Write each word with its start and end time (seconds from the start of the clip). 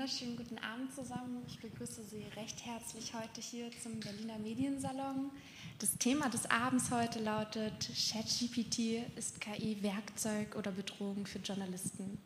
wunderschönen 0.00 0.38
guten 0.38 0.56
Abend 0.60 0.94
zusammen. 0.94 1.42
Ich 1.46 1.58
begrüße 1.58 2.02
Sie 2.02 2.24
recht 2.34 2.64
herzlich 2.64 3.12
heute 3.12 3.42
hier 3.42 3.66
zum 3.82 4.00
Berliner 4.00 4.38
Mediensalon. 4.38 5.30
Das 5.78 5.98
Thema 5.98 6.30
des 6.30 6.50
Abends 6.50 6.90
heute 6.90 7.18
lautet 7.18 7.90
ChatGPT 7.94 9.04
ist 9.18 9.42
KI 9.42 9.76
Werkzeug 9.82 10.56
oder 10.56 10.70
Bedrohung 10.70 11.26
für 11.26 11.38
Journalisten. 11.40 12.16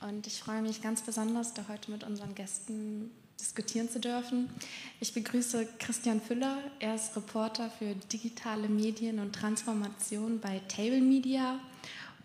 Und 0.00 0.26
ich 0.26 0.40
freue 0.40 0.62
mich 0.62 0.80
ganz 0.80 1.02
besonders, 1.02 1.52
da 1.52 1.66
heute 1.68 1.90
mit 1.90 2.02
unseren 2.02 2.34
Gästen 2.34 3.10
diskutieren 3.38 3.90
zu 3.90 4.00
dürfen. 4.00 4.48
Ich 4.98 5.12
begrüße 5.12 5.68
Christian 5.80 6.18
Füller. 6.18 6.56
Er 6.80 6.94
ist 6.94 7.14
Reporter 7.14 7.68
für 7.68 7.94
digitale 8.10 8.70
Medien 8.70 9.18
und 9.18 9.34
Transformation 9.34 10.40
bei 10.40 10.62
Table 10.66 11.02
Media 11.02 11.60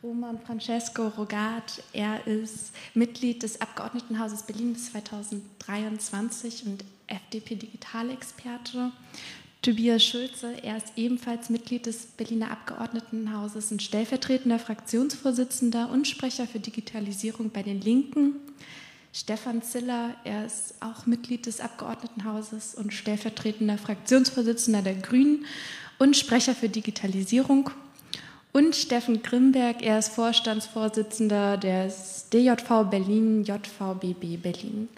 Roman 0.04 0.40
Francesco 0.40 1.08
Rogat. 1.08 1.84
Er 1.92 2.26
ist 2.28 2.72
Mitglied 2.94 3.42
des 3.42 3.62
Abgeordnetenhauses 3.62 4.44
Berlin 4.44 4.74
bis 4.74 4.92
2023 4.92 6.66
und 6.68 6.84
FDP-Digitalexperte. 7.08 8.92
Tobias 9.64 10.04
Schulze, 10.04 10.54
er 10.64 10.78
ist 10.78 10.94
ebenfalls 10.96 11.50
Mitglied 11.50 11.88
des 11.88 12.06
Berliner 12.06 12.52
Abgeordnetenhauses 12.52 13.72
und 13.72 13.82
stellvertretender 13.82 14.60
Fraktionsvorsitzender 14.60 15.90
und 15.90 16.08
Sprecher 16.08 16.46
für 16.46 16.60
Digitalisierung 16.60 17.50
bei 17.50 17.64
den 17.64 17.82
Linken. 17.82 18.36
Stefan 19.14 19.64
Ziller, 19.64 20.14
er 20.24 20.46
ist 20.46 20.76
auch 20.80 21.08
Mitglied 21.08 21.48
des 21.48 21.60
Abgeordnetenhauses 21.60 22.76
und 22.76 22.94
stellvertretender 22.94 23.80
Fraktionsvorsitzender 23.80 24.84
der 24.84 24.96
Grünen 24.96 25.46
und 25.98 26.16
Sprecher 26.16 26.54
für 26.54 26.70
Digitalisierung 26.70 27.72
und 28.58 28.76
Steffen 28.76 29.22
Grimberg, 29.22 29.84
er 29.84 30.00
ist 30.00 30.10
Vorstandsvorsitzender 30.16 31.58
des 31.58 32.26
DJV 32.34 32.90
Berlin, 32.90 33.44
JVBB 33.44 34.42
Berlin. 34.42 34.90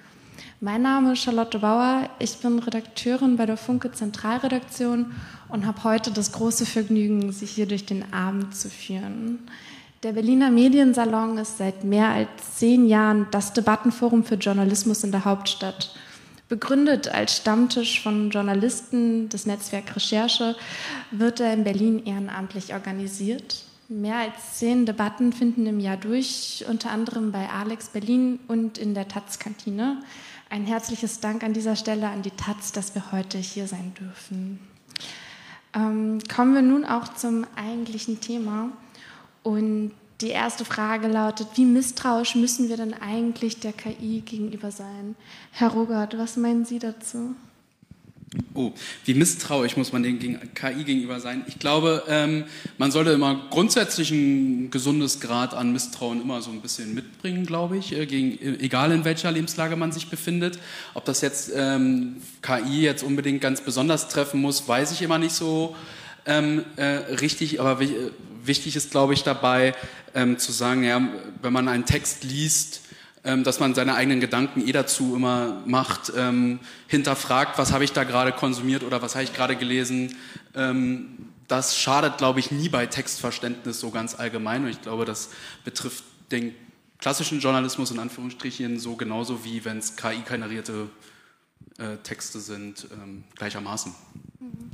Mein 0.62 0.82
Name 0.84 1.12
ist 1.12 1.24
Charlotte 1.24 1.60
Bauer, 1.60 2.10
ich 2.20 2.38
bin 2.38 2.60
Redakteurin 2.60 3.36
bei 3.36 3.46
der 3.46 3.58
Funke 3.58 3.92
Zentralredaktion 3.92 5.08
und 5.50 5.66
habe 5.66 5.84
heute 5.84 6.12
das 6.12 6.32
große 6.32 6.66
Vergnügen, 6.66 7.34
Sie 7.34 7.46
hier 7.46 7.66
durch 7.66 7.86
den 7.86 8.14
Abend 8.14 8.56
zu 8.56 8.70
führen. 8.70 9.40
Der 10.04 10.14
Berliner 10.14 10.52
Mediensalon 10.52 11.38
ist 11.38 11.58
seit 11.58 11.84
mehr 11.84 12.08
als 12.08 12.30
zehn 12.56 12.88
Jahren 12.88 13.28
das 13.32 13.52
Debattenforum 13.52 14.24
für 14.24 14.36
Journalismus 14.36 15.04
in 15.04 15.12
der 15.12 15.26
Hauptstadt. 15.26 15.94
Begründet 16.50 17.08
als 17.08 17.38
Stammtisch 17.38 18.02
von 18.02 18.32
Journalisten 18.32 19.30
des 19.30 19.46
Netzwerk 19.46 19.96
Recherche 19.96 20.56
wird 21.12 21.40
er 21.40 21.54
in 21.54 21.64
Berlin 21.64 22.04
ehrenamtlich 22.06 22.74
organisiert. 22.74 23.64
Mehr 23.88 24.18
als 24.18 24.58
zehn 24.58 24.88
Debatten 24.88 25.32
finden 25.32 25.68
im 25.68 25.80
Jahr 25.80 25.98
durch, 25.98 26.66
unter 26.68 26.90
anderem 26.90 27.32
bei 27.32 27.48
Alex 27.50 27.90
Berlin 27.90 28.40
und 28.48 28.80
in 28.80 28.96
der 28.96 29.08
Taz-Kantine. 29.08 30.02
Ein 30.50 30.66
herzliches 30.66 31.20
Dank 31.20 31.44
an 31.44 31.54
dieser 31.54 31.76
Stelle 31.76 32.08
an 32.08 32.24
die 32.24 32.32
Taz, 32.32 32.72
dass 32.72 32.96
wir 32.96 33.12
heute 33.12 33.38
hier 33.38 33.68
sein 33.68 33.94
dürfen. 34.00 34.60
Ähm, 35.76 36.18
kommen 36.34 36.56
wir 36.56 36.64
nun 36.64 36.84
auch 36.84 37.14
zum 37.14 37.46
eigentlichen 37.56 38.22
Thema. 38.22 38.72
Und 39.44 39.92
die 40.22 40.30
erste 40.30 40.66
Frage 40.66 41.08
lautet, 41.08 41.48
wie 41.56 41.66
misstrauisch 41.66 42.36
müssen 42.36 42.70
wir 42.70 42.78
denn 42.78 42.94
eigentlich 42.94 43.60
der 43.60 43.74
KI 43.74 44.22
gegenüber 44.26 44.72
sein? 44.72 45.16
Herr 45.52 45.70
Rogert, 45.70 46.18
was 46.18 46.36
meinen 46.36 46.66
Sie 46.66 46.80
dazu? 46.80 47.36
Oh, 48.54 48.74
wie 49.06 49.16
misstrauisch 49.16 49.76
muss 49.76 49.92
man 49.92 50.04
den 50.04 50.20
KI 50.54 50.84
gegenüber 50.84 51.20
sein? 51.20 51.44
Ich 51.48 51.58
glaube, 51.58 52.04
ähm, 52.08 52.44
man 52.78 52.92
sollte 52.92 53.12
immer 53.12 53.48
grundsätzlich 53.50 54.12
ein 54.12 54.70
gesundes 54.70 55.20
Grad 55.20 55.56
an 55.56 55.74
Misstrauen 55.74 56.22
immer 56.22 56.42
so 56.42 56.52
ein 56.52 56.62
bisschen 56.62 56.94
mitbringen, 56.94 57.48
glaube 57.48 57.78
ich, 57.78 57.92
äh, 57.92 58.06
gegen, 58.06 58.38
äh, 58.40 58.64
egal 58.64 58.92
in 58.92 59.04
welcher 59.04 59.32
Lebenslage 59.32 59.76
man 59.76 59.92
sich 59.92 60.10
befindet. 60.10 60.60
Ob 60.94 61.06
das 61.06 61.22
jetzt 61.22 61.52
ähm, 61.56 62.18
KI 62.44 62.82
jetzt 62.82 63.04
unbedingt 63.04 63.42
ganz 63.42 63.62
besonders 63.62 64.10
treffen 64.10 64.42
muss, 64.42 64.68
weiß 64.68 64.92
ich 64.92 65.02
immer 65.02 65.18
nicht 65.18 65.34
so 65.34 65.76
ähm, 66.30 66.64
äh, 66.76 66.84
richtig, 67.22 67.60
aber 67.60 67.80
wichtig 68.44 68.76
ist, 68.76 68.92
glaube 68.92 69.14
ich, 69.14 69.24
dabei 69.24 69.74
ähm, 70.14 70.38
zu 70.38 70.52
sagen, 70.52 70.84
ja, 70.84 71.02
wenn 71.42 71.52
man 71.52 71.68
einen 71.68 71.86
Text 71.86 72.24
liest, 72.24 72.82
ähm, 73.24 73.44
dass 73.44 73.60
man 73.60 73.74
seine 73.74 73.96
eigenen 73.96 74.20
Gedanken 74.20 74.66
eh 74.66 74.72
dazu 74.72 75.16
immer 75.16 75.62
macht, 75.66 76.14
ähm, 76.16 76.60
hinterfragt, 76.88 77.58
was 77.58 77.74
habe 77.74 77.84
ich 77.84 77.94
da 77.94 78.04
gerade 78.04 78.32
konsumiert 78.32 78.84
oder 78.84 79.02
was 79.02 79.16
habe 79.16 79.24
ich 79.24 79.34
gerade 79.34 79.56
gelesen. 79.56 80.16
Ähm, 80.56 81.30
das 81.48 81.78
schadet, 81.78 82.20
glaube 82.20 82.40
ich, 82.40 82.52
nie 82.52 82.70
bei 82.70 82.86
Textverständnis 82.86 83.80
so 83.80 83.90
ganz 83.90 84.14
allgemein. 84.14 84.64
Und 84.64 84.70
ich 84.70 84.82
glaube, 84.84 85.06
das 85.06 85.30
betrifft 85.66 86.04
den 86.32 86.54
klassischen 87.00 87.40
Journalismus 87.40 87.90
in 87.90 87.98
Anführungsstrichen 87.98 88.80
so 88.80 88.96
genauso 88.96 89.44
wie 89.44 89.66
wenn 89.66 89.80
es 89.80 89.96
KI-generierte 89.96 90.90
äh, 91.80 91.98
Texte 92.04 92.40
sind, 92.40 92.88
ähm, 92.94 93.24
gleichermaßen. 93.36 93.96
Mhm. 94.40 94.70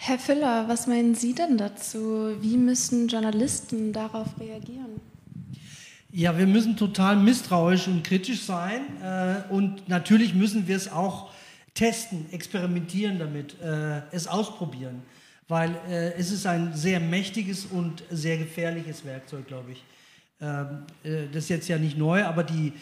Herr 0.00 0.18
Füller, 0.18 0.68
was 0.68 0.86
meinen 0.86 1.16
Sie 1.16 1.34
denn 1.34 1.58
dazu? 1.58 2.36
Wie 2.40 2.56
müssen 2.56 3.08
Journalisten 3.08 3.92
darauf 3.92 4.28
reagieren? 4.38 5.00
Ja, 6.12 6.38
wir 6.38 6.46
müssen 6.46 6.76
total 6.76 7.16
misstrauisch 7.16 7.88
und 7.88 8.04
kritisch 8.04 8.44
sein. 8.44 8.82
Äh, 9.02 9.52
und 9.52 9.88
natürlich 9.88 10.34
müssen 10.34 10.68
wir 10.68 10.76
es 10.76 10.90
auch 10.90 11.30
testen, 11.74 12.26
experimentieren 12.30 13.18
damit, 13.18 13.60
äh, 13.60 14.02
es 14.12 14.28
ausprobieren. 14.28 15.02
Weil 15.48 15.74
äh, 15.90 16.12
es 16.12 16.30
ist 16.30 16.46
ein 16.46 16.74
sehr 16.74 17.00
mächtiges 17.00 17.66
und 17.66 18.04
sehr 18.08 18.38
gefährliches 18.38 19.04
Werkzeug, 19.04 19.48
glaube 19.48 19.72
ich. 19.72 19.84
Ähm, 20.40 20.84
das 21.32 21.42
ist 21.44 21.48
jetzt 21.50 21.68
ja 21.68 21.76
nicht 21.76 21.98
neu, 21.98 22.24
aber 22.24 22.44
die, 22.44 22.72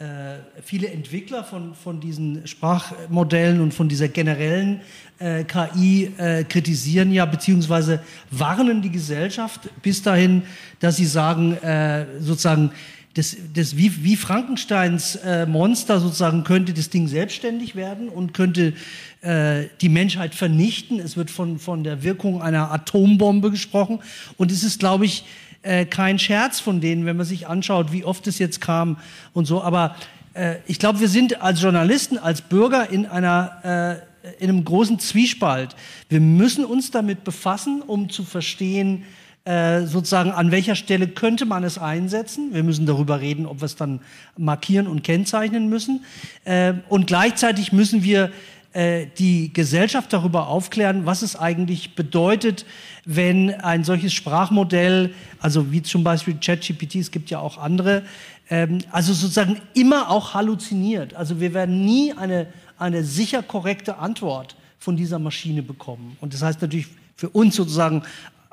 äh, 0.00 0.38
viele 0.60 0.88
Entwickler 0.88 1.44
von, 1.44 1.76
von 1.76 2.00
diesen 2.00 2.48
Sprachmodellen 2.48 3.60
und 3.60 3.72
von 3.72 3.88
dieser 3.88 4.08
generellen 4.08 4.80
äh, 5.18 5.44
KI 5.44 6.10
äh, 6.18 6.44
kritisieren 6.44 7.12
ja 7.12 7.24
beziehungsweise 7.24 8.00
warnen 8.30 8.82
die 8.82 8.90
Gesellschaft 8.90 9.68
bis 9.82 10.02
dahin, 10.02 10.42
dass 10.80 10.96
sie 10.96 11.06
sagen, 11.06 11.54
äh, 11.58 12.06
sozusagen, 12.20 12.72
das, 13.14 13.36
das 13.54 13.76
wie, 13.76 14.02
wie 14.02 14.16
Frankensteins 14.16 15.16
äh, 15.16 15.46
Monster 15.46 16.00
sozusagen 16.00 16.42
könnte 16.42 16.74
das 16.74 16.90
Ding 16.90 17.06
selbstständig 17.06 17.76
werden 17.76 18.08
und 18.08 18.34
könnte 18.34 18.74
äh, 19.20 19.66
die 19.80 19.88
Menschheit 19.88 20.34
vernichten. 20.34 20.98
Es 20.98 21.16
wird 21.16 21.30
von, 21.30 21.60
von 21.60 21.84
der 21.84 22.02
Wirkung 22.02 22.42
einer 22.42 22.72
Atombombe 22.72 23.52
gesprochen. 23.52 24.00
Und 24.36 24.50
es 24.50 24.64
ist, 24.64 24.80
glaube 24.80 25.04
ich, 25.04 25.24
äh, 25.62 25.86
kein 25.86 26.18
Scherz 26.18 26.58
von 26.58 26.80
denen, 26.80 27.06
wenn 27.06 27.16
man 27.16 27.24
sich 27.24 27.46
anschaut, 27.46 27.92
wie 27.92 28.04
oft 28.04 28.26
es 28.26 28.38
jetzt 28.38 28.60
kam 28.60 28.98
und 29.32 29.46
so. 29.46 29.62
Aber 29.62 29.94
äh, 30.34 30.56
ich 30.66 30.80
glaube, 30.80 31.00
wir 31.00 31.08
sind 31.08 31.40
als 31.40 31.62
Journalisten, 31.62 32.18
als 32.18 32.42
Bürger 32.42 32.90
in 32.90 33.06
einer 33.06 34.00
äh, 34.02 34.13
in 34.38 34.48
einem 34.48 34.64
großen 34.64 34.98
Zwiespalt. 34.98 35.76
Wir 36.08 36.20
müssen 36.20 36.64
uns 36.64 36.90
damit 36.90 37.24
befassen, 37.24 37.82
um 37.82 38.10
zu 38.10 38.24
verstehen, 38.24 39.04
äh, 39.44 39.82
sozusagen 39.82 40.30
an 40.30 40.50
welcher 40.50 40.74
Stelle 40.74 41.06
könnte 41.06 41.44
man 41.44 41.64
es 41.64 41.76
einsetzen. 41.76 42.54
Wir 42.54 42.62
müssen 42.62 42.86
darüber 42.86 43.20
reden, 43.20 43.44
ob 43.44 43.60
wir 43.60 43.66
es 43.66 43.76
dann 43.76 44.00
markieren 44.38 44.86
und 44.86 45.04
kennzeichnen 45.04 45.68
müssen. 45.68 46.04
Äh, 46.44 46.74
und 46.88 47.06
gleichzeitig 47.06 47.70
müssen 47.70 48.02
wir 48.02 48.30
äh, 48.74 49.06
die 49.18 49.52
Gesellschaft 49.52 50.12
darüber 50.12 50.48
aufklären, 50.48 51.06
was 51.06 51.22
es 51.22 51.36
eigentlich 51.36 51.94
bedeutet, 51.94 52.66
wenn 53.04 53.54
ein 53.60 53.84
solches 53.84 54.12
Sprachmodell, 54.14 55.14
also 55.38 55.70
wie 55.70 55.82
zum 55.82 56.02
Beispiel 56.02 56.38
ChatGPT, 56.40 56.96
es 56.96 57.10
gibt 57.10 57.30
ja 57.30 57.38
auch 57.38 57.58
andere, 57.58 58.02
ähm, 58.50 58.78
also 58.90 59.12
sozusagen 59.12 59.60
immer 59.74 60.10
auch 60.10 60.34
halluziniert. 60.34 61.14
Also 61.14 61.38
wir 61.38 61.54
werden 61.54 61.84
nie 61.84 62.14
eine, 62.14 62.46
eine 62.78 63.04
sicher 63.04 63.42
korrekte 63.42 63.98
Antwort 63.98 64.56
von 64.78 64.96
dieser 64.96 65.18
Maschine 65.18 65.62
bekommen. 65.62 66.16
Und 66.20 66.34
das 66.34 66.42
heißt 66.42 66.60
natürlich 66.60 66.88
für 67.16 67.28
uns 67.30 67.56
sozusagen 67.56 68.02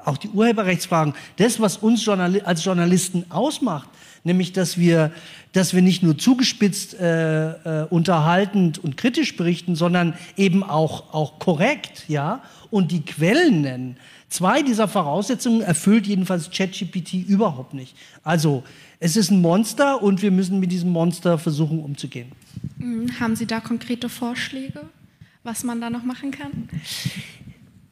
auch 0.06 0.18
die 0.18 0.30
Urheberrechtsfragen, 0.30 1.14
das, 1.38 1.60
was 1.60 1.78
uns 1.78 2.06
Journal 2.06 2.42
als 2.42 2.64
Journalisten 2.64 3.26
ausmacht, 3.30 3.90
nämlich 4.24 4.54
dass 4.54 4.78
wir, 4.78 5.12
dass 5.54 5.74
wir 5.74 5.82
nicht 5.82 6.04
nur 6.04 6.18
zugespitzt, 6.18 6.94
äh, 6.96 7.84
äh, 7.84 7.88
unterhaltend 7.90 8.80
und 8.80 8.98
kritisch 8.98 9.36
berichten, 9.36 9.76
sondern 9.76 10.16
eben 10.38 10.64
auch, 10.64 11.14
auch 11.14 11.40
korrekt, 11.40 12.06
ja, 12.08 12.42
und 12.70 12.92
die 12.92 13.02
Quellen 13.02 13.62
nennen. 13.62 13.98
Zwei 14.30 14.62
dieser 14.62 14.88
Voraussetzungen 14.88 15.62
erfüllt 15.62 16.08
jedenfalls 16.08 16.50
ChatGPT 16.50 17.14
überhaupt 17.14 17.74
nicht. 17.74 17.96
Also 18.24 18.64
es 19.04 19.16
ist 19.16 19.32
ein 19.32 19.42
Monster 19.42 20.02
und 20.04 20.22
wir 20.22 20.30
müssen 20.30 20.60
mit 20.60 20.72
diesem 20.72 20.92
Monster 20.92 21.40
versuchen 21.40 21.80
umzugehen. 21.80 22.32
Hm, 22.80 23.20
haben 23.20 23.36
Sie 23.36 23.48
da 23.48 23.60
konkrete 23.60 24.10
Vorschläge, 24.10 24.82
was 25.44 25.64
man 25.64 25.82
da 25.82 25.90
noch 25.90 26.04
machen 26.04 26.30
kann? 26.30 26.70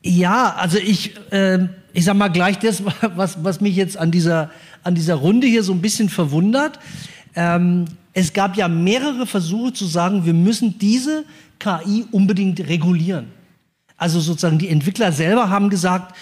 Ja, 0.04 0.54
also 0.54 0.78
ich, 0.78 1.16
äh, 1.32 1.68
ich 1.94 2.06
sag 2.06 2.16
mal 2.16 2.28
gleich 2.28 2.60
das, 2.60 2.84
was, 3.16 3.44
was 3.44 3.60
mich 3.60 3.76
jetzt 3.76 3.98
an 3.98 4.12
dieser, 4.12 4.52
an 4.84 4.94
dieser 4.94 5.16
Runde 5.16 5.48
hier 5.48 5.64
so 5.64 5.74
ein 5.74 5.82
bisschen 5.82 6.10
verwundert. 6.10 6.80
Ähm, 7.36 7.86
es 8.14 8.32
gab 8.32 8.56
ja 8.56 8.68
mehrere 8.68 9.26
Versuche 9.26 9.74
zu 9.74 9.86
sagen, 9.86 10.26
wir 10.26 10.36
müssen 10.36 10.78
diese 10.78 11.26
KI 11.58 12.06
unbedingt 12.12 12.60
regulieren. 12.60 13.26
Also 13.98 14.20
sozusagen 14.20 14.60
die 14.60 14.70
Entwickler 14.70 15.12
selber 15.12 15.50
haben 15.50 15.72
gesagt, 15.72 16.16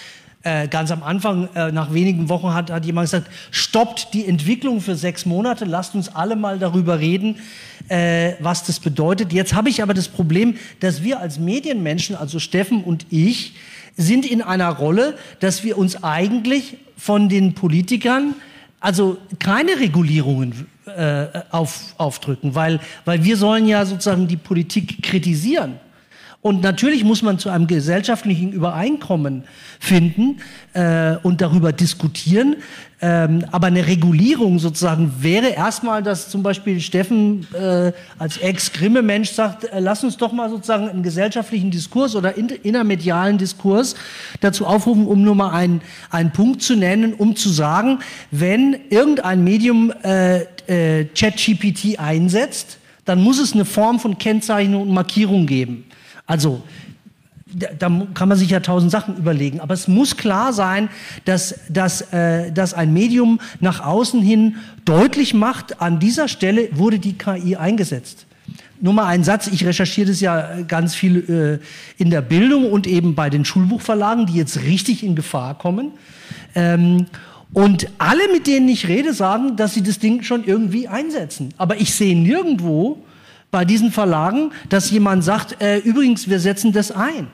Äh, 0.44 0.68
ganz 0.68 0.92
am 0.92 1.02
Anfang, 1.02 1.48
äh, 1.56 1.72
nach 1.72 1.92
wenigen 1.92 2.28
Wochen, 2.28 2.54
hat, 2.54 2.70
hat 2.70 2.84
jemand 2.84 3.06
gesagt, 3.06 3.28
stoppt 3.50 4.14
die 4.14 4.24
Entwicklung 4.24 4.80
für 4.80 4.94
sechs 4.94 5.26
Monate, 5.26 5.64
lasst 5.64 5.96
uns 5.96 6.14
alle 6.14 6.36
mal 6.36 6.60
darüber 6.60 7.00
reden, 7.00 7.36
äh, 7.88 8.34
was 8.38 8.64
das 8.64 8.78
bedeutet. 8.78 9.32
Jetzt 9.32 9.54
habe 9.54 9.68
ich 9.68 9.82
aber 9.82 9.94
das 9.94 10.06
Problem, 10.06 10.56
dass 10.78 11.02
wir 11.02 11.18
als 11.18 11.40
Medienmenschen, 11.40 12.14
also 12.14 12.38
Steffen 12.38 12.84
und 12.84 13.06
ich, 13.10 13.54
sind 13.96 14.24
in 14.24 14.40
einer 14.40 14.68
Rolle, 14.68 15.18
dass 15.40 15.64
wir 15.64 15.76
uns 15.76 16.04
eigentlich 16.04 16.76
von 16.96 17.28
den 17.28 17.54
Politikern 17.54 18.34
also 18.80 19.18
keine 19.40 19.80
Regulierungen 19.80 20.68
äh, 20.86 21.26
auf, 21.50 21.94
aufdrücken, 21.98 22.54
weil, 22.54 22.78
weil 23.04 23.24
wir 23.24 23.36
sollen 23.36 23.66
ja 23.66 23.84
sozusagen 23.84 24.28
die 24.28 24.36
Politik 24.36 25.02
kritisieren. 25.02 25.80
Und 26.40 26.62
natürlich 26.62 27.02
muss 27.02 27.22
man 27.22 27.40
zu 27.40 27.50
einem 27.50 27.66
gesellschaftlichen 27.66 28.52
Übereinkommen 28.52 29.42
finden 29.80 30.40
äh, 30.72 31.16
und 31.24 31.40
darüber 31.40 31.72
diskutieren. 31.72 32.56
Ähm, 33.00 33.44
aber 33.50 33.66
eine 33.66 33.86
Regulierung 33.86 34.60
sozusagen 34.60 35.12
wäre 35.20 35.48
erstmal, 35.48 36.02
dass 36.02 36.30
zum 36.30 36.44
Beispiel 36.44 36.80
Steffen 36.80 37.46
äh, 37.54 37.92
als 38.18 38.38
Ex-Grimme-Mensch 38.38 39.30
sagt, 39.30 39.64
äh, 39.64 39.80
lass 39.80 40.04
uns 40.04 40.16
doch 40.16 40.32
mal 40.32 40.48
sozusagen 40.48 40.88
einen 40.88 41.02
gesellschaftlichen 41.02 41.72
Diskurs 41.72 42.14
oder 42.14 42.36
in, 42.36 42.48
innermedialen 42.48 43.36
Diskurs 43.38 43.96
dazu 44.40 44.64
aufrufen, 44.64 45.06
um 45.06 45.22
nur 45.22 45.34
mal 45.34 45.50
einen, 45.50 45.80
einen 46.10 46.32
Punkt 46.32 46.62
zu 46.62 46.76
nennen, 46.76 47.14
um 47.14 47.34
zu 47.34 47.50
sagen, 47.50 47.98
wenn 48.30 48.76
irgendein 48.90 49.42
Medium 49.42 49.92
äh, 50.02 50.42
äh, 50.68 51.04
ChatGPT 51.14 51.98
einsetzt, 51.98 52.78
dann 53.04 53.22
muss 53.22 53.38
es 53.40 53.54
eine 53.54 53.64
Form 53.64 53.98
von 53.98 54.18
Kennzeichnung 54.18 54.82
und 54.82 54.90
Markierung 54.90 55.46
geben. 55.46 55.84
Also 56.28 56.62
da 57.78 57.90
kann 58.12 58.28
man 58.28 58.36
sich 58.36 58.50
ja 58.50 58.60
tausend 58.60 58.92
Sachen 58.92 59.16
überlegen, 59.16 59.60
aber 59.60 59.72
es 59.72 59.88
muss 59.88 60.18
klar 60.18 60.52
sein, 60.52 60.90
dass, 61.24 61.58
dass, 61.70 62.12
äh, 62.12 62.52
dass 62.52 62.74
ein 62.74 62.92
Medium 62.92 63.40
nach 63.58 63.80
außen 63.80 64.20
hin 64.20 64.56
deutlich 64.84 65.32
macht, 65.32 65.80
an 65.80 65.98
dieser 65.98 66.28
Stelle 66.28 66.68
wurde 66.72 66.98
die 66.98 67.14
KI 67.14 67.56
eingesetzt. 67.56 68.26
Nur 68.80 68.92
mal 68.92 69.06
ein 69.06 69.24
Satz, 69.24 69.48
ich 69.48 69.64
recherchiere 69.64 70.08
das 70.08 70.20
ja 70.20 70.60
ganz 70.60 70.94
viel 70.94 71.60
äh, 71.98 72.02
in 72.02 72.10
der 72.10 72.20
Bildung 72.20 72.70
und 72.70 72.86
eben 72.86 73.14
bei 73.14 73.30
den 73.30 73.46
Schulbuchverlagen, 73.46 74.26
die 74.26 74.34
jetzt 74.34 74.62
richtig 74.62 75.02
in 75.02 75.16
Gefahr 75.16 75.56
kommen. 75.56 75.92
Ähm, 76.54 77.06
und 77.54 77.88
alle, 77.96 78.30
mit 78.30 78.46
denen 78.46 78.68
ich 78.68 78.88
rede, 78.88 79.14
sagen, 79.14 79.56
dass 79.56 79.72
sie 79.72 79.82
das 79.82 79.98
Ding 79.98 80.22
schon 80.22 80.44
irgendwie 80.44 80.86
einsetzen. 80.86 81.54
Aber 81.56 81.80
ich 81.80 81.94
sehe 81.94 82.16
nirgendwo, 82.16 83.02
bei 83.50 83.64
diesen 83.64 83.90
Verlagen, 83.92 84.52
dass 84.68 84.90
jemand 84.90 85.24
sagt, 85.24 85.60
äh, 85.62 85.78
übrigens, 85.78 86.28
wir 86.28 86.40
setzen 86.40 86.72
das 86.72 86.90
ein. 86.90 87.28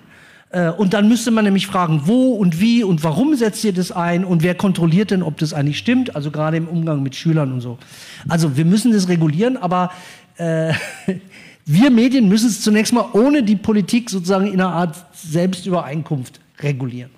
Äh, 0.55 0.71
und 0.71 0.95
dann 0.95 1.09
müsste 1.09 1.33
man 1.33 1.45
nämlich 1.45 1.67
fragen, 1.67 2.03
wo 2.05 2.33
und 2.33 2.61
wie 2.61 2.85
und 2.85 3.03
warum 3.03 3.35
setzt 3.35 3.65
ihr 3.65 3.73
das 3.73 3.91
ein 3.91 4.25
und 4.25 4.43
wer 4.43 4.55
kontrolliert 4.55 5.11
denn, 5.11 5.23
ob 5.23 5.39
das 5.39 5.53
eigentlich 5.53 5.79
stimmt, 5.79 6.15
also 6.15 6.31
gerade 6.31 6.57
im 6.57 6.69
Umgang 6.69 7.03
mit 7.03 7.17
Schülern 7.17 7.53
und 7.53 7.61
so. 7.61 7.79
Also 8.29 8.57
wir 8.57 8.65
müssen 8.65 8.93
das 8.93 9.09
regulieren, 9.09 9.57
aber 9.57 9.91
äh, 10.37 10.73
wir 11.67 11.91
Medien 11.91 12.29
müssen 12.29 12.49
es 12.49 12.61
zunächst 12.61 12.93
mal 12.93 13.07
ohne 13.15 13.43
die 13.43 13.57
Politik 13.57 14.11
sozusagen 14.11 14.47
in 14.47 14.61
einer 14.61 14.71
Art 14.71 14.97
Selbstübereinkunft 15.15 16.39
regulieren. 16.61 17.11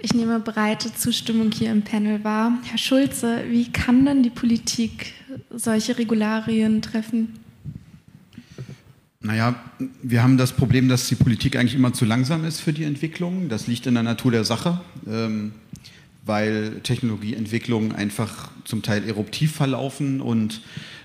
Ich 0.00 0.14
nehme 0.14 0.38
breite 0.38 0.94
Zustimmung 0.94 1.50
hier 1.50 1.70
im 1.72 1.82
Panel 1.82 2.22
wahr. 2.24 2.52
Herr 2.64 2.78
Schulze, 2.78 3.40
wie 3.50 3.70
kann 3.70 4.06
denn 4.06 4.22
die 4.22 4.30
Politik 4.30 5.12
solche 5.50 5.98
Regularien 5.98 6.80
treffen? 6.80 7.34
Naja, 9.20 9.56
wir 10.02 10.22
haben 10.22 10.38
das 10.38 10.52
Problem, 10.52 10.88
dass 10.88 11.08
die 11.08 11.16
Politik 11.16 11.56
eigentlich 11.56 11.74
immer 11.74 11.92
zu 11.92 12.04
langsam 12.04 12.44
ist 12.44 12.60
für 12.60 12.72
die 12.72 12.84
Entwicklung. 12.84 13.48
Das 13.48 13.66
liegt 13.66 13.86
in 13.86 13.94
der 13.94 14.04
Natur 14.04 14.30
der 14.30 14.44
Sache, 14.44 14.80
ähm, 15.08 15.52
weil 16.24 16.80
Technologieentwicklungen 16.84 17.92
einfach 17.92 18.52
zum 18.64 18.82
Teil 18.82 19.02
eruptiv 19.08 19.52
verlaufen 19.52 20.20
und 20.20 20.62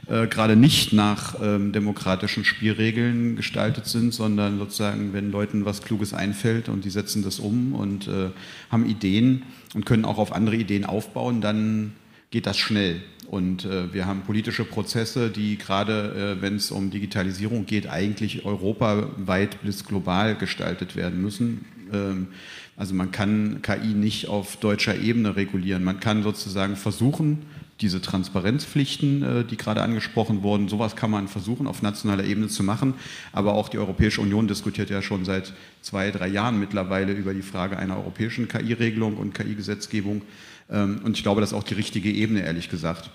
äh, 0.08 0.28
gerade 0.28 0.56
nicht 0.56 0.94
nach 0.94 1.42
ähm, 1.42 1.72
demokratischen 1.72 2.46
Spielregeln 2.46 3.36
gestaltet 3.36 3.88
sind, 3.88 4.14
sondern 4.14 4.60
sozusagen, 4.60 5.14
wenn 5.14 5.32
Leuten 5.32 5.66
was 5.66 5.82
Kluges 5.82 6.14
einfällt 6.14 6.70
und 6.70 6.86
die 6.86 6.92
setzen 6.92 7.24
das 7.24 7.40
um 7.40 7.74
und 7.74 8.08
äh, 8.08 8.30
haben 8.70 8.86
Ideen 8.86 9.42
und 9.74 9.88
können 9.88 10.06
auch 10.06 10.20
auf 10.20 10.34
andere 10.34 10.58
Ideen 10.58 10.86
aufbauen, 10.86 11.42
dann 11.42 11.94
geht 12.34 12.48
das 12.48 12.58
schnell. 12.58 13.00
Und 13.28 13.64
äh, 13.64 13.94
wir 13.94 14.08
haben 14.08 14.22
politische 14.22 14.66
Prozesse, 14.66 15.30
die 15.30 15.56
gerade, 15.56 16.38
äh, 16.38 16.42
wenn 16.42 16.56
es 16.56 16.72
um 16.72 16.90
Digitalisierung 16.90 17.68
geht, 17.68 17.88
eigentlich 17.88 18.44
europaweit 18.44 19.62
bis 19.62 19.86
global 19.86 20.36
gestaltet 20.36 20.96
werden 20.96 21.22
müssen. 21.22 21.66
Ähm, 21.94 22.28
also 22.76 22.96
man 22.96 23.12
kann 23.12 23.62
KI 23.62 23.94
nicht 23.94 24.30
auf 24.30 24.58
deutscher 24.58 25.00
Ebene 25.00 25.36
regulieren. 25.36 25.84
Man 25.84 26.00
kann 26.00 26.24
sozusagen 26.24 26.76
versuchen, 26.76 27.46
diese 27.82 28.02
Transparenzpflichten, 28.02 29.22
äh, 29.22 29.46
die 29.46 29.58
gerade 29.58 29.84
angesprochen 29.84 30.42
wurden, 30.42 30.70
sowas 30.70 30.96
kann 30.96 31.12
man 31.12 31.28
versuchen 31.28 31.68
auf 31.68 31.84
nationaler 31.84 32.24
Ebene 32.24 32.48
zu 32.48 32.64
machen. 32.64 32.96
Aber 33.32 33.54
auch 33.54 33.70
die 33.70 33.78
Europäische 33.78 34.22
Union 34.22 34.48
diskutiert 34.48 34.90
ja 34.90 35.04
schon 35.04 35.24
seit 35.24 35.54
zwei, 35.82 36.10
drei 36.10 36.30
Jahren 36.30 36.60
mittlerweile 36.60 37.14
über 37.14 37.36
die 37.36 37.44
Frage 37.44 37.78
einer 37.78 37.98
europäischen 37.98 38.48
KI-Regelung 38.48 39.18
und 39.18 39.36
KI-Gesetzgebung. 39.36 40.24
Ähm, 40.70 41.02
und 41.04 41.18
ich 41.18 41.24
glaube, 41.24 41.42
das 41.42 41.52
ist 41.52 41.58
auch 41.58 41.64
die 41.64 41.74
richtige 41.74 42.12
Ebene, 42.12 42.42
ehrlich 42.42 42.70
gesagt. 42.70 43.10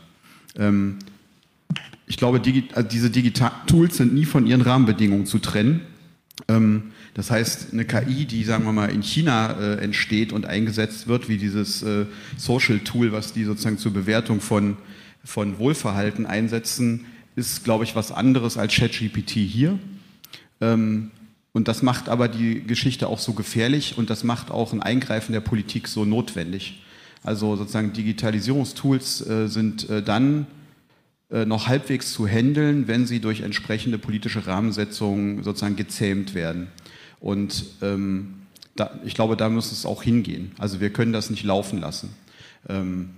Ähm, 0.57 0.99
ich 2.07 2.17
glaube, 2.17 2.41
also 2.75 2.89
diese 2.89 3.11
Digital-Tools 3.11 3.97
sind 3.97 4.15
nie 4.15 4.25
von 4.25 4.47
ihren 4.47 4.63
Rahmenbedingungen 4.63 5.27
zu 5.27 5.39
trennen. 5.39 5.83
Ähm, 6.49 6.93
das 7.15 7.31
heißt, 7.31 7.73
eine 7.73 7.85
KI, 7.85 8.25
die, 8.25 8.45
sagen 8.45 8.65
wir 8.65 8.73
mal, 8.73 8.91
in 8.91 9.03
China 9.03 9.59
äh, 9.61 9.75
entsteht 9.83 10.33
und 10.33 10.47
eingesetzt 10.47 11.09
wird, 11.09 11.29
wie 11.29 11.37
dieses 11.37 11.83
äh, 11.83 12.07
Social-Tool, 12.37 13.13
was 13.13 13.33
die 13.33 13.45
sozusagen 13.45 13.79
zur 13.79 13.93
Bewertung 13.93 14.41
von, 14.41 14.77
von 15.25 15.59
Wohlverhalten 15.59 16.27
einsetzen, 16.27 17.07
ist, 17.37 17.65
glaube 17.65 17.85
ich, 17.85 17.95
was 17.95 18.11
anderes 18.11 18.57
als 18.57 18.75
ChatGPT 18.75 19.31
hier. 19.31 19.79
Und 20.61 21.69
das 21.69 21.83
macht 21.83 22.09
aber 22.09 22.27
die 22.27 22.65
Geschichte 22.67 23.07
auch 23.07 23.21
so 23.21 23.33
gefährlich 23.33 23.97
und 23.97 24.11
das 24.11 24.25
macht 24.25 24.51
auch 24.51 24.73
ein 24.73 24.83
Eingreifen 24.83 25.33
der 25.33 25.41
Politik 25.41 25.87
so 25.87 26.05
notwendig. 26.05 26.83
Also 27.23 27.57
sozusagen 27.57 27.93
Digitalisierungstools 27.93 29.27
äh, 29.27 29.49
sind 29.49 29.89
äh, 29.91 30.03
dann 30.03 30.47
äh, 31.31 31.45
noch 31.45 31.69
halbwegs 31.69 32.13
zu 32.13 32.27
handeln, 32.27 32.89
wenn 32.89 33.07
sie 33.07 33.21
durch 33.21 33.41
entsprechende 33.43 33.99
politische 33.99 34.47
Rahmensetzungen 34.47 35.43
sozusagen 35.43 35.77
gezähmt 35.77 36.35
werden. 36.35 36.69
Und 37.21 37.67
ähm, 37.83 38.35
da, 38.77 38.99
ich 39.05 39.15
glaube, 39.15 39.37
da 39.37 39.49
muss 39.49 39.73
es 39.73 39.85
auch 39.85 40.03
hingehen. 40.03 40.53
Also 40.59 40.81
wir 40.81 40.91
können 40.91 41.13
das 41.13 41.31
nicht 41.31 41.43
laufen 41.43 41.81
lassen. 41.81 42.11
Ähm, 42.69 43.11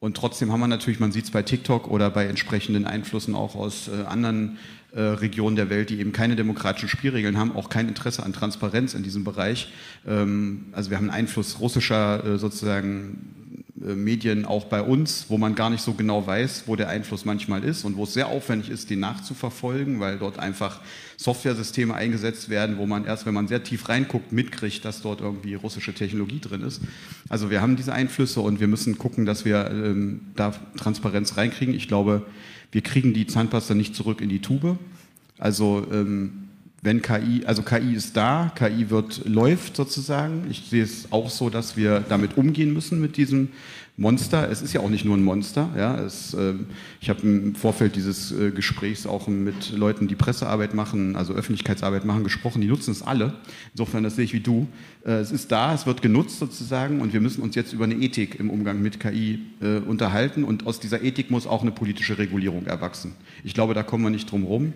und 0.00 0.16
trotzdem 0.16 0.50
haben 0.50 0.60
wir 0.60 0.66
natürlich, 0.66 0.98
man 0.98 1.12
sieht 1.12 1.24
es 1.24 1.30
bei 1.30 1.42
TikTok 1.42 1.88
oder 1.88 2.10
bei 2.10 2.26
entsprechenden 2.26 2.86
Einflüssen 2.86 3.34
auch 3.34 3.54
aus 3.54 3.88
äh, 3.88 4.06
anderen 4.06 4.56
äh, 4.92 5.00
Regionen 5.00 5.56
der 5.56 5.68
Welt, 5.68 5.90
die 5.90 6.00
eben 6.00 6.12
keine 6.12 6.36
demokratischen 6.36 6.88
Spielregeln 6.88 7.36
haben, 7.36 7.54
auch 7.54 7.68
kein 7.68 7.86
Interesse 7.86 8.22
an 8.22 8.32
Transparenz 8.32 8.94
in 8.94 9.02
diesem 9.02 9.24
Bereich. 9.24 9.70
Ähm, 10.06 10.66
also 10.72 10.88
wir 10.88 10.96
haben 10.96 11.10
einen 11.10 11.26
Einfluss 11.26 11.60
russischer 11.60 12.24
äh, 12.24 12.38
sozusagen 12.38 13.49
Medien 13.80 14.44
auch 14.44 14.66
bei 14.66 14.82
uns, 14.82 15.26
wo 15.28 15.38
man 15.38 15.54
gar 15.54 15.70
nicht 15.70 15.82
so 15.82 15.94
genau 15.94 16.26
weiß, 16.26 16.64
wo 16.66 16.76
der 16.76 16.88
Einfluss 16.90 17.24
manchmal 17.24 17.64
ist 17.64 17.84
und 17.84 17.96
wo 17.96 18.04
es 18.04 18.12
sehr 18.12 18.28
aufwendig 18.28 18.68
ist, 18.68 18.90
den 18.90 19.00
nachzuverfolgen, 19.00 20.00
weil 20.00 20.18
dort 20.18 20.38
einfach 20.38 20.80
Softwaresysteme 21.16 21.94
eingesetzt 21.94 22.50
werden, 22.50 22.76
wo 22.76 22.86
man 22.86 23.06
erst, 23.06 23.24
wenn 23.24 23.32
man 23.32 23.48
sehr 23.48 23.62
tief 23.62 23.88
reinguckt, 23.88 24.32
mitkriegt, 24.32 24.84
dass 24.84 25.00
dort 25.00 25.22
irgendwie 25.22 25.54
russische 25.54 25.94
Technologie 25.94 26.40
drin 26.40 26.60
ist. 26.60 26.82
Also 27.30 27.50
wir 27.50 27.62
haben 27.62 27.76
diese 27.76 27.94
Einflüsse 27.94 28.40
und 28.40 28.60
wir 28.60 28.68
müssen 28.68 28.98
gucken, 28.98 29.24
dass 29.24 29.46
wir 29.46 29.70
ähm, 29.70 30.20
da 30.36 30.52
Transparenz 30.76 31.38
reinkriegen. 31.38 31.74
Ich 31.74 31.88
glaube, 31.88 32.26
wir 32.72 32.82
kriegen 32.82 33.14
die 33.14 33.26
Zahnpasta 33.26 33.74
nicht 33.74 33.94
zurück 33.94 34.20
in 34.20 34.28
die 34.28 34.40
Tube. 34.40 34.78
Also 35.38 35.86
ähm, 35.90 36.49
wenn 36.82 37.02
KI, 37.02 37.44
also 37.44 37.62
KI 37.62 37.94
ist 37.94 38.16
da, 38.16 38.52
KI 38.54 38.88
wird, 38.88 39.26
läuft 39.26 39.76
sozusagen. 39.76 40.46
Ich 40.50 40.62
sehe 40.70 40.82
es 40.82 41.12
auch 41.12 41.28
so, 41.28 41.50
dass 41.50 41.76
wir 41.76 42.00
damit 42.08 42.38
umgehen 42.38 42.72
müssen 42.72 43.00
mit 43.00 43.18
diesem 43.18 43.50
Monster. 43.98 44.50
Es 44.50 44.62
ist 44.62 44.72
ja 44.72 44.80
auch 44.80 44.88
nicht 44.88 45.04
nur 45.04 45.14
ein 45.14 45.22
Monster. 45.22 45.68
Ja, 45.76 46.00
es, 46.00 46.32
äh, 46.32 46.54
ich 47.02 47.10
habe 47.10 47.20
im 47.20 47.54
Vorfeld 47.54 47.96
dieses 47.96 48.32
äh, 48.32 48.50
Gesprächs 48.50 49.06
auch 49.06 49.28
mit 49.28 49.72
Leuten, 49.72 50.08
die 50.08 50.14
Pressearbeit 50.14 50.72
machen, 50.72 51.16
also 51.16 51.34
Öffentlichkeitsarbeit 51.34 52.06
machen, 52.06 52.24
gesprochen. 52.24 52.62
Die 52.62 52.68
nutzen 52.68 52.92
es 52.92 53.02
alle. 53.02 53.34
Insofern, 53.74 54.02
das 54.02 54.16
sehe 54.16 54.24
ich 54.24 54.32
wie 54.32 54.40
du. 54.40 54.66
Äh, 55.04 55.16
es 55.16 55.32
ist 55.32 55.52
da, 55.52 55.74
es 55.74 55.84
wird 55.84 56.00
genutzt 56.00 56.38
sozusagen 56.38 57.02
und 57.02 57.12
wir 57.12 57.20
müssen 57.20 57.42
uns 57.42 57.54
jetzt 57.56 57.74
über 57.74 57.84
eine 57.84 57.96
Ethik 57.96 58.40
im 58.40 58.48
Umgang 58.48 58.80
mit 58.80 59.00
KI 59.00 59.40
äh, 59.60 59.80
unterhalten 59.80 60.44
und 60.44 60.66
aus 60.66 60.80
dieser 60.80 61.02
Ethik 61.02 61.30
muss 61.30 61.46
auch 61.46 61.60
eine 61.60 61.72
politische 61.72 62.16
Regulierung 62.16 62.64
erwachsen. 62.64 63.12
Ich 63.44 63.52
glaube, 63.52 63.74
da 63.74 63.82
kommen 63.82 64.04
wir 64.04 64.10
nicht 64.10 64.30
drum 64.30 64.44
rum. 64.44 64.72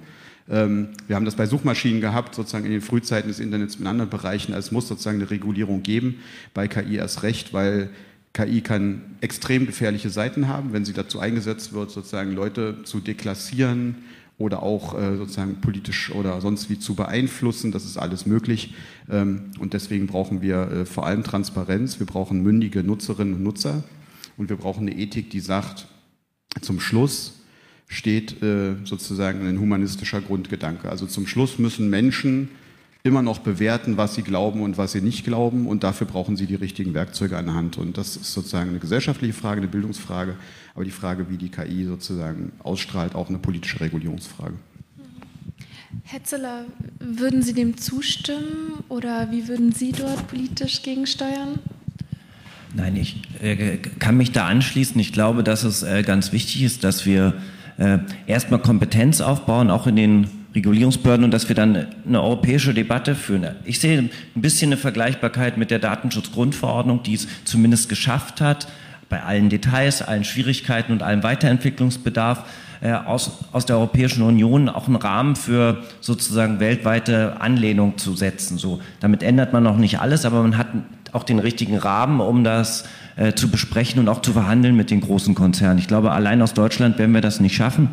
Ähm, 0.48 0.88
wir 1.06 1.16
haben 1.16 1.24
das 1.24 1.36
bei 1.36 1.46
Suchmaschinen 1.46 2.00
gehabt, 2.00 2.34
sozusagen 2.34 2.66
in 2.66 2.72
den 2.72 2.80
Frühzeiten 2.80 3.28
des 3.28 3.40
Internets 3.40 3.76
in 3.76 3.86
anderen 3.86 4.10
Bereichen. 4.10 4.52
Also 4.54 4.66
es 4.66 4.72
muss 4.72 4.88
sozusagen 4.88 5.20
eine 5.20 5.30
Regulierung 5.30 5.82
geben, 5.82 6.20
bei 6.52 6.68
KI 6.68 6.96
erst 6.96 7.22
recht, 7.22 7.52
weil 7.52 7.90
KI 8.32 8.60
kann 8.60 9.02
extrem 9.20 9.64
gefährliche 9.64 10.10
Seiten 10.10 10.48
haben, 10.48 10.72
wenn 10.72 10.84
sie 10.84 10.92
dazu 10.92 11.20
eingesetzt 11.20 11.72
wird, 11.72 11.90
sozusagen 11.90 12.32
Leute 12.32 12.82
zu 12.82 13.00
deklassieren 13.00 13.96
oder 14.36 14.62
auch 14.64 14.98
äh, 14.98 15.16
sozusagen 15.16 15.60
politisch 15.60 16.10
oder 16.10 16.40
sonst 16.40 16.68
wie 16.68 16.78
zu 16.78 16.94
beeinflussen. 16.94 17.70
Das 17.70 17.84
ist 17.84 17.96
alles 17.96 18.26
möglich. 18.26 18.74
Ähm, 19.08 19.52
und 19.60 19.72
deswegen 19.72 20.08
brauchen 20.08 20.42
wir 20.42 20.70
äh, 20.70 20.84
vor 20.84 21.06
allem 21.06 21.22
Transparenz. 21.22 22.00
Wir 22.00 22.06
brauchen 22.06 22.42
mündige 22.42 22.82
Nutzerinnen 22.82 23.34
und 23.34 23.42
Nutzer. 23.44 23.84
Und 24.36 24.48
wir 24.48 24.56
brauchen 24.56 24.88
eine 24.88 24.98
Ethik, 24.98 25.30
die 25.30 25.38
sagt, 25.38 25.86
zum 26.60 26.80
Schluss 26.80 27.43
steht 27.88 28.42
äh, 28.42 28.74
sozusagen 28.84 29.46
ein 29.46 29.60
humanistischer 29.60 30.20
Grundgedanke. 30.20 30.88
Also 30.88 31.06
zum 31.06 31.26
Schluss 31.26 31.58
müssen 31.58 31.90
Menschen 31.90 32.48
immer 33.06 33.22
noch 33.22 33.40
bewerten, 33.40 33.98
was 33.98 34.14
sie 34.14 34.22
glauben 34.22 34.62
und 34.62 34.78
was 34.78 34.92
sie 34.92 35.02
nicht 35.02 35.24
glauben. 35.24 35.66
Und 35.66 35.84
dafür 35.84 36.06
brauchen 36.06 36.36
sie 36.36 36.46
die 36.46 36.54
richtigen 36.54 36.94
Werkzeuge 36.94 37.36
an 37.36 37.44
der 37.44 37.54
Hand. 37.54 37.76
Und 37.76 37.98
das 37.98 38.16
ist 38.16 38.32
sozusagen 38.32 38.70
eine 38.70 38.78
gesellschaftliche 38.78 39.34
Frage, 39.34 39.60
eine 39.60 39.68
Bildungsfrage, 39.68 40.36
aber 40.74 40.84
die 40.84 40.90
Frage, 40.90 41.28
wie 41.28 41.36
die 41.36 41.50
KI 41.50 41.84
sozusagen 41.84 42.52
ausstrahlt, 42.62 43.14
auch 43.14 43.28
eine 43.28 43.38
politische 43.38 43.80
Regulierungsfrage. 43.80 44.54
Herr 46.02 46.24
Ziller, 46.24 46.64
würden 46.98 47.42
Sie 47.42 47.52
dem 47.52 47.76
zustimmen 47.76 48.82
oder 48.88 49.30
wie 49.30 49.48
würden 49.48 49.72
Sie 49.72 49.92
dort 49.92 50.26
politisch 50.26 50.82
gegensteuern? 50.82 51.58
Nein, 52.74 52.96
ich 52.96 53.22
äh, 53.40 53.76
kann 53.98 54.16
mich 54.16 54.32
da 54.32 54.46
anschließen. 54.46 54.98
Ich 55.00 55.12
glaube, 55.12 55.44
dass 55.44 55.62
es 55.62 55.82
äh, 55.82 56.02
ganz 56.02 56.32
wichtig 56.32 56.62
ist, 56.62 56.82
dass 56.82 57.06
wir 57.06 57.34
äh, 57.78 57.98
erstmal 58.26 58.60
Kompetenz 58.60 59.20
aufbauen, 59.20 59.70
auch 59.70 59.86
in 59.86 59.96
den 59.96 60.26
Regulierungsbehörden 60.54 61.24
und 61.24 61.32
dass 61.32 61.48
wir 61.48 61.56
dann 61.56 61.86
eine 62.06 62.22
europäische 62.22 62.74
Debatte 62.74 63.14
führen. 63.14 63.56
Ich 63.64 63.80
sehe 63.80 63.98
ein 63.98 64.10
bisschen 64.34 64.68
eine 64.68 64.76
Vergleichbarkeit 64.76 65.56
mit 65.56 65.70
der 65.70 65.80
Datenschutzgrundverordnung, 65.80 67.02
die 67.02 67.14
es 67.14 67.26
zumindest 67.44 67.88
geschafft 67.88 68.40
hat, 68.40 68.68
bei 69.08 69.22
allen 69.22 69.48
Details, 69.48 70.02
allen 70.02 70.24
Schwierigkeiten 70.24 70.92
und 70.92 71.02
allem 71.02 71.22
Weiterentwicklungsbedarf 71.22 72.44
äh, 72.80 72.92
aus, 72.92 73.44
aus 73.52 73.66
der 73.66 73.76
Europäischen 73.76 74.22
Union 74.22 74.68
auch 74.68 74.86
einen 74.86 74.96
Rahmen 74.96 75.36
für 75.36 75.82
sozusagen 76.00 76.60
weltweite 76.60 77.40
Anlehnung 77.40 77.98
zu 77.98 78.14
setzen. 78.14 78.58
So, 78.58 78.80
damit 79.00 79.22
ändert 79.22 79.52
man 79.52 79.62
noch 79.62 79.76
nicht 79.76 80.00
alles, 80.00 80.24
aber 80.24 80.42
man 80.42 80.56
hat 80.56 80.68
auch 81.12 81.24
den 81.24 81.38
richtigen 81.38 81.76
Rahmen, 81.76 82.20
um 82.20 82.44
das 82.44 82.84
äh, 83.16 83.32
zu 83.34 83.48
besprechen 83.48 84.00
und 84.00 84.08
auch 84.08 84.22
zu 84.22 84.32
verhandeln 84.32 84.76
mit 84.76 84.90
den 84.90 85.00
großen 85.00 85.34
Konzernen. 85.34 85.78
Ich 85.78 85.88
glaube, 85.88 86.12
allein 86.12 86.42
aus 86.42 86.54
Deutschland 86.54 86.98
werden 86.98 87.12
wir 87.12 87.20
das 87.20 87.40
nicht 87.40 87.54
schaffen. 87.54 87.88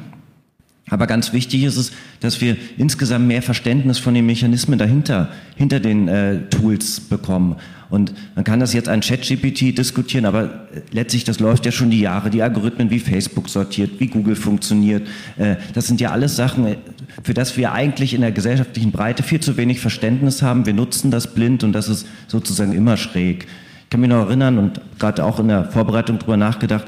Aber 0.90 1.08
ganz 1.08 1.32
wichtig 1.32 1.64
ist 1.64 1.78
es, 1.78 1.92
dass 2.20 2.42
wir 2.42 2.58
insgesamt 2.78 3.26
mehr 3.26 3.42
Verständnis 3.42 3.98
von 3.98 4.14
den 4.14 4.26
Mechanismen 4.26 4.78
dahinter, 4.78 5.30
hinter 5.56 5.80
den 5.80 6.10
äh, 6.10 6.50
Tools 6.50 7.00
bekommen. 7.00 7.56
Und 7.90 8.14
man 8.36 8.44
kann 8.44 8.60
das 8.60 8.74
jetzt 8.74 8.90
an 8.90 9.02
ChatGPT 9.02 9.78
diskutieren, 9.78 10.26
aber 10.26 10.44
äh, 10.44 10.82
letztlich, 10.92 11.24
das 11.24 11.40
läuft 11.40 11.66
ja 11.66 11.72
schon 11.72 11.92
die 11.92 12.02
Jahre. 12.02 12.30
Die 12.30 12.42
Algorithmen, 12.42 12.90
wie 12.90 13.00
Facebook 13.00 13.48
sortiert, 13.48 14.00
wie 14.00 14.08
Google 14.08 14.36
funktioniert, 14.36 15.08
äh, 15.38 15.56
das 15.74 15.88
sind 15.88 16.02
ja 16.02 16.12
alles 16.12 16.36
Sachen, 16.36 16.66
äh, 16.66 16.78
für 17.24 17.34
das 17.34 17.56
wir 17.56 17.72
eigentlich 17.72 18.14
in 18.14 18.22
der 18.22 18.32
gesellschaftlichen 18.32 18.92
Breite 18.92 19.24
viel 19.24 19.40
zu 19.40 19.56
wenig 19.56 19.80
Verständnis 19.80 20.42
haben. 20.42 20.66
Wir 20.66 20.74
nutzen 20.74 21.10
das 21.10 21.34
blind 21.34 21.64
und 21.64 21.74
das 21.74 21.88
ist 21.88 22.08
sozusagen 22.28 22.74
immer 22.74 22.98
schräg. 22.98 23.48
Ich 23.92 23.94
kann 23.94 24.00
mich 24.00 24.10
noch 24.10 24.26
erinnern 24.26 24.58
und 24.58 24.80
gerade 25.00 25.22
auch 25.22 25.38
in 25.38 25.50
der 25.50 25.66
Vorbereitung 25.66 26.18
darüber 26.18 26.38
nachgedacht, 26.38 26.86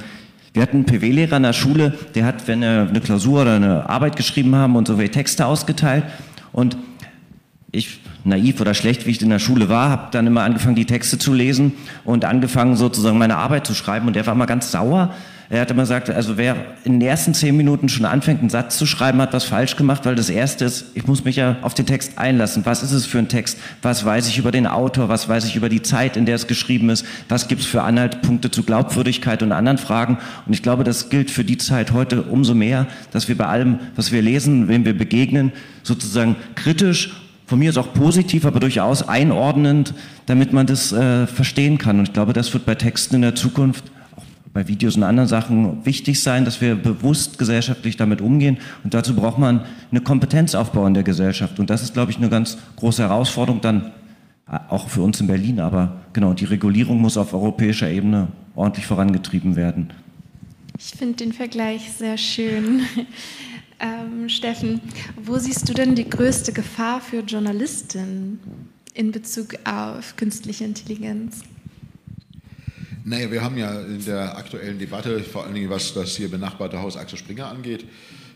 wir 0.54 0.62
hatten 0.62 0.78
einen 0.78 0.86
PW-Lehrer 0.86 1.36
in 1.36 1.44
der 1.44 1.52
Schule, 1.52 1.98
der 2.16 2.24
hat, 2.24 2.48
wenn 2.48 2.64
er 2.64 2.88
eine 2.88 3.02
Klausur 3.02 3.42
oder 3.42 3.58
eine 3.58 3.90
Arbeit 3.90 4.16
geschrieben 4.16 4.56
haben 4.56 4.78
und 4.78 4.88
so 4.88 4.98
welche 4.98 5.12
Texte 5.12 5.46
ausgeteilt. 5.46 6.06
Und 6.54 6.78
ich, 7.74 8.00
naiv 8.24 8.62
oder 8.62 8.74
schlecht, 8.74 9.06
wie 9.06 9.12
ich 9.12 9.22
in 9.22 9.32
der 9.32 9.40
Schule 9.40 9.68
war, 9.68 9.90
habe 9.90 10.12
dann 10.12 10.28
immer 10.28 10.44
angefangen, 10.44 10.76
die 10.76 10.86
Texte 10.86 11.18
zu 11.20 11.34
lesen 11.34 11.74
und 12.06 12.24
angefangen, 12.24 12.78
sozusagen 12.78 13.18
meine 13.18 13.36
Arbeit 13.36 13.68
zu 13.68 13.74
schreiben. 13.74 14.08
Und 14.08 14.16
der 14.16 14.26
war 14.26 14.34
immer 14.34 14.46
ganz 14.46 14.72
sauer, 14.72 15.14
er 15.54 15.62
hat 15.62 15.70
immer 15.70 15.84
gesagt, 15.84 16.10
also 16.10 16.36
wer 16.38 16.56
in 16.84 17.00
den 17.00 17.08
ersten 17.08 17.36
zehn 17.36 17.56
Minuten 17.56 17.88
schon 17.88 18.06
anfängt, 18.06 18.40
einen 18.40 18.50
Satz 18.50 18.78
zu 18.78 18.88
schreiben, 18.88 19.22
hat 19.22 19.34
was 19.34 19.44
falsch 19.44 19.76
gemacht, 19.76 20.04
weil 20.04 20.16
das 20.16 20.32
erste 20.32 20.66
ist, 20.66 20.86
ich 20.96 21.06
muss 21.06 21.26
mich 21.26 21.36
ja 21.36 21.58
auf 21.62 21.76
den 21.76 21.86
Text 21.86 22.18
einlassen. 22.18 22.66
Was 22.66 22.82
ist 22.82 22.92
es 22.92 23.06
für 23.06 23.20
ein 23.20 23.28
Text? 23.28 23.60
Was 23.84 24.04
weiß 24.04 24.28
ich 24.28 24.40
über 24.40 24.52
den 24.52 24.66
Autor? 24.66 25.10
Was 25.10 25.30
weiß 25.30 25.46
ich 25.46 25.56
über 25.56 25.70
die 25.70 25.84
Zeit, 25.84 26.18
in 26.18 26.26
der 26.26 26.36
es 26.36 26.48
geschrieben 26.48 26.90
ist? 26.90 27.06
Was 27.30 27.48
gibt 27.48 27.62
es 27.62 27.68
für 27.68 27.84
Anhaltspunkte 27.84 28.50
zu 28.50 28.64
Glaubwürdigkeit 28.64 29.44
und 29.44 29.52
anderen 29.52 29.78
Fragen? 29.78 30.18
Und 30.48 30.54
ich 30.54 30.64
glaube, 30.64 30.84
das 30.84 31.10
gilt 31.10 31.30
für 31.30 31.44
die 31.44 31.60
Zeit 31.60 31.92
heute 31.92 32.24
umso 32.24 32.56
mehr, 32.56 32.88
dass 33.12 33.28
wir 33.28 33.38
bei 33.38 33.46
allem, 33.46 33.78
was 33.96 34.12
wir 34.12 34.24
lesen, 34.24 34.70
wem 34.70 34.86
wir 34.86 34.98
begegnen, 34.98 35.52
sozusagen 35.84 36.36
kritisch 36.56 37.12
von 37.46 37.60
mir 37.60 37.70
ist 37.70 37.78
auch 37.78 37.94
positiv, 37.94 38.46
aber 38.46 38.60
durchaus 38.60 39.08
einordnend, 39.08 39.94
damit 40.26 40.54
man 40.54 40.66
das 40.66 40.92
äh, 40.92 41.28
verstehen 41.28 41.78
kann. 41.78 42.00
Und 42.00 42.08
ich 42.08 42.14
glaube, 42.14 42.34
das 42.34 42.52
wird 42.54 42.66
bei 42.66 42.74
Texten 42.74 43.16
in 43.16 43.22
der 43.22 43.36
Zukunft 43.36 43.84
bei 44.54 44.68
Videos 44.68 44.96
und 44.96 45.04
anderen 45.04 45.28
Sachen 45.28 45.84
wichtig 45.86 46.22
sein, 46.22 46.46
dass 46.46 46.62
wir 46.62 46.76
bewusst 46.76 47.40
gesellschaftlich 47.40 47.98
damit 47.98 48.22
umgehen. 48.22 48.58
Und 48.84 48.94
dazu 48.94 49.16
braucht 49.16 49.40
man 49.40 49.66
eine 49.90 50.02
Kompetenzaufbau 50.02 50.86
in 50.86 50.94
der 50.94 51.04
Gesellschaft. 51.04 51.60
Und 51.60 51.70
das 51.70 51.82
ist, 51.82 51.94
glaube 51.94 52.12
ich, 52.12 52.18
eine 52.18 52.30
ganz 52.30 52.58
große 52.76 53.02
Herausforderung 53.02 53.62
dann 53.62 53.92
äh, 54.48 54.60
auch 54.70 54.90
für 54.90 55.02
uns 55.02 55.20
in 55.20 55.28
Berlin. 55.28 55.60
Aber 55.60 56.02
genau, 56.14 56.34
die 56.34 56.46
Regulierung 56.46 57.02
muss 57.02 57.18
auf 57.18 57.34
europäischer 57.34 57.90
Ebene 57.90 58.28
ordentlich 58.56 58.86
vorangetrieben 58.86 59.56
werden. 59.56 59.92
Ich 60.78 60.98
finde 60.98 61.16
den 61.16 61.34
Vergleich 61.34 61.92
sehr 61.92 62.18
schön. 62.18 62.82
ähm, 63.80 64.30
Steffen, 64.30 64.82
wo 65.24 65.38
siehst 65.38 65.68
du 65.68 65.74
denn 65.74 65.96
die 65.96 66.08
größte 66.08 66.54
Gefahr 66.54 67.02
für 67.02 67.22
Journalisten 67.22 68.40
in 68.94 69.12
Bezug 69.12 69.56
auf 69.66 70.16
künstliche 70.16 70.64
Intelligenz? 70.64 71.42
Naja, 73.06 73.30
wir 73.32 73.44
haben 73.44 73.58
ja 73.58 73.82
in 73.82 74.06
der 74.06 74.38
aktuellen 74.38 74.80
Debatte, 74.80 75.20
vor 75.20 75.44
allen 75.44 75.54
Dingen 75.54 75.70
was 75.70 75.94
das 75.94 76.16
hier 76.16 76.32
benachbarte 76.32 76.82
Haus 76.82 76.96
Axel 76.96 77.18
Springer 77.18 77.48
angeht, 77.48 77.86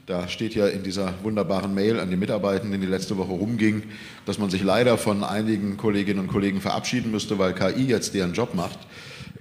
da 0.08 0.28
steht 0.28 0.56
ja 0.56 0.68
in 0.68 0.84
dieser 0.84 1.14
wunderbaren 1.24 1.74
Mail 1.74 2.02
an 2.02 2.10
die 2.10 2.18
Mitarbeitenden, 2.18 2.82
die 2.82 2.88
letzte 2.88 3.18
Woche 3.18 3.32
rumging, 3.32 3.84
dass 4.26 4.40
man 4.40 4.50
sich 4.50 4.64
leider 4.64 4.98
von 4.98 5.24
einigen 5.24 5.78
Kolleginnen 5.78 6.20
und 6.20 6.28
Kollegen 6.28 6.60
verabschieden 6.60 7.12
müsste, 7.12 7.40
weil 7.40 7.54
KI 7.54 7.88
jetzt 7.88 8.14
deren 8.14 8.34
Job 8.34 8.56
macht. 8.56 8.80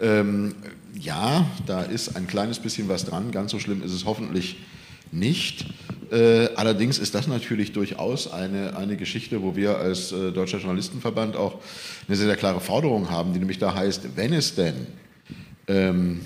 Ähm, 0.00 0.54
ja, 0.96 1.46
da 1.66 1.82
ist 1.82 2.16
ein 2.16 2.28
kleines 2.28 2.60
bisschen 2.60 2.88
was 2.88 3.04
dran. 3.04 3.32
Ganz 3.32 3.50
so 3.50 3.58
schlimm 3.58 3.82
ist 3.82 3.92
es 3.92 4.04
hoffentlich 4.04 4.58
nicht. 5.10 5.66
Äh, 6.12 6.48
allerdings 6.54 6.98
ist 6.98 7.16
das 7.16 7.26
natürlich 7.26 7.72
durchaus 7.72 8.32
eine, 8.32 8.76
eine 8.76 8.96
Geschichte, 8.96 9.42
wo 9.42 9.56
wir 9.56 9.78
als 9.78 10.12
äh, 10.12 10.30
Deutscher 10.30 10.58
Journalistenverband 10.58 11.36
auch 11.36 11.58
eine 12.06 12.16
sehr, 12.16 12.26
sehr 12.26 12.36
klare 12.36 12.60
Forderung 12.60 13.10
haben, 13.10 13.32
die 13.32 13.40
nämlich 13.40 13.58
da 13.58 13.74
heißt, 13.74 14.16
wenn 14.16 14.32
es 14.32 14.54
denn 14.54 14.86
ähm, 15.68 16.20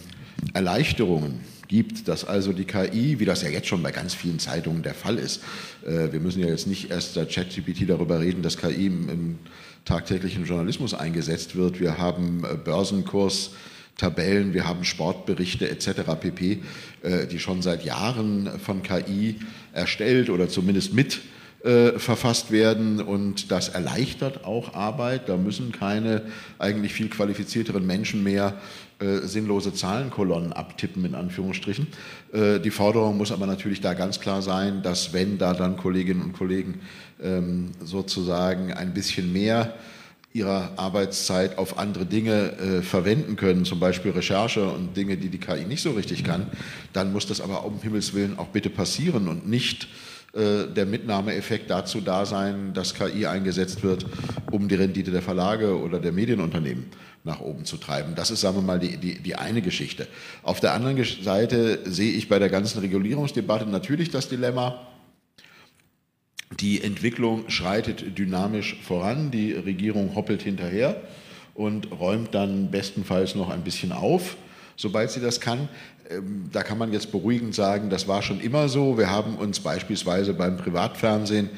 Erleichterungen 0.54 1.40
gibt, 1.68 2.08
dass 2.08 2.24
also 2.24 2.52
die 2.52 2.64
KI, 2.64 3.20
wie 3.20 3.24
das 3.24 3.42
ja 3.42 3.48
jetzt 3.48 3.68
schon 3.68 3.82
bei 3.82 3.92
ganz 3.92 4.14
vielen 4.14 4.38
Zeitungen 4.38 4.82
der 4.82 4.94
Fall 4.94 5.18
ist, 5.18 5.42
äh, 5.86 6.12
wir 6.12 6.20
müssen 6.20 6.40
ja 6.40 6.48
jetzt 6.48 6.66
nicht 6.66 6.90
erst 6.90 7.16
der 7.16 7.26
ChatGPT 7.26 7.88
darüber 7.88 8.20
reden, 8.20 8.42
dass 8.42 8.56
KI 8.56 8.86
im, 8.86 9.08
im, 9.08 9.38
tagtäglichen 9.84 10.44
Journalismus 10.44 10.92
eingesetzt 10.92 11.56
wird. 11.56 11.80
Wir 11.80 11.98
haben 11.98 12.44
äh, 12.44 12.56
Börsenkurs. 12.56 13.52
Tabellen, 13.96 14.54
wir 14.54 14.66
haben 14.66 14.84
Sportberichte 14.84 15.68
etc. 15.68 16.00
pp., 16.18 16.62
äh, 17.02 17.26
die 17.26 17.38
schon 17.38 17.60
seit 17.60 17.84
Jahren 17.84 18.48
von 18.58 18.82
KI 18.82 19.36
erstellt 19.74 20.30
oder 20.30 20.48
zumindest 20.48 20.94
mit 20.94 21.20
äh, 21.64 21.98
verfasst 21.98 22.50
werden 22.50 23.00
und 23.00 23.50
das 23.50 23.68
erleichtert 23.68 24.44
auch 24.44 24.74
Arbeit. 24.74 25.28
Da 25.28 25.36
müssen 25.36 25.72
keine 25.72 26.22
eigentlich 26.58 26.94
viel 26.94 27.08
qualifizierteren 27.08 27.86
Menschen 27.86 28.22
mehr 28.22 28.54
äh, 29.00 29.26
sinnlose 29.26 29.74
Zahlenkolonnen 29.74 30.52
abtippen, 30.52 31.04
in 31.04 31.14
Anführungsstrichen. 31.14 31.88
Äh, 32.32 32.60
die 32.60 32.70
Forderung 32.70 33.16
muss 33.16 33.32
aber 33.32 33.46
natürlich 33.46 33.80
da 33.80 33.94
ganz 33.94 34.20
klar 34.20 34.42
sein, 34.42 34.82
dass 34.82 35.12
wenn 35.12 35.38
da 35.38 35.54
dann 35.54 35.76
Kolleginnen 35.76 36.22
und 36.22 36.32
Kollegen 36.32 36.80
ähm, 37.22 37.72
sozusagen 37.84 38.72
ein 38.72 38.94
bisschen 38.94 39.32
mehr 39.32 39.74
ihrer 40.32 40.72
Arbeitszeit 40.76 41.58
auf 41.58 41.78
andere 41.78 42.06
Dinge 42.06 42.52
äh, 42.52 42.82
verwenden 42.82 43.36
können, 43.36 43.64
zum 43.64 43.80
Beispiel 43.80 44.12
Recherche 44.12 44.68
und 44.68 44.96
Dinge, 44.96 45.16
die 45.16 45.28
die 45.28 45.40
KI 45.40 45.64
nicht 45.64 45.82
so 45.82 45.90
richtig 45.90 46.22
kann, 46.22 46.46
dann 46.92 47.12
muss 47.12 47.26
das 47.26 47.40
aber 47.40 47.64
um 47.64 47.80
Himmels 47.80 48.14
Willen 48.14 48.38
auch 48.38 48.48
bitte 48.48 48.70
passieren 48.70 49.28
und 49.28 49.48
nicht 49.48 49.88
der 50.32 50.86
Mitnahmeeffekt 50.86 51.70
dazu 51.70 52.00
da 52.00 52.24
sein, 52.24 52.72
dass 52.72 52.94
KI 52.94 53.26
eingesetzt 53.26 53.82
wird, 53.82 54.06
um 54.52 54.68
die 54.68 54.76
Rendite 54.76 55.10
der 55.10 55.22
Verlage 55.22 55.76
oder 55.76 55.98
der 55.98 56.12
Medienunternehmen 56.12 56.86
nach 57.24 57.40
oben 57.40 57.64
zu 57.64 57.76
treiben. 57.76 58.14
Das 58.14 58.30
ist, 58.30 58.40
sagen 58.40 58.56
wir 58.56 58.62
mal, 58.62 58.78
die, 58.78 58.96
die, 58.96 59.18
die 59.18 59.34
eine 59.34 59.60
Geschichte. 59.60 60.06
Auf 60.42 60.60
der 60.60 60.72
anderen 60.72 61.04
Seite 61.04 61.80
sehe 61.84 62.12
ich 62.12 62.28
bei 62.28 62.38
der 62.38 62.48
ganzen 62.48 62.78
Regulierungsdebatte 62.78 63.66
natürlich 63.66 64.10
das 64.10 64.28
Dilemma, 64.28 64.86
die 66.58 66.82
Entwicklung 66.82 67.48
schreitet 67.48 68.18
dynamisch 68.18 68.76
voran, 68.82 69.30
die 69.30 69.52
Regierung 69.52 70.14
hoppelt 70.14 70.42
hinterher 70.42 71.00
und 71.54 71.90
räumt 71.92 72.34
dann 72.34 72.70
bestenfalls 72.70 73.34
noch 73.34 73.50
ein 73.50 73.62
bisschen 73.62 73.92
auf, 73.92 74.36
sobald 74.80 75.10
sie 75.10 75.20
das 75.20 75.40
kann. 75.40 75.68
Ähm, 76.10 76.48
da 76.52 76.62
kann 76.62 76.78
man 76.78 76.92
jetzt 76.92 77.12
beruhigend 77.12 77.54
sagen, 77.54 77.90
das 77.90 78.08
war 78.08 78.22
schon 78.22 78.40
immer 78.40 78.68
so. 78.68 78.96
Wir 78.96 79.10
haben 79.10 79.36
uns 79.36 79.60
beispielsweise 79.60 80.32
beim 80.32 80.56
Privatfernsehen 80.56 81.50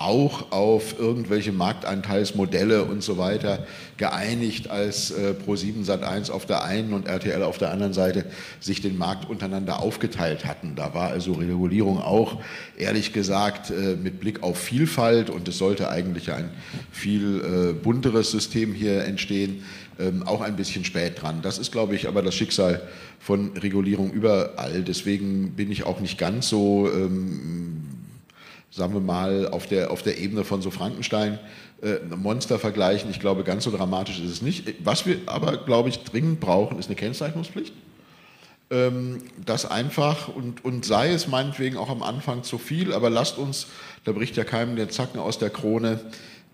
auch 0.00 0.52
auf 0.52 0.96
irgendwelche 1.00 1.50
Markteinteilsmodelle 1.50 2.84
und 2.84 3.02
so 3.02 3.18
weiter 3.18 3.66
geeinigt, 3.96 4.70
als 4.70 5.10
äh, 5.10 5.34
Pro7 5.44 5.84
Sat1 5.84 6.30
auf 6.30 6.46
der 6.46 6.62
einen 6.62 6.92
und 6.92 7.08
RTL 7.08 7.42
auf 7.42 7.58
der 7.58 7.72
anderen 7.72 7.92
Seite 7.92 8.24
sich 8.60 8.80
den 8.80 8.96
Markt 8.96 9.28
untereinander 9.28 9.82
aufgeteilt 9.82 10.44
hatten. 10.44 10.76
Da 10.76 10.94
war 10.94 11.10
also 11.10 11.32
Regulierung 11.32 12.00
auch, 12.00 12.40
ehrlich 12.76 13.12
gesagt, 13.12 13.70
äh, 13.70 13.96
mit 13.96 14.20
Blick 14.20 14.44
auf 14.44 14.56
Vielfalt 14.60 15.30
und 15.30 15.48
es 15.48 15.58
sollte 15.58 15.90
eigentlich 15.90 16.30
ein 16.30 16.48
viel 16.92 17.40
äh, 17.40 17.72
bunteres 17.72 18.30
System 18.30 18.74
hier 18.74 19.04
entstehen, 19.04 19.64
ähm, 19.98 20.22
auch 20.22 20.40
ein 20.40 20.56
bisschen 20.56 20.84
spät 20.84 21.22
dran. 21.22 21.40
Das 21.42 21.58
ist, 21.58 21.72
glaube 21.72 21.94
ich, 21.94 22.08
aber 22.08 22.22
das 22.22 22.34
Schicksal 22.34 22.82
von 23.18 23.56
Regulierung 23.56 24.10
überall. 24.12 24.82
Deswegen 24.82 25.52
bin 25.52 25.70
ich 25.70 25.84
auch 25.84 26.00
nicht 26.00 26.18
ganz 26.18 26.48
so 26.48 26.90
ähm, 26.92 27.88
sagen 28.70 28.94
wir 28.94 29.00
mal, 29.00 29.48
auf 29.48 29.66
der, 29.66 29.90
auf 29.90 30.02
der 30.02 30.18
Ebene 30.18 30.44
von 30.44 30.62
so 30.62 30.70
Frankenstein 30.70 31.38
äh, 31.82 31.96
Monster 32.14 32.58
vergleichen. 32.58 33.10
Ich 33.10 33.20
glaube, 33.20 33.44
ganz 33.44 33.64
so 33.64 33.70
dramatisch 33.70 34.20
ist 34.20 34.30
es 34.30 34.42
nicht. 34.42 34.74
Was 34.84 35.06
wir 35.06 35.18
aber, 35.26 35.58
glaube 35.58 35.88
ich, 35.88 36.00
dringend 36.04 36.40
brauchen, 36.40 36.78
ist 36.78 36.86
eine 36.86 36.96
Kennzeichnungspflicht. 36.96 37.72
Ähm, 38.70 39.22
das 39.44 39.64
einfach 39.64 40.28
und, 40.28 40.64
und 40.64 40.84
sei 40.84 41.10
es 41.10 41.26
meinetwegen 41.26 41.76
auch 41.76 41.88
am 41.88 42.02
Anfang 42.02 42.42
zu 42.42 42.58
viel, 42.58 42.92
aber 42.92 43.08
lasst 43.08 43.38
uns, 43.38 43.66
da 44.04 44.12
bricht 44.12 44.36
ja 44.36 44.44
keinem 44.44 44.76
der 44.76 44.90
Zacken 44.90 45.18
aus 45.18 45.38
der 45.38 45.50
Krone, 45.50 46.00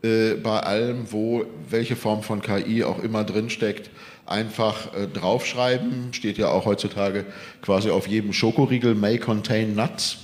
äh, 0.04 0.34
bei 0.34 0.60
allem, 0.60 1.10
wo 1.10 1.46
welche 1.70 1.96
Form 1.96 2.22
von 2.22 2.42
KI 2.42 2.84
auch 2.84 3.02
immer 3.02 3.24
drinsteckt, 3.24 3.88
einfach 4.26 4.94
äh, 4.94 5.06
draufschreiben. 5.06 6.12
Steht 6.12 6.36
ja 6.36 6.48
auch 6.48 6.66
heutzutage 6.66 7.24
quasi 7.62 7.88
auf 7.88 8.06
jedem 8.06 8.34
Schokoriegel, 8.34 8.94
may 8.94 9.16
contain 9.18 9.74
nuts. 9.74 10.18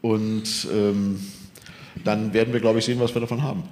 Und 0.00 0.66
ähm, 0.72 1.20
dann 2.04 2.32
werden 2.32 2.54
wir, 2.54 2.60
glaube 2.60 2.78
ich, 2.78 2.86
sehen, 2.86 3.00
was 3.00 3.14
wir 3.14 3.20
davon 3.20 3.42
haben. 3.42 3.64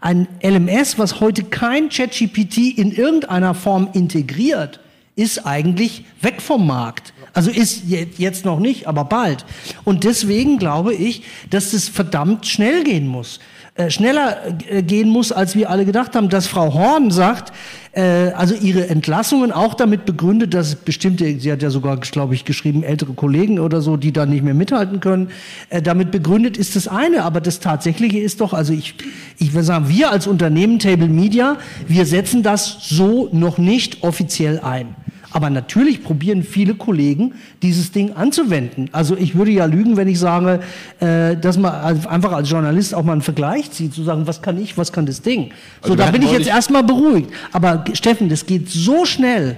ein 0.00 0.28
LMS, 0.42 0.98
was 0.98 1.20
heute 1.20 1.44
kein 1.44 1.88
ChatGPT 1.88 2.78
in 2.78 2.92
irgendeiner 2.92 3.54
Form 3.54 3.88
integriert, 3.92 4.80
ist 5.16 5.46
eigentlich 5.46 6.04
weg 6.22 6.40
vom 6.40 6.66
Markt. 6.66 7.12
Also 7.32 7.50
ist 7.50 7.82
jetzt 7.86 8.44
noch 8.44 8.58
nicht, 8.58 8.88
aber 8.88 9.04
bald. 9.04 9.44
Und 9.84 10.04
deswegen 10.04 10.58
glaube 10.58 10.94
ich, 10.94 11.22
dass 11.50 11.72
es 11.72 11.88
verdammt 11.88 12.46
schnell 12.46 12.82
gehen 12.82 13.06
muss. 13.06 13.38
Äh, 13.74 13.90
schneller 13.90 14.38
äh, 14.68 14.82
gehen 14.82 15.08
muss, 15.08 15.30
als 15.30 15.54
wir 15.54 15.70
alle 15.70 15.84
gedacht 15.84 16.16
haben, 16.16 16.28
dass 16.28 16.46
Frau 16.46 16.74
Horn 16.74 17.10
sagt, 17.10 17.52
äh, 17.92 18.30
also 18.32 18.54
ihre 18.54 18.88
Entlassungen 18.88 19.52
auch 19.52 19.74
damit 19.74 20.04
begründet, 20.04 20.54
dass 20.54 20.76
bestimmte, 20.76 21.40
sie 21.40 21.50
hat 21.50 21.62
ja 21.62 21.70
sogar, 21.70 21.96
glaube 21.98 22.34
ich, 22.34 22.44
geschrieben, 22.44 22.82
ältere 22.82 23.12
Kollegen 23.14 23.58
oder 23.58 23.80
so, 23.80 23.96
die 23.96 24.12
da 24.12 24.26
nicht 24.26 24.44
mehr 24.44 24.54
mithalten 24.54 25.00
können, 25.00 25.30
äh, 25.70 25.82
damit 25.82 26.10
begründet 26.10 26.56
ist 26.56 26.76
das 26.76 26.86
eine, 26.86 27.24
aber 27.24 27.40
das 27.40 27.60
Tatsächliche 27.60 28.18
ist 28.18 28.40
doch, 28.40 28.52
also 28.52 28.72
ich, 28.72 28.94
ich 29.38 29.54
will 29.54 29.62
sagen, 29.62 29.88
wir 29.88 30.10
als 30.10 30.26
Unternehmen 30.26 30.78
Table 30.78 31.08
Media, 31.08 31.56
wir 31.88 32.06
setzen 32.06 32.42
das 32.42 32.76
so 32.88 33.28
noch 33.32 33.58
nicht 33.58 34.02
offiziell 34.02 34.60
ein. 34.60 34.94
Aber 35.32 35.50
natürlich 35.50 36.02
probieren 36.02 36.42
viele 36.42 36.74
Kollegen, 36.74 37.34
dieses 37.62 37.92
Ding 37.92 38.14
anzuwenden. 38.14 38.88
Also 38.92 39.16
ich 39.16 39.36
würde 39.36 39.52
ja 39.52 39.66
lügen, 39.66 39.96
wenn 39.96 40.08
ich 40.08 40.18
sage, 40.18 40.60
äh, 40.98 41.36
dass 41.36 41.56
man 41.56 41.72
einfach 42.06 42.32
als 42.32 42.50
Journalist 42.50 42.94
auch 42.94 43.04
mal 43.04 43.12
einen 43.12 43.22
Vergleich 43.22 43.70
zieht, 43.70 43.94
zu 43.94 44.02
sagen, 44.02 44.26
was 44.26 44.42
kann 44.42 44.60
ich, 44.60 44.76
was 44.76 44.92
kann 44.92 45.06
das 45.06 45.22
Ding. 45.22 45.50
So, 45.82 45.92
also 45.92 45.96
da 45.96 46.10
bin 46.10 46.22
ich 46.22 46.32
jetzt 46.32 46.48
erstmal 46.48 46.82
beruhigt. 46.82 47.30
Aber 47.52 47.84
Steffen, 47.92 48.28
das 48.28 48.44
geht 48.44 48.68
so 48.68 49.04
schnell, 49.04 49.56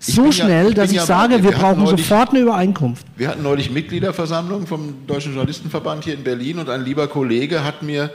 so 0.00 0.32
schnell, 0.32 0.68
ja, 0.68 0.74
dass 0.74 0.90
ich 0.90 0.96
ja 0.96 1.06
sage, 1.06 1.34
wir, 1.34 1.44
wir 1.44 1.52
brauchen 1.52 1.84
neulich, 1.84 2.06
sofort 2.06 2.30
eine 2.30 2.40
Übereinkunft. 2.40 3.06
Wir 3.16 3.28
hatten 3.28 3.44
neulich 3.44 3.70
Mitgliederversammlung 3.70 4.66
vom 4.66 5.06
Deutschen 5.06 5.32
Journalistenverband 5.32 6.04
hier 6.04 6.14
in 6.14 6.24
Berlin 6.24 6.58
und 6.58 6.68
ein 6.68 6.84
lieber 6.84 7.06
Kollege 7.06 7.62
hat 7.64 7.82
mir 7.82 8.10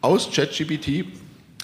aus 0.00 0.30
ChatGPT 0.30 1.06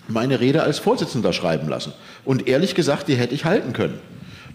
meine 0.09 0.41
Rede 0.41 0.63
als 0.65 0.81
Vorsitzender 0.81 1.33
schreiben 1.33 1.69
lassen. 1.69 1.93
Und 2.25 2.49
ehrlich 2.49 2.75
gesagt, 2.75 3.07
die 3.07 3.15
hätte 3.15 3.35
ich 3.35 3.45
halten 3.45 3.73
können. 3.73 4.01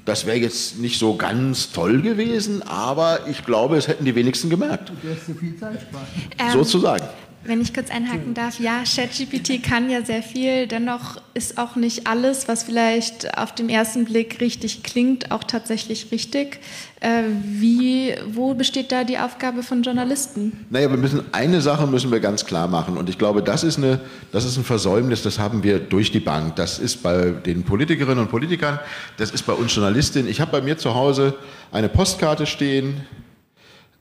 Das 0.05 0.27
wäre 0.27 0.37
jetzt 0.37 0.77
nicht 0.77 0.99
so 0.99 1.15
ganz 1.15 1.71
toll 1.71 2.01
gewesen, 2.01 2.61
aber 2.61 3.27
ich 3.27 3.43
glaube, 3.43 3.75
es 3.75 3.87
hätten 3.87 4.05
die 4.05 4.13
wenigsten 4.13 4.51
gemerkt. 4.51 4.91
Du 5.01 5.09
hast 5.09 5.25
so 5.25 5.33
viel 5.33 5.57
Zeit 5.57 5.81
sparen. 5.81 6.05
Ähm, 6.37 6.51
Sozusagen. 6.51 7.05
Wenn 7.45 7.61
ich 7.61 7.73
kurz 7.73 7.91
einhaken 7.91 8.33
darf, 8.33 8.59
ja, 8.59 8.83
ChatGPT 8.83 9.61
kann 9.61 9.89
ja 9.89 10.03
sehr 10.03 10.23
viel, 10.23 10.65
dennoch 10.65 11.21
ist 11.35 11.59
auch 11.59 11.75
nicht 11.75 12.07
alles, 12.07 12.47
was 12.47 12.63
vielleicht 12.63 13.37
auf 13.37 13.53
den 13.53 13.69
ersten 13.69 14.05
Blick 14.05 14.41
richtig 14.41 14.81
klingt, 14.81 15.31
auch 15.31 15.43
tatsächlich 15.43 16.11
richtig. 16.11 16.59
Äh, 17.01 17.23
wie, 17.43 18.15
wo 18.27 18.55
besteht 18.55 18.91
da 18.91 19.03
die 19.03 19.19
Aufgabe 19.19 19.61
von 19.61 19.83
Journalisten? 19.83 20.65
Naja, 20.71 20.89
wir 20.89 20.97
müssen 20.97 21.21
eine 21.33 21.61
Sache 21.61 21.85
müssen 21.85 22.11
wir 22.11 22.19
ganz 22.19 22.45
klar 22.45 22.67
machen 22.67 22.97
und 22.97 23.09
ich 23.09 23.17
glaube, 23.19 23.43
das 23.43 23.63
ist, 23.63 23.77
eine, 23.77 23.99
das 24.31 24.43
ist 24.43 24.57
ein 24.57 24.63
Versäumnis, 24.63 25.21
das 25.21 25.37
haben 25.37 25.61
wir 25.61 25.77
durch 25.79 26.11
die 26.11 26.19
Bank. 26.19 26.55
Das 26.55 26.79
ist 26.79 27.03
bei 27.03 27.29
den 27.29 27.63
Politikerinnen 27.63 28.19
und 28.19 28.31
Politikern, 28.31 28.79
das 29.17 29.29
ist 29.29 29.43
bei 29.43 29.53
uns 29.53 29.75
Journalistinnen. 29.75 30.27
Ich 30.29 30.41
habe 30.41 30.51
bei 30.51 30.61
mir 30.61 30.77
zu 30.77 30.95
Hause 30.95 31.35
eine 31.71 31.89
Postkarte 31.89 32.47
stehen. 32.47 33.01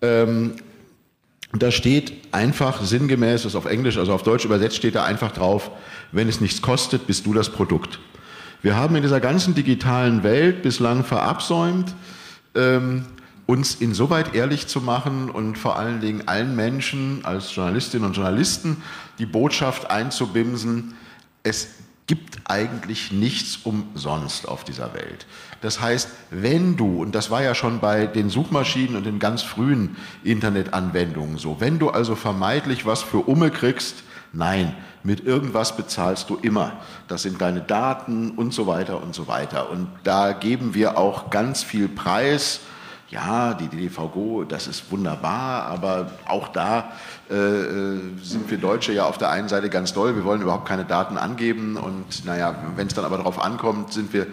Ähm, 0.01 0.55
da 1.63 1.71
steht 1.71 2.13
einfach 2.33 2.83
sinngemäß, 2.83 3.45
ist 3.45 3.55
auf 3.55 3.67
Englisch, 3.67 3.97
also 3.97 4.13
auf 4.13 4.23
Deutsch 4.23 4.45
übersetzt 4.45 4.77
steht 4.77 4.95
da 4.95 5.05
einfach 5.05 5.33
drauf, 5.33 5.71
wenn 6.13 6.29
es 6.29 6.41
nichts 6.41 6.63
kostet, 6.63 7.07
bist 7.07 7.27
du 7.27 7.33
das 7.33 7.51
Produkt. 7.51 8.01
Wir 8.63 8.77
haben 8.77 8.97
in 8.97 9.03
dieser 9.03 9.21
ganzen 9.21 9.55
digitalen 9.55 10.23
Welt 10.23 10.63
bislang 10.63 11.05
verabsäumt, 11.05 11.95
ähm, 12.55 13.05
uns 13.47 13.75
insoweit 13.75 14.35
ehrlich 14.35 14.67
zu 14.69 14.81
machen 14.81 15.31
und 15.31 15.59
vor 15.59 15.79
allen 15.79 16.01
Dingen 16.01 16.27
allen 16.27 16.57
Menschen 16.57 17.25
als 17.25 17.55
Journalistinnen 17.55 18.07
und 18.07 18.17
Journalisten 18.17 18.79
die 19.19 19.27
Botschaft 19.27 19.91
einzubimsen, 19.91 20.95
es 21.43 21.69
gibt 22.07 22.39
eigentlich 22.45 23.13
nichts 23.13 23.59
umsonst 23.65 24.47
auf 24.47 24.65
dieser 24.65 24.93
Welt. 24.93 25.27
Das 25.63 25.81
heißt, 25.81 26.09
wenn 26.31 26.77
du, 26.77 27.01
und 27.01 27.15
das 27.15 27.31
war 27.31 27.43
ja 27.43 27.55
schon 27.55 27.81
bei 27.81 28.07
den 28.07 28.29
Suchmaschinen 28.29 28.97
und 28.97 29.07
den 29.07 29.19
ganz 29.19 29.43
frühen 29.43 29.97
Internetanwendungen 30.23 31.39
so, 31.39 31.61
wenn 31.61 31.79
du 31.79 31.89
also 31.89 32.15
vermeintlich 32.15 32.85
was 32.85 33.03
für 33.03 33.27
Umme 33.27 33.51
kriegst, 33.51 34.03
nein, 34.35 34.77
mit 35.03 35.25
irgendwas 35.25 35.77
bezahlst 35.77 36.29
du 36.29 36.37
immer. 36.37 36.81
Das 37.09 37.23
sind 37.23 37.41
deine 37.41 37.61
Daten 37.61 38.33
und 38.33 38.53
so 38.53 38.67
weiter 38.67 39.03
und 39.03 39.15
so 39.15 39.27
weiter. 39.27 39.71
Und 39.71 39.89
da 40.03 40.33
geben 40.33 40.75
wir 40.75 40.99
auch 40.99 41.31
ganz 41.31 41.63
viel 41.63 41.89
Preis 41.89 42.61
ja, 43.15 43.55
die 43.55 43.69
DDVGO, 43.69 44.43
das 44.43 44.67
ist 44.67 44.91
wunderbar, 44.91 45.67
aber 45.67 46.11
auch 46.27 46.49
da 46.49 46.93
äh, 47.31 47.35
äh, 47.35 48.01
sind 48.21 48.51
wir 48.51 48.59
Deutsche 48.59 48.93
ja 48.93 49.05
auf 49.05 49.19
der 49.19 49.31
einen 49.31 49.49
Seite 49.49 49.71
ganz 49.71 49.95
doll, 49.95 50.17
wir 50.17 50.25
wollen 50.25 50.43
überhaupt 50.43 50.67
keine 50.67 50.85
Daten 50.85 51.17
angeben 51.17 51.77
und 51.77 52.25
naja, 52.25 52.57
wenn 52.75 52.89
es 52.89 52.95
dann 52.95 53.05
aber 53.05 53.19
darauf 53.19 53.41
ankommt, 53.41 53.93
sind 53.93 54.13
wir 54.13 54.27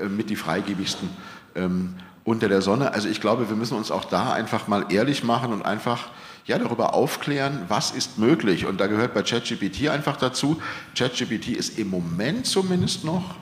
äh, 0.00 0.06
mit 0.08 0.30
die 0.30 0.36
freigebigsten 0.36 1.10
ähm, 1.56 1.94
unter 2.22 2.48
der 2.48 2.62
Sonne. 2.62 2.94
Also 2.94 3.08
ich 3.08 3.20
glaube, 3.20 3.48
wir 3.48 3.56
müssen 3.56 3.76
uns 3.76 3.90
auch 3.90 4.04
da 4.04 4.32
einfach 4.32 4.68
mal 4.68 4.86
ehrlich 4.92 5.24
machen 5.24 5.52
und 5.52 5.64
einfach 5.64 6.08
ja, 6.46 6.56
darüber 6.56 6.94
aufklären, 6.94 7.64
was 7.66 7.90
ist 7.90 8.18
möglich. 8.18 8.64
Und 8.64 8.80
da 8.80 8.86
gehört 8.86 9.12
bei 9.12 9.22
ChatGPT 9.22 9.88
einfach 9.88 10.16
dazu, 10.16 10.62
ChatGPT 10.96 11.48
ist 11.48 11.80
im 11.80 11.90
Moment 11.90 12.46
zumindest 12.46 13.04
noch 13.04 13.34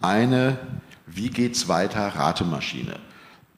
eine, 0.00 0.56
wie 1.06 1.30
geht's 1.30 1.68
weiter, 1.68 2.06
Ratemaschine. 2.06 2.94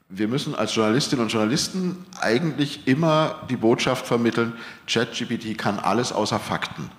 Wir 0.09 0.29
müssen 0.29 0.55
als 0.55 0.73
Journalistinnen 0.73 1.25
und 1.25 1.33
Journalisten 1.33 2.05
eigentlich 2.21 2.87
immer 2.87 3.41
die 3.49 3.57
Botschaft 3.57 4.07
vermitteln, 4.07 4.53
ChatGPT 4.87 5.57
kann 5.57 5.79
alles 5.79 6.13
außer 6.13 6.39
Fakten. 6.39 6.89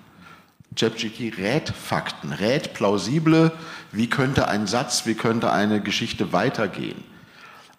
ChatGPT 0.75 1.39
rät 1.39 1.69
Fakten, 1.69 2.31
rät 2.33 2.75
plausible, 2.75 3.51
wie 3.91 4.07
könnte 4.07 4.47
ein 4.47 4.67
Satz, 4.67 5.07
wie 5.07 5.15
könnte 5.15 5.51
eine 5.51 5.81
Geschichte 5.81 6.33
weitergehen. 6.33 7.03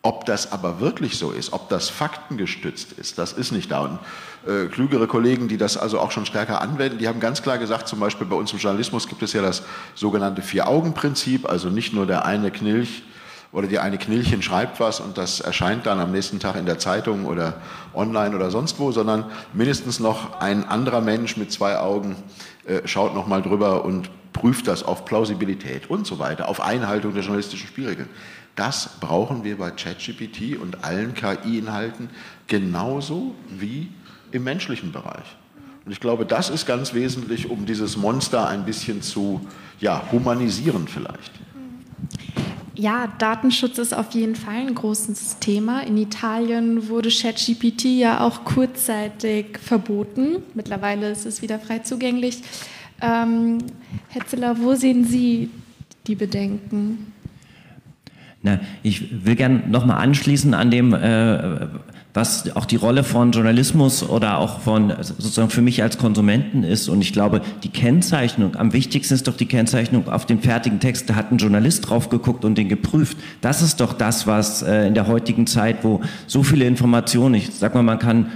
Ob 0.03 0.25
das 0.25 0.51
aber 0.51 0.81
wirklich 0.81 1.17
so 1.17 1.31
ist, 1.31 1.53
ob 1.53 1.69
das 1.69 1.91
faktengestützt 1.91 2.93
ist, 2.93 3.17
das 3.17 3.33
ist 3.33 3.53
nicht 3.53 3.71
da. 3.71 3.83
Und 3.83 3.99
äh, 4.47 4.67
klügere 4.67 5.07
Kollegen, 5.07 5.47
die 5.47 5.59
das 5.59 5.77
also 5.77 6.01
auch 6.01 6.11
schon 6.11 6.27
stärker 6.27 6.61
anwenden, 6.61 6.99
die 6.99 7.07
haben 7.07 7.21
ganz 7.21 7.41
klar 7.41 7.59
gesagt, 7.59 7.87
zum 7.87 8.01
Beispiel 8.01 8.27
bei 8.27 8.35
uns 8.35 8.53
im 8.53 8.59
Journalismus 8.59 9.07
gibt 9.07 9.23
es 9.23 9.33
ja 9.33 9.43
das 9.43 9.63
sogenannte 9.95 10.43
Vier-Augen-Prinzip, 10.43 11.49
also 11.49 11.69
nicht 11.69 11.93
nur 11.93 12.07
der 12.07 12.25
eine 12.25 12.51
Knilch 12.51 13.05
oder 13.53 13.67
die 13.67 13.79
eine 13.79 13.99
Knilchen 13.99 14.43
schreibt 14.43 14.79
was 14.79 15.01
und 15.01 15.19
das 15.19 15.41
erscheint 15.41 15.87
dann 15.87 15.99
am 15.99 16.13
nächsten 16.13 16.39
Tag 16.39 16.57
in 16.57 16.67
der 16.67 16.79
Zeitung 16.79 17.25
oder 17.25 17.61
online 17.95 18.35
oder 18.37 18.51
sonst 18.51 18.79
wo, 18.79 18.93
sondern 18.93 19.25
mindestens 19.53 19.99
noch 19.99 20.41
ein 20.41 20.69
anderer 20.69 21.01
Mensch 21.01 21.37
mit 21.37 21.51
zwei 21.51 21.79
Augen 21.79 22.17
äh, 22.65 22.87
schaut 22.87 23.15
nochmal 23.15 23.43
drüber 23.43 23.85
und 23.85 24.11
prüft 24.33 24.69
das 24.69 24.83
auf 24.85 25.05
Plausibilität 25.05 25.91
und 25.91 26.07
so 26.07 26.19
weiter, 26.19 26.49
auf 26.49 26.61
Einhaltung 26.61 27.13
der 27.15 27.23
journalistischen 27.23 27.67
Spielregeln. 27.67 28.09
Das 28.55 28.91
brauchen 29.01 29.43
wir 29.43 29.59
bei 29.59 29.71
ChatGPT 29.71 30.59
und 30.61 30.85
allen 30.85 31.15
KI-Inhalten 31.15 32.11
genauso 32.47 33.35
wie 33.49 33.89
im 34.33 34.45
menschlichen 34.45 34.93
Bereich. 34.93 35.37
Und 35.85 35.93
ich 35.93 36.01
glaube, 36.01 36.27
das 36.27 36.51
ist 36.51 36.67
ganz 36.67 36.95
wesentlich, 36.95 37.51
um 37.51 37.67
dieses 37.67 37.97
Monster 37.97 38.49
ein 38.49 38.65
bisschen 38.65 39.03
zu 39.03 39.47
ja, 39.81 40.03
humanisieren 40.13 40.87
vielleicht. 40.87 41.33
Ja, 42.81 43.13
Datenschutz 43.19 43.77
ist 43.77 43.93
auf 43.93 44.13
jeden 44.13 44.35
Fall 44.35 44.55
ein 44.55 44.75
großes 44.75 45.39
Thema. 45.39 45.83
In 45.83 45.99
Italien 45.99 46.89
wurde 46.89 47.11
ChatGPT 47.11 47.85
ja 47.99 48.23
auch 48.23 48.47
kurzzeitig 48.47 49.59
verboten. 49.59 50.37
Mittlerweile 50.55 51.11
ist 51.11 51.27
es 51.27 51.43
wieder 51.43 51.59
frei 51.59 51.81
zugänglich. 51.81 52.39
Ähm, 53.03 53.59
Herr 54.09 54.27
Ziller, 54.27 54.57
wo 54.61 54.75
sehen 54.77 55.05
Sie 55.05 55.51
die 56.07 56.15
Bedenken? 56.15 57.13
Na, 58.41 58.61
ich 58.83 59.27
will 59.27 59.37
gerne 59.37 59.63
nochmal 59.69 59.99
anschließen 59.99 60.55
an 60.55 60.71
dem, 60.71 60.95
äh, 60.95 61.67
was 62.15 62.55
auch 62.57 62.65
die 62.65 62.77
Rolle 62.77 63.05
von 63.05 63.33
Journalismus 63.33 64.09
oder 64.09 64.39
auch 64.39 64.61
von 64.61 64.93
sozusagen 65.01 65.51
für 65.51 65.63
mich 65.63 65.83
als 65.83 65.99
Konsumenten 65.99 66.65
ist. 66.65 66.89
Und 66.89 67.01
ich 67.01 67.13
glaube, 67.13 67.41
die 67.63 67.69
Kennzeichnung, 67.69 68.57
am 68.57 68.73
wichtigsten 68.73 69.15
ist 69.15 69.29
doch 69.29 69.37
die 69.37 69.47
Kennzeichnung 69.47 70.09
auf 70.09 70.27
dem 70.27 70.41
fertigen 70.41 70.81
Text. 70.81 71.09
Da 71.09 71.15
hat 71.15 71.31
ein 71.31 71.39
Journalist 71.39 71.89
drauf 71.89 72.09
geguckt 72.09 72.45
und 72.45 72.59
den 72.59 72.69
geprüft. 72.69 73.17
Das 73.41 73.63
ist 73.63 73.81
doch 73.81 73.93
das, 73.93 74.27
was 74.27 74.63
äh, 74.63 74.87
in 74.87 74.95
der 74.95 75.07
heutigen 75.07 75.47
Zeit, 75.47 75.85
wo 75.85 76.01
so 76.27 76.43
viele 76.43 76.65
Informationen, 76.65 77.35
ich 77.37 77.51
sag 77.55 77.75
mal, 77.75 77.83
man 77.83 77.99
kann 77.99 78.33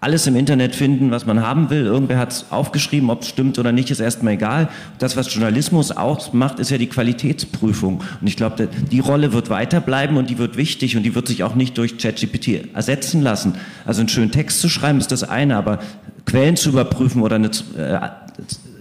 alles 0.00 0.26
im 0.28 0.36
Internet 0.36 0.76
finden, 0.76 1.10
was 1.10 1.26
man 1.26 1.42
haben 1.42 1.70
will. 1.70 1.84
Irgendwer 1.84 2.18
hat 2.18 2.32
es 2.32 2.46
aufgeschrieben, 2.50 3.10
ob 3.10 3.22
es 3.22 3.28
stimmt 3.28 3.58
oder 3.58 3.72
nicht, 3.72 3.90
ist 3.90 3.98
erstmal 3.98 4.34
egal. 4.34 4.68
Das, 4.98 5.16
was 5.16 5.32
Journalismus 5.32 5.90
ausmacht, 5.90 6.60
ist 6.60 6.70
ja 6.70 6.78
die 6.78 6.86
Qualitätsprüfung. 6.86 8.02
Und 8.20 8.26
ich 8.26 8.36
glaube, 8.36 8.68
die 8.90 9.00
Rolle 9.00 9.32
wird 9.32 9.50
weiterbleiben 9.50 10.16
und 10.16 10.30
die 10.30 10.38
wird 10.38 10.56
wichtig 10.56 10.96
und 10.96 11.02
die 11.02 11.16
wird 11.16 11.26
sich 11.26 11.42
auch 11.42 11.56
nicht 11.56 11.76
durch 11.78 11.98
ChatGPT 11.98 12.74
ersetzen 12.74 13.22
lassen. 13.22 13.54
Also 13.84 14.00
einen 14.00 14.08
schönen 14.08 14.30
Text 14.30 14.60
zu 14.60 14.68
schreiben 14.68 14.98
ist 14.98 15.10
das 15.10 15.24
eine, 15.24 15.56
aber 15.56 15.80
Quellen 16.26 16.56
zu 16.56 16.68
überprüfen 16.68 17.22
oder 17.22 17.36
eine, 17.36 17.48
äh, 17.76 17.98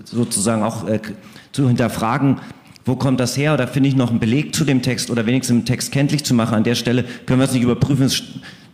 sozusagen 0.03 0.62
auch 0.62 0.88
äh, 0.88 0.99
zu 1.51 1.67
hinterfragen, 1.67 2.38
wo 2.86 2.95
kommt 2.95 3.19
das 3.19 3.36
her? 3.36 3.53
Oder 3.53 3.67
finde 3.67 3.89
ich 3.89 3.95
noch 3.95 4.12
einen 4.12 4.19
Beleg 4.19 4.56
zu 4.56 4.63
dem 4.63 4.82
Text 4.82 5.12
oder 5.12 5.25
wenigstens 5.25 5.56
einen 5.56 5.65
Text 5.65 5.91
kenntlich 5.91 6.23
zu 6.23 6.34
machen? 6.34 6.56
An 6.56 6.63
der 6.63 6.75
Stelle 6.75 7.03
können 7.25 7.39
wir 7.39 7.45
es 7.45 7.51
nicht 7.51 7.63
überprüfen. 7.63 8.10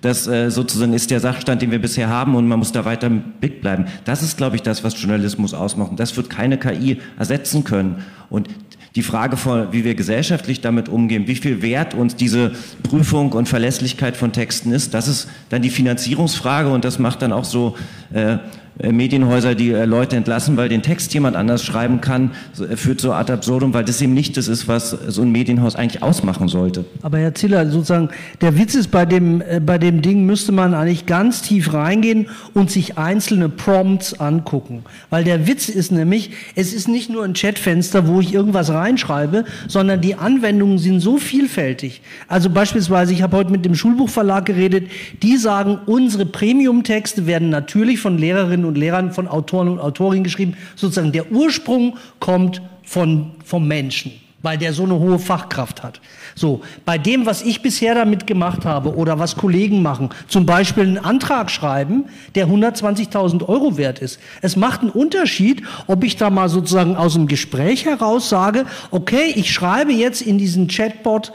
Das 0.04 0.28
äh, 0.28 0.52
sozusagen 0.52 0.92
ist 0.94 1.12
der 1.12 1.22
Sachstand, 1.22 1.62
den 1.62 1.72
wir 1.72 1.80
bisher 1.80 2.10
haben 2.10 2.36
und 2.36 2.46
man 2.46 2.60
muss 2.60 2.74
da 2.74 2.84
weiter 2.84 3.08
im 3.08 3.22
Blick 3.40 3.62
bleiben. 3.62 3.86
Das 4.04 4.22
ist, 4.22 4.36
glaube 4.36 4.58
ich, 4.58 4.62
das, 4.62 4.84
was 4.84 5.02
Journalismus 5.02 5.54
ausmacht. 5.54 5.92
Und 5.92 6.00
das 6.00 6.18
wird 6.18 6.30
keine 6.30 6.58
KI 6.58 7.00
ersetzen 7.18 7.64
können. 7.64 8.04
Und 8.30 8.50
die 8.96 9.02
Frage 9.02 9.38
von, 9.38 9.72
wie 9.72 9.86
wir 9.86 9.96
gesellschaftlich 9.96 10.60
damit 10.60 10.90
umgehen, 10.90 11.26
wie 11.28 11.36
viel 11.36 11.62
Wert 11.62 11.94
uns 11.94 12.18
diese 12.18 12.52
Prüfung 12.84 13.32
und 13.32 13.48
Verlässlichkeit 13.48 14.18
von 14.18 14.34
Texten 14.34 14.74
ist, 14.74 14.94
das 14.94 15.08
ist 15.08 15.30
dann 15.50 15.62
die 15.62 15.70
Finanzierungsfrage 15.70 16.70
und 16.70 16.84
das 16.84 17.00
macht 17.00 17.22
dann 17.22 17.32
auch 17.32 17.46
so 17.46 17.78
äh, 18.14 18.40
Medienhäuser, 18.82 19.54
die 19.54 19.72
äh, 19.72 19.86
Leute 19.86 20.16
entlassen, 20.16 20.58
weil 20.58 20.68
den 20.68 20.82
Text 20.82 21.14
jemand 21.14 21.36
anders 21.36 21.64
schreiben 21.64 22.02
kann, 22.02 22.32
äh, 22.60 22.76
führt 22.76 23.02
so 23.02 23.14
ad 23.14 23.32
absurdum, 23.32 23.74
weil 23.74 23.84
das 23.84 24.02
eben 24.02 24.14
nicht 24.14 24.36
das 24.36 24.48
ist, 24.48 24.68
was 24.68 24.90
so 24.90 25.22
ein 25.22 25.32
Medienhaus 25.32 25.76
eigentlich 25.76 26.02
ausmachen 26.02 26.48
sollte. 26.48 26.86
Aber 27.04 27.20
Herr 27.20 27.36
Ziller, 27.36 27.70
sozusagen, 27.70 28.10
der 28.42 28.58
Witz 28.58 28.74
ist, 28.74 28.90
bei 28.90 29.06
dem, 29.06 29.44
bei 29.66 29.78
dem 29.78 30.02
Ding 30.02 30.26
müsste 30.26 30.52
man 30.52 30.74
eigentlich 30.74 31.06
ganz 31.06 31.42
tief 31.42 31.74
reingehen 31.74 32.28
und 32.54 32.72
sich 32.72 32.98
einzelne 32.98 33.50
Prompts 33.50 34.20
angucken. 34.20 34.84
Weil 35.10 35.24
der 35.24 35.48
Witz 35.48 35.70
ist 35.70 35.92
nämlich, 35.92 36.32
es 36.56 36.74
ist 36.74 36.88
nicht 36.88 37.10
nur 37.10 37.24
ein 37.24 37.34
Chatfenster, 37.34 38.08
wo 38.08 38.20
ich 38.22 38.34
irgendwas 38.34 38.72
reinschreibe, 38.72 39.46
sondern 39.68 40.02
die 40.02 40.16
Anwendungen 40.16 40.80
sind 40.80 41.00
so 41.00 41.18
vielfältig. 41.18 42.02
Also 42.28 42.50
beispielsweise, 42.50 43.14
ich 43.14 43.22
habe 43.22 43.38
heute 43.38 43.52
mit 43.52 43.66
dem 43.66 43.76
Schulbuchverlag 43.76 44.46
geredet, 44.46 44.90
die 45.22 45.38
sagen, 45.38 45.80
unsere 45.86 46.26
Premium-Texte 46.26 47.28
werden 47.28 47.50
natürlich 47.50 48.00
von 48.00 48.18
Lehrerinnen 48.18 48.63
Lehrerinnen 48.64 48.66
und 48.66 48.78
Lehrern, 48.78 49.12
von 49.12 49.28
Autoren 49.28 49.68
und 49.68 49.80
Autorinnen 49.80 50.24
geschrieben. 50.24 50.56
Sozusagen 50.76 51.12
der 51.12 51.32
Ursprung 51.32 51.98
kommt 52.20 52.62
von, 52.84 53.32
vom 53.44 53.68
Menschen, 53.68 54.12
weil 54.42 54.58
der 54.58 54.74
so 54.74 54.84
eine 54.84 55.00
hohe 55.00 55.20
Fachkraft 55.20 55.84
hat. 55.84 56.02
So, 56.36 56.62
bei 56.86 56.98
dem, 56.98 57.26
was 57.26 57.42
ich 57.42 57.62
bisher 57.62 57.96
damit 57.96 58.28
gemacht 58.28 58.66
habe 58.66 58.96
oder 58.96 59.20
was 59.20 59.36
Kollegen 59.36 59.82
machen, 59.82 60.10
zum 60.28 60.46
Beispiel 60.46 60.84
einen 60.84 60.98
Antrag 60.98 61.50
schreiben, 61.52 62.06
der 62.36 62.48
120.000 62.48 63.48
Euro 63.48 63.78
wert 63.78 64.00
ist. 64.00 64.20
Es 64.42 64.56
macht 64.56 64.82
einen 64.82 64.90
Unterschied, 64.90 65.64
ob 65.88 66.04
ich 66.04 66.18
da 66.18 66.30
mal 66.30 66.50
sozusagen 66.50 66.96
aus 66.96 67.14
dem 67.14 67.28
Gespräch 67.28 67.86
heraus 67.86 68.30
sage, 68.30 68.66
okay, 68.92 69.32
ich 69.36 69.52
schreibe 69.52 69.94
jetzt 69.94 70.22
in 70.22 70.38
diesen 70.38 70.68
Chatbot, 70.68 71.32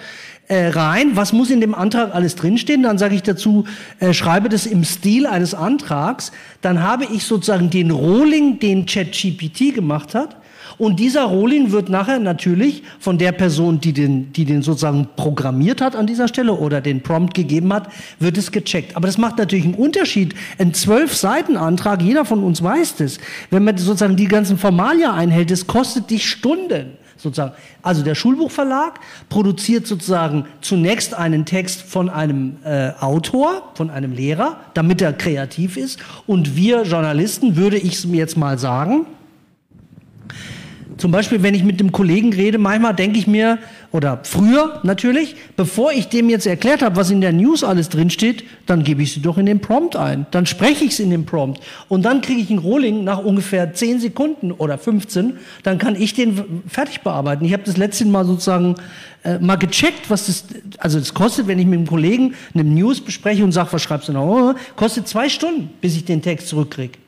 äh, 0.48 0.68
rein, 0.68 1.16
was 1.16 1.32
muss 1.32 1.50
in 1.50 1.60
dem 1.60 1.74
Antrag 1.74 2.14
alles 2.14 2.34
drinstehen, 2.34 2.82
dann 2.82 2.98
sage 2.98 3.14
ich 3.14 3.22
dazu, 3.22 3.64
äh, 4.00 4.12
schreibe 4.12 4.48
das 4.48 4.66
im 4.66 4.84
Stil 4.84 5.26
eines 5.26 5.54
Antrags, 5.54 6.32
dann 6.60 6.82
habe 6.82 7.04
ich 7.04 7.24
sozusagen 7.24 7.70
den 7.70 7.90
Rolling, 7.90 8.58
den 8.58 8.86
ChatGPT 8.86 9.74
gemacht 9.74 10.14
hat, 10.14 10.36
und 10.78 11.00
dieser 11.00 11.24
Rolling 11.24 11.72
wird 11.72 11.88
nachher 11.88 12.20
natürlich 12.20 12.84
von 13.00 13.18
der 13.18 13.32
Person, 13.32 13.80
die 13.80 13.92
den, 13.92 14.32
die 14.32 14.44
den 14.44 14.62
sozusagen 14.62 15.08
programmiert 15.16 15.80
hat 15.80 15.96
an 15.96 16.06
dieser 16.06 16.28
Stelle 16.28 16.52
oder 16.52 16.80
den 16.80 17.02
Prompt 17.02 17.34
gegeben 17.34 17.72
hat, 17.72 17.88
wird 18.20 18.38
es 18.38 18.52
gecheckt. 18.52 18.94
Aber 18.96 19.06
das 19.06 19.18
macht 19.18 19.38
natürlich 19.38 19.64
einen 19.64 19.74
Unterschied. 19.74 20.34
Ein 20.58 20.74
zwölf 20.74 21.16
Seiten 21.16 21.56
Antrag, 21.56 22.00
jeder 22.00 22.24
von 22.24 22.44
uns 22.44 22.62
weiß 22.62 22.96
das. 22.96 23.18
Wenn 23.50 23.64
man 23.64 23.76
sozusagen 23.76 24.16
die 24.16 24.28
ganzen 24.28 24.56
Formalia 24.56 25.12
einhält, 25.12 25.50
das 25.50 25.66
kostet 25.66 26.10
dich 26.10 26.28
Stunden 26.28 26.96
sozusagen. 27.18 27.52
Also 27.82 28.02
der 28.02 28.14
Schulbuchverlag 28.14 29.00
produziert 29.28 29.86
sozusagen 29.86 30.46
zunächst 30.60 31.14
einen 31.14 31.44
Text 31.44 31.82
von 31.82 32.08
einem 32.08 32.56
äh, 32.64 32.92
Autor, 33.00 33.70
von 33.74 33.90
einem 33.90 34.12
Lehrer, 34.12 34.60
damit 34.74 35.02
er 35.02 35.12
kreativ 35.12 35.76
ist. 35.76 35.98
Und 36.26 36.56
wir 36.56 36.82
Journalisten, 36.82 37.56
würde 37.56 37.76
ich 37.76 38.02
jetzt 38.04 38.36
mal 38.36 38.58
sagen, 38.58 39.06
zum 40.98 41.12
Beispiel, 41.12 41.44
wenn 41.44 41.54
ich 41.54 41.62
mit 41.62 41.78
dem 41.78 41.92
Kollegen 41.92 42.32
rede, 42.32 42.58
manchmal 42.58 42.94
denke 42.94 43.18
ich 43.18 43.28
mir, 43.28 43.58
oder 43.90 44.20
früher 44.22 44.80
natürlich, 44.82 45.34
bevor 45.56 45.92
ich 45.92 46.08
dem 46.08 46.28
jetzt 46.28 46.46
erklärt 46.46 46.82
habe, 46.82 46.96
was 46.96 47.10
in 47.10 47.22
der 47.22 47.32
News 47.32 47.64
alles 47.64 47.88
drinsteht, 47.88 48.44
dann 48.66 48.84
gebe 48.84 49.02
ich 49.02 49.14
sie 49.14 49.22
doch 49.22 49.38
in 49.38 49.46
den 49.46 49.60
Prompt 49.60 49.96
ein. 49.96 50.26
Dann 50.30 50.44
spreche 50.44 50.84
ich 50.84 50.92
es 50.92 51.00
in 51.00 51.08
den 51.08 51.24
Prompt. 51.24 51.60
Und 51.88 52.02
dann 52.02 52.20
kriege 52.20 52.40
ich 52.40 52.50
einen 52.50 52.58
Rolling 52.58 53.02
nach 53.04 53.18
ungefähr 53.18 53.72
10 53.72 54.00
Sekunden 54.00 54.52
oder 54.52 54.76
15. 54.76 55.38
Dann 55.62 55.78
kann 55.78 55.96
ich 55.96 56.12
den 56.12 56.62
fertig 56.68 57.00
bearbeiten. 57.00 57.46
Ich 57.46 57.54
habe 57.54 57.62
das 57.64 57.78
letzte 57.78 58.04
Mal 58.04 58.26
sozusagen 58.26 58.74
äh, 59.24 59.38
mal 59.38 59.56
gecheckt, 59.56 60.10
was 60.10 60.26
das, 60.26 60.44
also 60.76 60.98
das 60.98 61.14
kostet, 61.14 61.46
wenn 61.46 61.58
ich 61.58 61.66
mit 61.66 61.78
einem 61.78 61.86
Kollegen 61.86 62.34
eine 62.52 62.64
News 62.64 63.00
bespreche 63.00 63.42
und 63.42 63.52
sage, 63.52 63.72
was 63.72 63.82
schreibst 63.82 64.08
du 64.08 64.12
noch, 64.12 64.54
kostet 64.76 65.08
zwei 65.08 65.30
Stunden, 65.30 65.70
bis 65.80 65.96
ich 65.96 66.04
den 66.04 66.20
Text 66.20 66.48
zurückkriege. 66.48 66.98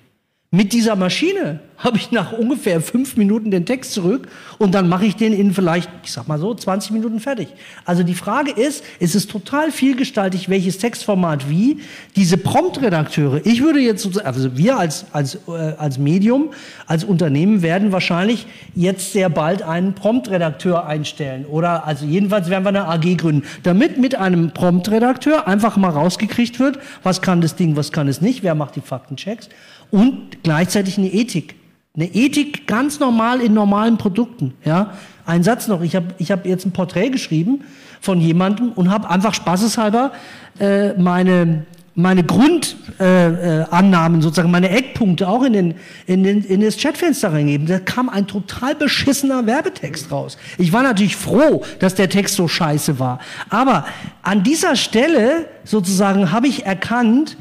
Mit 0.53 0.73
dieser 0.73 0.97
Maschine 0.97 1.61
habe 1.79 1.97
ich 1.97 2.11
nach 2.11 2.33
ungefähr 2.33 2.81
fünf 2.81 3.17
Minuten 3.17 3.53
den 3.53 3.67
Text 3.67 3.93
zurück 3.93 4.27
und 4.59 4.75
dann 4.75 4.89
mache 4.89 5.07
ich 5.07 5.15
den 5.15 5.33
in 5.33 5.55
vielleicht, 5.55 5.89
ich 6.03 6.11
sag 6.11 6.27
mal 6.27 6.41
so, 6.41 6.53
20 6.53 6.91
Minuten 6.91 7.21
fertig. 7.21 7.51
Also 7.85 8.03
die 8.03 8.17
Frage 8.17 8.51
ist, 8.51 8.83
es 8.99 9.15
ist 9.15 9.31
total 9.31 9.71
vielgestaltig, 9.71 10.49
welches 10.49 10.79
Textformat 10.79 11.49
wie. 11.49 11.79
Diese 12.17 12.37
Prompt-Redakteure, 12.37 13.47
ich 13.47 13.63
würde 13.63 13.79
jetzt, 13.79 14.21
also 14.25 14.57
wir 14.57 14.77
als, 14.77 15.07
als, 15.13 15.37
äh, 15.47 15.75
als 15.79 15.99
Medium, 15.99 16.51
als 16.89 17.05
Unternehmen 17.05 17.63
werden 17.63 17.93
wahrscheinlich 17.93 18.49
jetzt 18.75 19.13
sehr 19.13 19.31
bald 19.31 19.63
einen 19.63 19.95
Prompt-Redakteur 19.95 20.85
einstellen 20.85 21.47
oder 21.47 21.87
also 21.87 22.05
jedenfalls 22.05 22.51
werden 22.51 22.65
wir 22.65 22.71
eine 22.71 22.89
AG 22.89 23.17
gründen, 23.19 23.45
damit 23.63 23.99
mit 23.99 24.17
einem 24.17 24.51
Prompt-Redakteur 24.51 25.47
einfach 25.47 25.77
mal 25.77 25.91
rausgekriegt 25.91 26.59
wird, 26.59 26.81
was 27.05 27.23
kann 27.23 27.41
das 27.41 27.55
Ding, 27.55 27.77
was 27.77 27.93
kann 27.93 28.09
es 28.09 28.21
nicht, 28.21 28.43
wer 28.43 28.57
macht 28.57 28.75
die 28.75 28.81
Faktenchecks 28.81 29.49
und 29.91 30.40
gleichzeitig 30.43 30.99
eine 30.99 31.09
Ethik. 31.09 31.55
Eine 31.97 32.07
Ethik 32.07 32.67
ganz 32.67 33.01
normal 33.01 33.41
in 33.41 33.53
normalen 33.53 33.99
Produkten. 33.99 34.55
Ja? 34.65 34.95
Ein 35.27 35.43
Satz 35.43 35.69
noch, 35.69 35.83
ich 35.83 35.97
habe 35.97 36.15
ich 36.19 36.31
hab 36.31 36.47
jetzt 36.47 36.65
ein 36.65 36.73
Porträt 36.73 37.11
geschrieben 37.11 37.65
von 38.01 38.21
jemandem 38.21 38.73
und 38.73 38.91
habe 38.91 39.11
einfach 39.11 39.35
spaßeshalber 39.35 40.13
äh, 40.59 40.95
meine, 40.95 41.67
meine 41.95 42.25
Grundannahmen, 42.25 44.15
äh, 44.15 44.19
äh, 44.19 44.23
sozusagen 44.23 44.51
meine 44.51 44.71
Eckpunkte 44.71 45.29
auch 45.29 45.43
in, 45.43 45.53
den, 45.53 45.75
in, 46.07 46.23
den, 46.23 46.45
in 46.45 46.61
das 46.61 46.77
Chatfenster 46.77 47.33
reingegeben. 47.33 47.67
Da 47.67 47.81
kam 47.81 48.09
ein 48.09 48.27
total 48.27 48.75
beschissener 48.75 49.47
Werbetext 49.47 50.11
raus. 50.11 50.39
Ich 50.59 50.73
war 50.73 50.83
natürlich 50.83 51.17
froh, 51.17 51.63
dass 51.81 51.95
der 51.95 52.09
Text 52.09 52.37
so 52.37 52.49
scheiße 52.49 52.99
war. 52.99 53.19
Aber 53.49 53.85
an 54.23 54.43
dieser 54.43 54.77
Stelle 54.77 55.47
sozusagen 55.65 56.33
habe 56.33 56.47
ich 56.47 56.65
erkannt, 56.67 57.37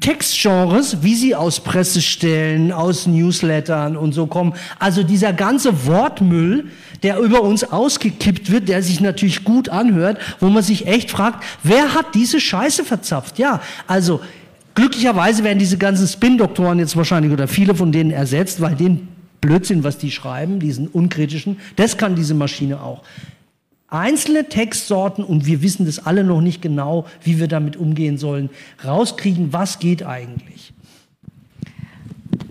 Textgenres, 0.00 1.02
wie 1.02 1.14
sie 1.14 1.34
aus 1.34 1.60
Pressestellen, 1.60 2.72
aus 2.72 3.06
Newslettern 3.06 3.96
und 3.96 4.12
so 4.12 4.26
kommen. 4.26 4.54
Also 4.78 5.02
dieser 5.02 5.32
ganze 5.32 5.86
Wortmüll, 5.86 6.68
der 7.02 7.18
über 7.18 7.42
uns 7.42 7.64
ausgekippt 7.64 8.50
wird, 8.50 8.68
der 8.68 8.82
sich 8.82 9.00
natürlich 9.00 9.44
gut 9.44 9.68
anhört, 9.68 10.18
wo 10.40 10.48
man 10.48 10.62
sich 10.62 10.86
echt 10.86 11.10
fragt, 11.10 11.44
wer 11.62 11.94
hat 11.94 12.14
diese 12.14 12.40
Scheiße 12.40 12.84
verzapft? 12.84 13.38
Ja, 13.38 13.60
also 13.86 14.20
glücklicherweise 14.74 15.44
werden 15.44 15.58
diese 15.58 15.76
ganzen 15.76 16.08
Spin-Doktoren 16.08 16.78
jetzt 16.78 16.96
wahrscheinlich 16.96 17.32
oder 17.32 17.46
viele 17.46 17.74
von 17.74 17.92
denen 17.92 18.10
ersetzt, 18.10 18.60
weil 18.60 18.74
den 18.74 19.08
Blödsinn, 19.40 19.84
was 19.84 19.98
die 19.98 20.10
schreiben, 20.10 20.60
diesen 20.60 20.88
unkritischen, 20.88 21.58
das 21.76 21.96
kann 21.96 22.14
diese 22.14 22.34
Maschine 22.34 22.80
auch 22.80 23.02
einzelne 23.90 24.48
Textsorten, 24.48 25.24
und 25.24 25.46
wir 25.46 25.62
wissen 25.62 25.86
das 25.86 25.98
alle 26.06 26.24
noch 26.24 26.40
nicht 26.40 26.62
genau, 26.62 27.06
wie 27.22 27.38
wir 27.38 27.48
damit 27.48 27.76
umgehen 27.76 28.18
sollen, 28.18 28.50
rauskriegen, 28.84 29.52
was 29.52 29.78
geht 29.78 30.04
eigentlich. 30.04 30.72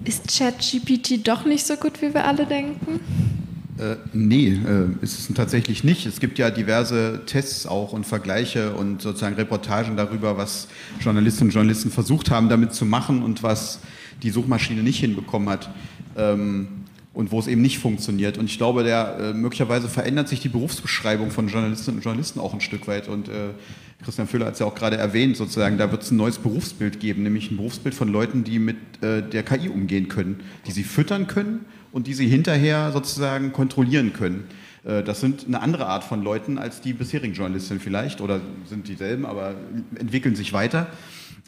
Ist 0.05 0.37
ChatGPT 0.37 1.27
doch 1.27 1.45
nicht 1.45 1.65
so 1.65 1.75
gut, 1.75 2.01
wie 2.01 2.13
wir 2.13 2.25
alle 2.25 2.45
denken? 2.45 2.99
Äh, 3.79 3.95
nee, 4.11 4.49
äh, 4.49 4.87
ist 5.01 5.19
es 5.19 5.33
tatsächlich 5.33 5.85
nicht. 5.85 6.05
Es 6.05 6.19
gibt 6.19 6.37
ja 6.37 6.49
diverse 6.49 7.21
Tests 7.25 7.65
auch 7.65 7.93
und 7.93 8.05
Vergleiche 8.05 8.73
und 8.73 9.01
sozusagen 9.01 9.35
Reportagen 9.35 9.95
darüber, 9.95 10.35
was 10.37 10.67
Journalistinnen 10.99 11.49
und 11.49 11.53
Journalisten 11.53 11.89
versucht 11.89 12.29
haben, 12.29 12.49
damit 12.49 12.73
zu 12.73 12.85
machen 12.85 13.23
und 13.23 13.41
was 13.41 13.79
die 14.21 14.31
Suchmaschine 14.31 14.83
nicht 14.83 14.99
hinbekommen 14.99 15.47
hat. 15.47 15.69
Ähm, 16.17 16.67
und 17.19 17.33
wo 17.33 17.39
es 17.39 17.47
eben 17.47 17.61
nicht 17.61 17.79
funktioniert. 17.79 18.37
Und 18.37 18.45
ich 18.45 18.57
glaube, 18.57 18.85
der, 18.85 19.17
äh, 19.19 19.33
möglicherweise 19.33 19.89
verändert 19.89 20.29
sich 20.29 20.39
die 20.39 20.47
Berufsbeschreibung 20.47 21.31
von 21.31 21.49
Journalistinnen 21.49 21.97
und 21.97 22.03
Journalisten 22.05 22.39
auch 22.39 22.53
ein 22.53 22.61
Stück 22.61 22.87
weit. 22.87 23.09
Und 23.09 23.27
äh, 23.27 23.49
Christian 24.05 24.25
Füller 24.25 24.45
hat 24.45 24.53
es 24.53 24.59
ja 24.59 24.65
auch 24.65 24.73
gerade 24.73 24.95
erwähnt, 24.95 25.35
sozusagen, 25.35 25.77
da 25.77 25.91
wird 25.91 26.01
es 26.01 26.11
ein 26.11 26.15
neues 26.15 26.37
Berufsbild 26.37 27.01
geben, 27.01 27.23
nämlich 27.23 27.51
ein 27.51 27.57
Berufsbild 27.57 27.93
von 27.93 28.07
Leuten, 28.07 28.45
die 28.45 28.57
mit 28.57 28.77
äh, 29.01 29.21
der 29.21 29.43
KI 29.43 29.67
umgehen 29.67 30.07
können, 30.07 30.39
die 30.65 30.71
sie 30.71 30.85
füttern 30.85 31.27
können 31.27 31.65
und 31.91 32.07
die 32.07 32.13
sie 32.13 32.29
hinterher 32.29 32.93
sozusagen 32.93 33.51
kontrollieren 33.51 34.13
können. 34.13 34.45
Äh, 34.85 35.03
das 35.03 35.19
sind 35.19 35.45
eine 35.45 35.61
andere 35.61 35.87
Art 35.87 36.05
von 36.05 36.23
Leuten 36.23 36.57
als 36.57 36.79
die 36.79 36.93
bisherigen 36.93 37.33
Journalistinnen 37.33 37.81
vielleicht 37.81 38.21
oder 38.21 38.39
sind 38.63 38.87
dieselben, 38.87 39.25
aber 39.25 39.55
entwickeln 39.95 40.37
sich 40.37 40.53
weiter. 40.53 40.87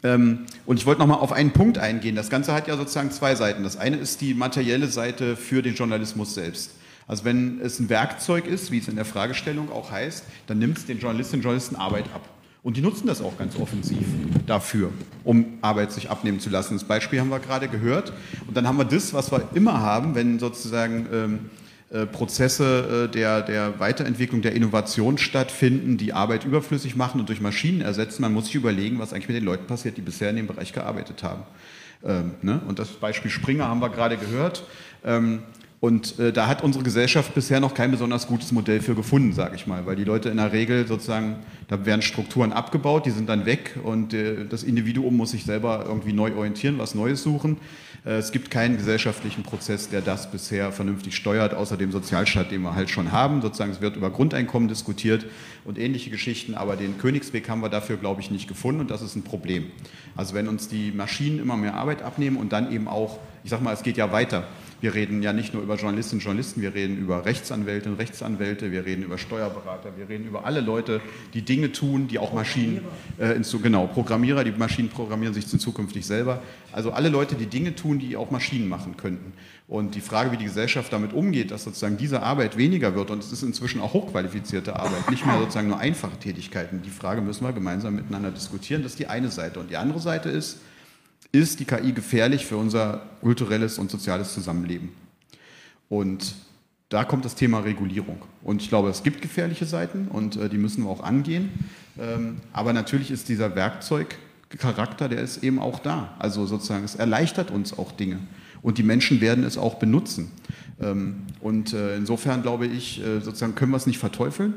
Ähm, 0.04 0.46
und 0.66 0.78
ich 0.78 0.86
wollte 0.86 1.00
nochmal 1.00 1.18
auf 1.18 1.32
einen 1.32 1.52
Punkt 1.52 1.78
eingehen. 1.78 2.16
Das 2.16 2.30
Ganze 2.30 2.52
hat 2.52 2.68
ja 2.68 2.76
sozusagen 2.76 3.10
zwei 3.10 3.34
Seiten. 3.34 3.62
Das 3.62 3.76
eine 3.76 3.96
ist 3.96 4.20
die 4.20 4.34
materielle 4.34 4.88
Seite 4.88 5.36
für 5.36 5.62
den 5.62 5.74
Journalismus 5.74 6.34
selbst. 6.34 6.72
Also 7.06 7.24
wenn 7.24 7.60
es 7.60 7.78
ein 7.78 7.88
Werkzeug 7.88 8.46
ist, 8.46 8.70
wie 8.70 8.78
es 8.78 8.88
in 8.88 8.96
der 8.96 9.04
Fragestellung 9.04 9.70
auch 9.70 9.90
heißt, 9.90 10.24
dann 10.46 10.58
nimmt 10.58 10.78
es 10.78 10.86
den 10.86 10.98
Journalistinnen 10.98 11.40
und 11.40 11.44
Journalisten 11.44 11.76
Arbeit 11.76 12.04
ab. 12.14 12.28
Und 12.62 12.76
die 12.76 12.80
nutzen 12.80 13.08
das 13.08 13.20
auch 13.20 13.36
ganz 13.38 13.56
offensiv 13.56 14.06
dafür, 14.46 14.90
um 15.24 15.58
Arbeit 15.62 15.90
sich 15.90 16.10
abnehmen 16.10 16.38
zu 16.38 16.48
lassen. 16.48 16.74
Das 16.74 16.84
Beispiel 16.84 17.18
haben 17.18 17.28
wir 17.28 17.40
gerade 17.40 17.66
gehört. 17.66 18.12
Und 18.46 18.56
dann 18.56 18.68
haben 18.68 18.78
wir 18.78 18.84
das, 18.84 19.12
was 19.12 19.32
wir 19.32 19.48
immer 19.54 19.80
haben, 19.80 20.14
wenn 20.14 20.38
sozusagen 20.38 21.06
ähm, 21.12 21.34
äh, 21.34 21.61
Prozesse 22.06 23.08
äh, 23.08 23.12
der, 23.12 23.42
der 23.42 23.78
Weiterentwicklung, 23.78 24.42
der 24.42 24.54
Innovation 24.54 25.18
stattfinden, 25.18 25.98
die 25.98 26.12
Arbeit 26.12 26.44
überflüssig 26.44 26.96
machen 26.96 27.20
und 27.20 27.28
durch 27.28 27.40
Maschinen 27.40 27.82
ersetzen. 27.82 28.22
Man 28.22 28.32
muss 28.32 28.46
sich 28.46 28.54
überlegen, 28.54 28.98
was 28.98 29.12
eigentlich 29.12 29.28
mit 29.28 29.36
den 29.36 29.44
Leuten 29.44 29.66
passiert, 29.66 29.96
die 29.96 30.00
bisher 30.00 30.30
in 30.30 30.36
dem 30.36 30.46
Bereich 30.46 30.72
gearbeitet 30.72 31.22
haben. 31.22 31.42
Ähm, 32.04 32.32
ne? 32.42 32.60
Und 32.66 32.78
das 32.78 32.88
Beispiel 32.88 33.30
Springer 33.30 33.68
haben 33.68 33.80
wir 33.80 33.90
gerade 33.90 34.16
gehört. 34.16 34.64
Ähm, 35.04 35.42
und 35.82 36.16
äh, 36.20 36.32
da 36.32 36.46
hat 36.46 36.62
unsere 36.62 36.84
Gesellschaft 36.84 37.34
bisher 37.34 37.58
noch 37.58 37.74
kein 37.74 37.90
besonders 37.90 38.28
gutes 38.28 38.52
Modell 38.52 38.80
für 38.80 38.94
gefunden, 38.94 39.32
sage 39.32 39.56
ich 39.56 39.66
mal, 39.66 39.84
weil 39.84 39.96
die 39.96 40.04
Leute 40.04 40.28
in 40.28 40.36
der 40.36 40.52
Regel 40.52 40.86
sozusagen, 40.86 41.40
da 41.66 41.84
werden 41.84 42.02
Strukturen 42.02 42.52
abgebaut, 42.52 43.04
die 43.04 43.10
sind 43.10 43.28
dann 43.28 43.46
weg 43.46 43.76
und 43.82 44.14
äh, 44.14 44.46
das 44.48 44.62
Individuum 44.62 45.16
muss 45.16 45.32
sich 45.32 45.44
selber 45.44 45.84
irgendwie 45.84 46.12
neu 46.12 46.36
orientieren, 46.36 46.78
was 46.78 46.94
Neues 46.94 47.24
suchen. 47.24 47.56
Äh, 48.04 48.16
es 48.16 48.32
gibt 48.32 48.50
keinen 48.50 48.76
gesellschaftlichen 48.76 49.42
Prozess, 49.42 49.88
der 49.88 50.00
das 50.00 50.30
bisher 50.30 50.72
vernünftig 50.72 51.16
steuert, 51.16 51.54
außer 51.54 51.76
dem 51.76 51.92
Sozialstaat, 51.92 52.50
den 52.50 52.62
wir 52.62 52.74
halt 52.74 52.90
schon 52.90 53.12
haben. 53.12 53.42
Sozusagen, 53.42 53.72
es 53.72 53.80
wird 53.80 53.96
über 53.96 54.10
Grundeinkommen 54.10 54.68
diskutiert 54.68 55.26
und 55.64 55.78
ähnliche 55.78 56.10
Geschichten, 56.10 56.54
aber 56.54 56.76
den 56.76 56.98
Königsweg 56.98 57.48
haben 57.48 57.60
wir 57.60 57.68
dafür, 57.68 57.96
glaube 57.96 58.20
ich, 58.20 58.30
nicht 58.30 58.48
gefunden 58.48 58.80
und 58.80 58.90
das 58.90 59.02
ist 59.02 59.16
ein 59.16 59.22
Problem. 59.22 59.66
Also 60.16 60.34
wenn 60.34 60.48
uns 60.48 60.68
die 60.68 60.92
Maschinen 60.92 61.38
immer 61.38 61.56
mehr 61.56 61.74
Arbeit 61.74 62.02
abnehmen 62.02 62.36
und 62.36 62.52
dann 62.52 62.72
eben 62.72 62.88
auch, 62.88 63.18
ich 63.44 63.50
sage 63.50 63.62
mal, 63.62 63.72
es 63.72 63.82
geht 63.82 63.96
ja 63.96 64.12
weiter. 64.12 64.46
Wir 64.82 64.94
reden 64.94 65.22
ja 65.22 65.32
nicht 65.32 65.54
nur 65.54 65.62
über 65.62 65.76
Journalistinnen 65.76 66.18
und 66.18 66.24
Journalisten, 66.24 66.60
wir 66.60 66.74
reden 66.74 66.98
über 66.98 67.24
Rechtsanwältinnen 67.24 67.94
und 67.94 68.00
Rechtsanwälte, 68.00 68.72
wir 68.72 68.84
reden 68.84 69.04
über 69.04 69.16
Steuerberater, 69.16 69.96
wir 69.96 70.08
reden 70.08 70.26
über 70.26 70.44
alle 70.44 70.60
Leute, 70.60 71.00
die 71.34 71.42
Dinge 71.42 71.70
tun, 71.70 72.08
die 72.08 72.18
auch 72.18 72.32
Maschinen, 72.32 72.80
äh, 73.18 73.38
genau, 73.62 73.86
Programmierer, 73.86 74.42
die 74.42 74.50
Maschinen 74.50 74.88
programmieren 74.88 75.34
sich 75.34 75.46
zukünftig 75.46 76.04
selber. 76.04 76.42
Also 76.72 76.90
alle 76.90 77.10
Leute, 77.10 77.36
die 77.36 77.46
Dinge 77.46 77.76
tun, 77.76 78.00
die 78.00 78.16
auch 78.16 78.32
Maschinen 78.32 78.68
machen 78.68 78.96
könnten. 78.96 79.34
Und 79.68 79.94
die 79.94 80.00
Frage, 80.00 80.32
wie 80.32 80.36
die 80.36 80.46
Gesellschaft 80.46 80.92
damit 80.92 81.12
umgeht, 81.12 81.52
dass 81.52 81.62
sozusagen 81.62 81.96
diese 81.96 82.24
Arbeit 82.24 82.58
weniger 82.58 82.96
wird, 82.96 83.12
und 83.12 83.20
es 83.22 83.30
ist 83.30 83.44
inzwischen 83.44 83.80
auch 83.80 83.92
hochqualifizierte 83.92 84.74
Arbeit, 84.74 85.08
nicht 85.12 85.24
mehr 85.24 85.38
sozusagen 85.38 85.68
nur 85.68 85.78
einfache 85.78 86.18
Tätigkeiten, 86.18 86.82
die 86.82 86.90
Frage 86.90 87.20
müssen 87.20 87.44
wir 87.44 87.52
gemeinsam 87.52 87.94
miteinander 87.94 88.32
diskutieren. 88.32 88.82
Das 88.82 88.92
ist 88.92 88.98
die 88.98 89.06
eine 89.06 89.30
Seite. 89.30 89.60
Und 89.60 89.70
die 89.70 89.76
andere 89.76 90.00
Seite 90.00 90.28
ist, 90.28 90.58
ist 91.32 91.60
die 91.60 91.64
KI 91.64 91.92
gefährlich 91.92 92.46
für 92.46 92.58
unser 92.58 93.02
kulturelles 93.22 93.78
und 93.78 93.90
soziales 93.90 94.34
Zusammenleben. 94.34 94.90
Und 95.88 96.34
da 96.90 97.04
kommt 97.04 97.24
das 97.24 97.34
Thema 97.34 97.60
Regulierung. 97.60 98.18
Und 98.42 98.60
ich 98.60 98.68
glaube, 98.68 98.90
es 98.90 99.02
gibt 99.02 99.22
gefährliche 99.22 99.64
Seiten 99.64 100.08
und 100.08 100.36
äh, 100.36 100.50
die 100.50 100.58
müssen 100.58 100.84
wir 100.84 100.90
auch 100.90 101.02
angehen. 101.02 101.48
Ähm, 101.98 102.36
aber 102.52 102.74
natürlich 102.74 103.10
ist 103.10 103.30
dieser 103.30 103.54
Werkzeugcharakter, 103.56 105.08
der 105.08 105.22
ist 105.22 105.42
eben 105.42 105.58
auch 105.58 105.78
da. 105.78 106.14
Also 106.18 106.44
sozusagen, 106.44 106.84
es 106.84 106.94
erleichtert 106.94 107.50
uns 107.50 107.76
auch 107.78 107.92
Dinge. 107.92 108.18
Und 108.60 108.76
die 108.76 108.82
Menschen 108.82 109.22
werden 109.22 109.42
es 109.44 109.56
auch 109.56 109.76
benutzen. 109.76 110.30
Ähm, 110.80 111.22
und 111.40 111.72
äh, 111.72 111.96
insofern 111.96 112.42
glaube 112.42 112.66
ich, 112.66 113.02
äh, 113.02 113.20
sozusagen 113.20 113.54
können 113.54 113.72
wir 113.72 113.78
es 113.78 113.86
nicht 113.86 113.98
verteufeln, 113.98 114.54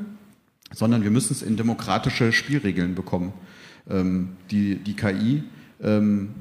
sondern 0.72 1.04
wir 1.04 1.10
müssen 1.10 1.32
es 1.32 1.42
in 1.42 1.56
demokratische 1.56 2.32
Spielregeln 2.32 2.94
bekommen. 2.94 3.32
Ähm, 3.88 4.36
die, 4.50 4.76
die 4.76 4.94
KI 4.94 5.42
ähm, 5.82 6.34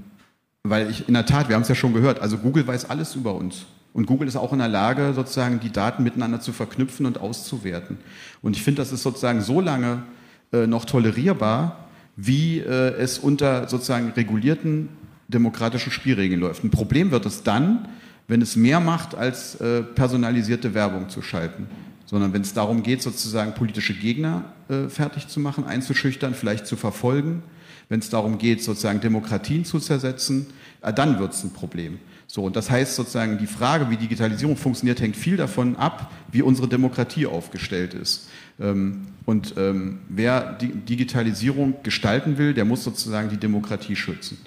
weil 0.69 0.89
ich 0.89 1.07
in 1.07 1.13
der 1.13 1.25
Tat, 1.25 1.47
wir 1.47 1.55
haben 1.55 1.61
es 1.61 1.67
ja 1.67 1.75
schon 1.75 1.93
gehört, 1.93 2.19
also 2.19 2.37
Google 2.37 2.65
weiß 2.65 2.89
alles 2.89 3.15
über 3.15 3.35
uns. 3.35 3.65
Und 3.93 4.07
Google 4.07 4.27
ist 4.27 4.35
auch 4.35 4.51
in 4.51 4.59
der 4.59 4.67
Lage, 4.67 5.13
sozusagen 5.13 5.59
die 5.59 5.71
Daten 5.71 6.03
miteinander 6.03 6.41
zu 6.41 6.51
verknüpfen 6.51 7.05
und 7.05 7.19
auszuwerten. 7.19 7.97
Und 8.41 8.57
ich 8.57 8.63
finde, 8.63 8.81
das 8.81 8.91
ist 8.91 9.03
sozusagen 9.03 9.41
so 9.41 9.61
lange 9.61 10.03
äh, 10.51 10.67
noch 10.67 10.85
tolerierbar, 10.85 11.87
wie 12.17 12.59
äh, 12.59 12.95
es 12.97 13.19
unter 13.19 13.69
sozusagen 13.69 14.09
regulierten 14.09 14.89
demokratischen 15.27 15.91
Spielregeln 15.91 16.41
läuft. 16.41 16.63
Ein 16.63 16.71
Problem 16.71 17.11
wird 17.11 17.25
es 17.25 17.43
dann, 17.43 17.87
wenn 18.27 18.41
es 18.41 18.55
mehr 18.55 18.79
macht, 18.79 19.15
als 19.15 19.55
äh, 19.61 19.81
personalisierte 19.81 20.73
Werbung 20.73 21.09
zu 21.09 21.21
schalten, 21.21 21.67
sondern 22.15 22.33
wenn 22.33 22.41
es 22.41 22.53
darum 22.53 22.81
geht, 22.81 23.01
sozusagen 23.01 23.53
politische 23.53 23.93
Gegner 23.93 24.45
äh, 24.69 24.87
fertig 24.87 25.27
zu 25.27 25.39
machen, 25.39 25.65
einzuschüchtern, 25.65 26.33
vielleicht 26.33 26.65
zu 26.65 26.75
verfolgen 26.77 27.43
wenn 27.89 27.99
es 27.99 28.09
darum 28.09 28.37
geht, 28.37 28.63
sozusagen 28.63 28.99
Demokratien 28.99 29.65
zu 29.65 29.79
zersetzen, 29.79 30.47
äh, 30.81 30.93
dann 30.93 31.19
wird 31.19 31.33
es 31.33 31.43
ein 31.43 31.53
Problem. 31.53 31.99
So, 32.27 32.43
und 32.43 32.55
das 32.55 32.69
heißt 32.69 32.95
sozusagen, 32.95 33.37
die 33.37 33.47
Frage, 33.47 33.89
wie 33.89 33.97
Digitalisierung 33.97 34.57
funktioniert, 34.57 34.99
hängt 34.99 35.15
viel 35.15 35.37
davon 35.37 35.75
ab, 35.75 36.11
wie 36.31 36.41
unsere 36.41 36.67
Demokratie 36.67 37.27
aufgestellt 37.27 37.93
ist. 37.93 38.27
Ähm, 38.59 39.07
und 39.25 39.55
ähm, 39.57 39.99
wer 40.09 40.53
die 40.53 40.69
Digitalisierung 40.69 41.75
gestalten 41.83 42.37
will, 42.37 42.53
der 42.53 42.65
muss 42.65 42.83
sozusagen 42.83 43.29
die 43.29 43.37
Demokratie 43.37 43.95
schützen. 43.95 44.37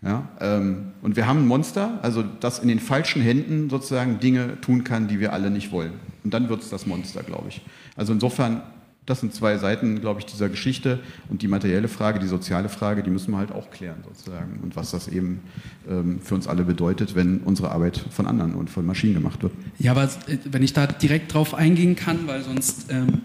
Ja, 0.00 0.28
ähm, 0.40 0.92
und 1.02 1.16
wir 1.16 1.26
haben 1.26 1.40
ein 1.40 1.46
Monster, 1.46 1.98
also 2.02 2.22
das 2.22 2.60
in 2.60 2.68
den 2.68 2.78
falschen 2.78 3.20
Händen 3.20 3.68
sozusagen 3.68 4.20
Dinge 4.20 4.60
tun 4.60 4.84
kann, 4.84 5.08
die 5.08 5.18
wir 5.18 5.32
alle 5.32 5.50
nicht 5.50 5.72
wollen. 5.72 5.94
Und 6.22 6.32
dann 6.32 6.48
wird 6.48 6.62
es 6.62 6.70
das 6.70 6.86
Monster, 6.86 7.24
glaube 7.24 7.48
ich. 7.48 7.62
Also 7.96 8.12
insofern, 8.12 8.62
das 9.06 9.20
sind 9.20 9.34
zwei 9.34 9.58
Seiten, 9.58 10.00
glaube 10.00 10.20
ich, 10.20 10.26
dieser 10.26 10.48
Geschichte. 10.48 11.00
Und 11.28 11.42
die 11.42 11.48
materielle 11.48 11.88
Frage, 11.88 12.20
die 12.20 12.28
soziale 12.28 12.68
Frage, 12.68 13.02
die 13.02 13.10
müssen 13.10 13.32
wir 13.32 13.38
halt 13.38 13.50
auch 13.50 13.70
klären 13.70 14.04
sozusagen. 14.04 14.60
Und 14.62 14.76
was 14.76 14.92
das 14.92 15.08
eben 15.08 15.40
ähm, 15.88 16.20
für 16.20 16.36
uns 16.36 16.46
alle 16.46 16.62
bedeutet, 16.62 17.16
wenn 17.16 17.38
unsere 17.38 17.72
Arbeit 17.72 17.98
von 18.10 18.26
anderen 18.28 18.54
und 18.54 18.70
von 18.70 18.86
Maschinen 18.86 19.14
gemacht 19.14 19.42
wird. 19.42 19.52
Ja, 19.80 19.92
aber 19.92 20.04
äh, 20.04 20.38
wenn 20.44 20.62
ich 20.62 20.74
da 20.74 20.86
direkt 20.86 21.34
drauf 21.34 21.54
eingehen 21.54 21.96
kann, 21.96 22.28
weil 22.28 22.42
sonst... 22.42 22.92
Ähm 22.92 23.22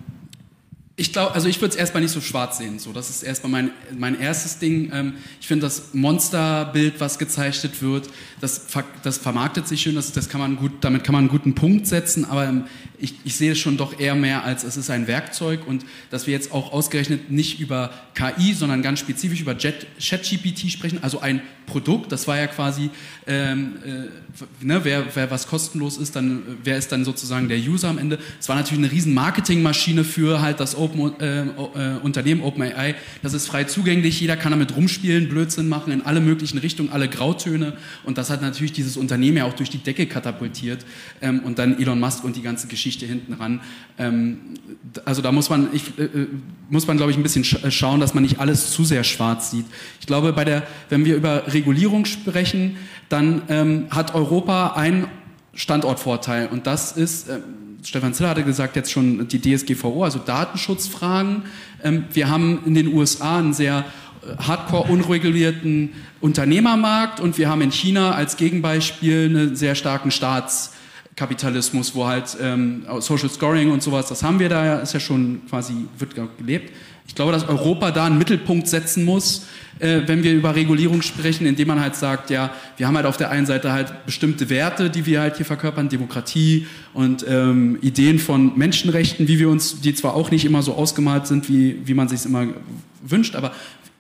ich 0.96 1.12
glaube, 1.12 1.34
also 1.34 1.48
ich 1.48 1.60
würde 1.60 1.74
es 1.74 1.76
erstmal 1.76 2.04
nicht 2.04 2.12
so 2.12 2.22
schwarz 2.22 2.60
sehen. 2.60 2.78
So, 2.78 2.94
das 2.94 3.10
ist 3.10 3.24
erstmal 3.24 3.52
mein, 3.52 3.72
mein 3.98 4.20
erstes 4.20 4.60
Ding. 4.60 4.92
Ähm, 4.94 5.16
ich 5.42 5.48
finde 5.48 5.66
das 5.66 5.94
Monsterbild, 5.94 7.00
was 7.00 7.18
gezeichnet 7.18 7.82
wird, 7.82 8.10
das, 8.42 8.68
das 9.02 9.18
vermarktet 9.18 9.68
sich 9.68 9.82
schön, 9.82 9.96
das, 9.96 10.12
das 10.12 10.30
kann 10.30 10.40
man 10.40 10.56
gut, 10.56 10.72
damit 10.82 11.04
kann 11.04 11.14
man 11.14 11.22
einen 11.22 11.30
guten 11.30 11.56
Punkt 11.56 11.88
setzen, 11.88 12.26
aber 12.26 12.66
ich, 13.00 13.16
ich 13.24 13.36
sehe 13.36 13.52
es 13.52 13.60
schon 13.60 13.78
doch 13.78 14.00
eher 14.00 14.16
mehr 14.16 14.44
als 14.44 14.64
es 14.64 14.78
ist 14.78 14.90
ein 14.90 15.08
Werkzeug 15.08 15.68
und 15.68 15.86
dass 16.10 16.28
wir 16.28 16.34
jetzt 16.34 16.52
auch 16.52 16.72
ausgerechnet 16.72 17.32
nicht 17.32 17.60
über 17.60 17.92
KI, 18.14 18.54
sondern 18.54 18.82
ganz 18.82 19.00
spezifisch 19.00 19.42
über 19.42 19.56
ChatGPT 19.56 20.72
sprechen, 20.72 21.00
also 21.02 21.20
ein 21.20 21.42
Produkt, 21.66 22.12
das 22.12 22.28
war 22.28 22.38
ja 22.38 22.48
quasi, 22.48 22.90
ähm, 23.26 23.76
äh, 23.86 24.66
ne, 24.66 24.82
wer, 24.84 25.06
wer 25.16 25.32
was 25.32 25.48
kostenlos 25.48 25.98
ist, 25.98 26.16
dann 26.16 26.44
wer 26.64 26.78
ist 26.78 26.92
dann 26.92 27.06
sozusagen 27.06 27.48
der 27.48 27.58
User 27.58 27.90
am 27.90 27.98
Ende. 27.98 28.20
Es 28.40 28.50
war 28.50 28.56
natürlich 28.56 28.84
eine 28.84 28.92
riesen 28.92 29.14
Marketingmaschine 29.14 30.04
für 30.04 30.42
halt 30.42 30.60
das 30.60 30.76
Open, 30.76 31.20
äh, 31.20 31.42
äh, 31.42 31.98
Unternehmen 32.02 32.42
OpenAI. 32.42 32.96
Das 33.22 33.34
ist 33.34 33.48
frei 33.48 33.64
zugänglich, 33.64 34.20
jeder 34.20 34.36
kann 34.36 34.52
damit 34.52 34.76
rumspielen, 34.76 35.30
Blödsinn 35.30 35.70
machen 35.70 35.94
in 35.94 36.02
alle 36.02 36.20
möglichen 36.20 36.58
Richtungen, 36.58 36.90
alle 36.90 37.08
Grautöne 37.08 37.74
und 38.04 38.18
das 38.18 38.30
hat 38.30 38.42
natürlich 38.42 38.74
dieses 38.74 38.98
Unternehmen 38.98 39.38
ja 39.38 39.46
auch 39.46 39.54
durch 39.54 39.70
die 39.70 39.78
Decke 39.78 40.06
katapultiert 40.06 40.86
ähm, 41.22 41.40
und 41.40 41.60
dann 41.60 41.80
Elon 41.80 42.00
Musk 42.00 42.24
und 42.24 42.36
die 42.36 42.42
ganze 42.42 42.68
Geschichte 42.68 42.93
hinten 43.02 43.34
ran. 43.34 43.62
Ähm, 43.98 44.40
also 45.06 45.22
da 45.22 45.32
muss 45.32 45.50
man, 45.50 45.70
ich, 45.74 45.98
äh, 45.98 46.04
äh 46.04 46.28
muss 46.70 46.88
man 46.88 46.98
glaube 46.98 47.12
ich 47.12 47.18
ein 47.18 47.24
bisschen 47.24 47.44
sch 47.44 47.58
schauen, 47.70 48.00
dass 48.00 48.14
man 48.14 48.24
nicht 48.24 48.40
alles 48.40 48.72
zu 48.72 48.84
sehr 48.84 49.04
schwarz 49.04 49.52
sieht. 49.52 49.66
Ich 50.00 50.08
glaube, 50.08 50.34
bei 50.34 50.46
der, 50.46 50.64
wenn 50.90 51.06
wir 51.06 51.16
über 51.16 51.54
Regulierung 51.54 52.06
sprechen, 52.06 52.78
dann 53.10 53.44
ähm, 53.50 53.88
hat 53.90 54.16
Europa 54.16 54.74
einen 54.76 55.08
Standortvorteil 55.54 56.48
und 56.48 56.66
das 56.68 56.94
ist, 56.94 57.30
äh, 57.30 57.40
Stefan 57.84 58.14
Ziller 58.14 58.30
hatte 58.30 58.44
gesagt 58.44 58.76
jetzt 58.76 58.92
schon 58.92 59.28
die 59.28 59.40
DSGVO, 59.40 60.04
also 60.04 60.20
Datenschutzfragen. 60.20 61.44
Ähm, 61.84 62.06
wir 62.14 62.30
haben 62.30 62.60
in 62.66 62.74
den 62.74 62.94
USA 62.94 63.38
einen 63.38 63.54
sehr 63.54 63.86
äh, 64.26 64.38
hardcore 64.38 64.90
unregulierten 64.90 65.92
Unternehmermarkt 66.22 67.20
und 67.20 67.38
wir 67.38 67.50
haben 67.50 67.62
in 67.62 67.72
China 67.72 68.14
als 68.14 68.38
Gegenbeispiel 68.38 69.26
einen 69.26 69.56
sehr 69.56 69.76
starken 69.76 70.10
Staatskapitalismus, 71.14 71.94
wo 71.96 72.06
halt 72.06 72.36
ähm, 72.42 72.86
Social 73.00 73.30
Scoring 73.30 73.72
und 73.72 73.84
sowas, 73.84 74.08
das 74.08 74.24
haben 74.24 74.40
wir 74.40 74.50
da, 74.50 74.80
ist 74.80 74.94
ja 74.94 75.00
schon 75.00 75.42
quasi, 75.50 75.74
wird 75.98 76.16
gelebt. 76.38 76.72
Ich 77.06 77.16
glaube, 77.16 77.32
dass 77.34 77.48
Europa 77.48 77.92
da 77.92 78.06
einen 78.06 78.18
Mittelpunkt 78.18 78.68
setzen 78.68 79.04
muss, 79.04 79.46
äh, 79.80 80.02
wenn 80.06 80.24
wir 80.24 80.34
über 80.34 80.56
Regulierung 80.56 81.02
sprechen, 81.02 81.46
indem 81.46 81.68
man 81.68 81.82
halt 81.82 81.96
sagt, 81.96 82.30
ja, 82.30 82.52
wir 82.78 82.88
haben 82.88 82.96
halt 82.96 83.06
auf 83.06 83.18
der 83.18 83.30
einen 83.30 83.46
Seite 83.46 83.72
halt 83.72 84.06
bestimmte 84.06 84.50
Werte, 84.50 84.90
die 84.90 85.06
wir 85.06 85.22
halt 85.22 85.38
hier 85.38 85.46
verkörpern, 85.46 85.90
Demokratie 85.90 86.66
und 86.94 87.26
ähm, 87.28 87.78
Ideen 87.82 88.20
von 88.20 88.58
Menschenrechten, 88.58 89.28
wie 89.28 89.38
wir 89.38 89.50
uns, 89.50 89.82
die 89.82 89.94
zwar 89.94 90.16
auch 90.16 90.32
nicht 90.32 90.46
immer 90.46 90.64
so 90.64 90.74
ausgemalt 90.74 91.28
sind, 91.28 91.50
wie, 91.50 91.82
wie 91.86 91.94
man 91.94 92.08
sich 92.08 92.20
es 92.20 92.26
immer 92.26 92.48
wünscht, 93.04 93.36
aber 93.36 93.52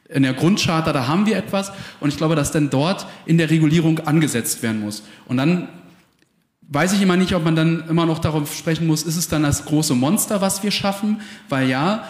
in 0.09 0.23
der 0.23 0.33
Grundcharta, 0.33 0.93
da 0.93 1.07
haben 1.07 1.25
wir 1.25 1.35
etwas 1.35 1.71
und 1.99 2.09
ich 2.09 2.17
glaube, 2.17 2.35
dass 2.35 2.51
dann 2.51 2.69
dort 2.69 3.05
in 3.25 3.37
der 3.37 3.49
Regulierung 3.49 3.99
angesetzt 3.99 4.63
werden 4.63 4.79
muss. 4.79 5.03
Und 5.27 5.37
dann 5.37 5.67
weiß 6.69 6.93
ich 6.93 7.01
immer 7.01 7.17
nicht, 7.17 7.35
ob 7.35 7.43
man 7.43 7.55
dann 7.55 7.87
immer 7.89 8.05
noch 8.05 8.19
darauf 8.19 8.53
sprechen 8.55 8.87
muss, 8.87 9.03
ist 9.03 9.17
es 9.17 9.27
dann 9.27 9.43
das 9.43 9.65
große 9.65 9.95
Monster, 9.95 10.41
was 10.41 10.63
wir 10.63 10.71
schaffen? 10.71 11.21
Weil 11.49 11.69
ja, 11.69 12.03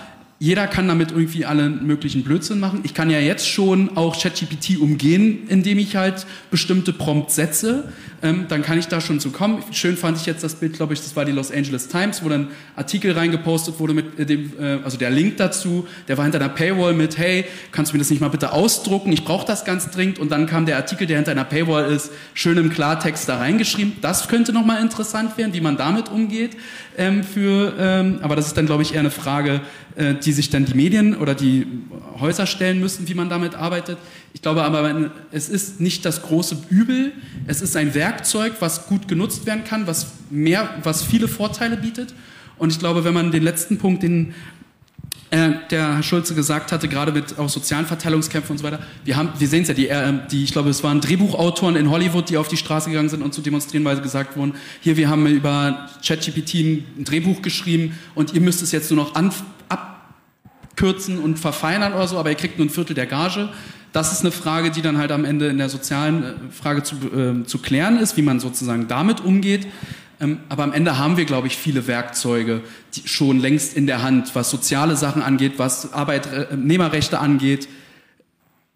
jeder 0.44 0.68
kann 0.68 0.90
damit 0.90 1.12
irgendwie 1.12 1.46
alle 1.46 1.70
möglichen 1.70 2.26
Blödsinn 2.26 2.60
machen. 2.60 2.82
Ich 2.84 2.94
kann 2.94 3.10
ja 3.10 3.18
jetzt 3.18 3.48
schon 3.48 3.96
auch 3.96 4.22
ChatGPT 4.22 4.78
umgehen, 4.78 5.48
indem 5.48 5.80
ich 5.80 5.96
halt 5.96 6.26
bestimmte 6.52 6.92
Prompts 6.92 7.36
setze. 7.36 7.86
Ähm, 8.22 8.48
dann 8.50 8.62
kann 8.62 8.78
ich 8.78 8.90
da 8.90 9.00
schon 9.00 9.22
zu 9.22 9.32
kommen. 9.32 9.64
Schön 9.72 9.96
fand 9.96 10.18
ich 10.18 10.26
jetzt 10.26 10.44
das 10.44 10.56
Bild, 10.56 10.74
glaube 10.74 10.94
ich, 10.94 11.00
das 11.00 11.16
war 11.16 11.24
die 11.24 11.32
Los 11.32 11.50
Angeles 11.50 11.88
Times, 11.88 12.26
wo 12.26 12.30
dann 12.30 12.50
Artikel 12.76 13.14
reingepostet 13.14 13.80
wurde 13.80 13.94
mit 13.94 14.20
äh, 14.20 14.26
dem, 14.26 14.52
äh, 14.60 14.80
also 14.84 14.98
der 14.98 15.12
Link 15.12 15.38
dazu, 15.38 15.88
der 16.10 16.18
war 16.18 16.26
hinter 16.26 16.42
einer 16.42 16.50
Paywall 16.50 16.94
mit, 16.94 17.18
hey, 17.18 17.46
kannst 17.72 17.94
du 17.94 17.96
mir 17.96 18.00
das 18.00 18.10
nicht 18.10 18.20
mal 18.20 18.28
bitte 18.28 18.52
ausdrucken? 18.52 19.14
Ich 19.14 19.24
brauche 19.24 19.48
das 19.48 19.64
ganz 19.64 19.92
dringend. 19.92 20.20
Und 20.20 20.30
dann 20.30 20.46
kam 20.46 20.66
der 20.66 20.76
Artikel, 20.76 21.08
der 21.08 21.16
hinter 21.18 21.32
einer 21.32 21.46
Paywall 21.46 21.90
ist, 21.90 22.12
schön 22.34 22.58
im 22.58 22.70
Klartext 22.70 23.30
da 23.30 23.38
reingeschrieben. 23.38 23.94
Das 24.02 24.28
könnte 24.28 24.52
nochmal 24.52 24.82
interessant 24.82 25.38
werden, 25.38 25.54
wie 25.54 25.62
man 25.62 25.78
damit 25.78 26.10
umgeht. 26.10 26.58
Ähm, 26.98 27.24
für, 27.24 27.74
ähm, 27.80 28.20
aber 28.22 28.36
das 28.36 28.48
ist 28.48 28.58
dann, 28.58 28.66
glaube 28.66 28.84
ich, 28.84 28.94
eher 28.94 29.00
eine 29.00 29.10
Frage, 29.10 29.62
äh, 29.96 30.16
die 30.16 30.32
sich 30.32 30.50
dann 30.50 30.66
die 30.66 30.74
Medien 30.74 31.16
oder 31.16 31.36
die 31.36 31.68
Häuser 32.20 32.46
stellen 32.46 32.80
müssen, 32.80 33.08
wie 33.08 33.14
man 33.14 33.30
damit 33.30 33.56
arbeitet. 33.56 33.98
Ich 34.34 34.42
glaube 34.42 34.64
aber, 34.64 35.12
es 35.32 35.50
ist 35.50 35.80
nicht 35.80 36.06
das 36.06 36.24
große 36.24 36.58
Übel. 36.70 37.12
Es 37.48 37.62
ist 37.62 37.76
ein 37.76 37.94
Werkzeug, 37.94 38.54
was 38.60 38.88
gut 38.88 39.08
genutzt 39.08 39.46
werden 39.46 39.64
kann, 39.64 39.88
was 39.88 40.08
mehr, 40.30 40.70
was 40.84 41.04
viele 41.04 41.28
Vorteile 41.28 41.78
bietet. 41.78 42.14
Und 42.58 42.72
ich 42.72 42.80
glaube, 42.80 43.04
wenn 43.04 43.14
man 43.14 43.32
den 43.32 43.44
letzten 43.44 43.78
Punkt, 43.78 44.04
den 44.04 44.34
äh, 45.34 45.54
der 45.72 45.96
Herr 45.96 46.04
Schulze 46.04 46.36
gesagt 46.36 46.72
hatte, 46.72 46.88
gerade 46.88 47.12
mit 47.12 47.40
auch 47.40 47.50
sozialen 47.50 47.88
Verteilungskämpfen 47.88 48.52
und 48.52 48.60
so 48.60 48.64
weiter. 48.64 48.80
Wir, 49.04 49.16
haben, 49.16 49.30
wir 49.40 49.48
sehen 49.48 49.64
es 49.64 49.68
ja, 49.68 49.74
die, 49.74 49.88
äh, 49.88 50.14
die, 50.30 50.44
ich 50.44 50.52
glaube, 50.52 50.70
es 50.70 50.84
waren 50.84 51.02
Drehbuchautoren 51.02 51.76
in 51.76 51.90
Hollywood, 51.90 52.30
die 52.30 52.38
auf 52.38 52.50
die 52.50 52.58
Straße 52.58 52.90
gegangen 52.92 53.10
sind 53.10 53.24
und 53.24 53.34
zu 53.34 53.42
demonstrieren, 53.42 53.84
weil 53.84 53.96
sie 53.96 54.04
gesagt 54.04 54.38
wurden, 54.38 54.54
hier, 54.82 54.96
wir 54.96 55.10
haben 55.10 55.26
über 55.26 55.90
ChatGPT 56.06 56.54
ein 56.54 57.04
Drehbuch 57.04 57.42
geschrieben 57.42 57.98
und 58.14 58.36
ihr 58.36 58.42
müsst 58.42 58.62
es 58.62 58.72
jetzt 58.72 58.92
nur 58.92 59.04
noch 59.04 59.16
an, 59.16 59.32
abkürzen 60.74 61.20
und 61.20 61.40
verfeinern 61.40 61.94
oder 61.94 62.08
so, 62.08 62.18
aber 62.18 62.30
ihr 62.30 62.36
kriegt 62.36 62.58
nur 62.58 62.68
ein 62.68 62.70
Viertel 62.70 62.94
der 62.96 63.06
Gage. 63.06 63.50
Das 63.92 64.12
ist 64.12 64.22
eine 64.22 64.32
Frage, 64.32 64.72
die 64.72 64.82
dann 64.82 64.98
halt 64.98 65.12
am 65.12 65.24
Ende 65.24 65.48
in 65.48 65.60
der 65.60 65.70
sozialen 65.70 66.24
äh, 66.24 66.34
Frage 66.52 66.82
zu, 66.82 66.96
äh, 66.96 67.46
zu 67.46 67.60
klären 67.60 68.00
ist, 68.00 68.18
wie 68.18 68.24
man 68.24 68.40
sozusagen 68.40 68.88
damit 68.88 69.22
umgeht. 69.22 69.68
Ähm, 70.20 70.40
aber 70.50 70.64
am 70.64 70.74
Ende 70.74 70.98
haben 70.98 71.16
wir, 71.16 71.26
glaube 71.26 71.46
ich, 71.46 71.58
viele 71.58 71.86
Werkzeuge 71.86 72.62
schon 73.06 73.40
längst 73.40 73.78
in 73.78 73.86
der 73.86 74.02
Hand, 74.02 74.34
was 74.34 74.50
soziale 74.50 74.96
Sachen 74.96 75.22
angeht, 75.22 75.54
was 75.58 75.94
Arbeitnehmerrechte 75.94 77.20
angeht. 77.20 77.68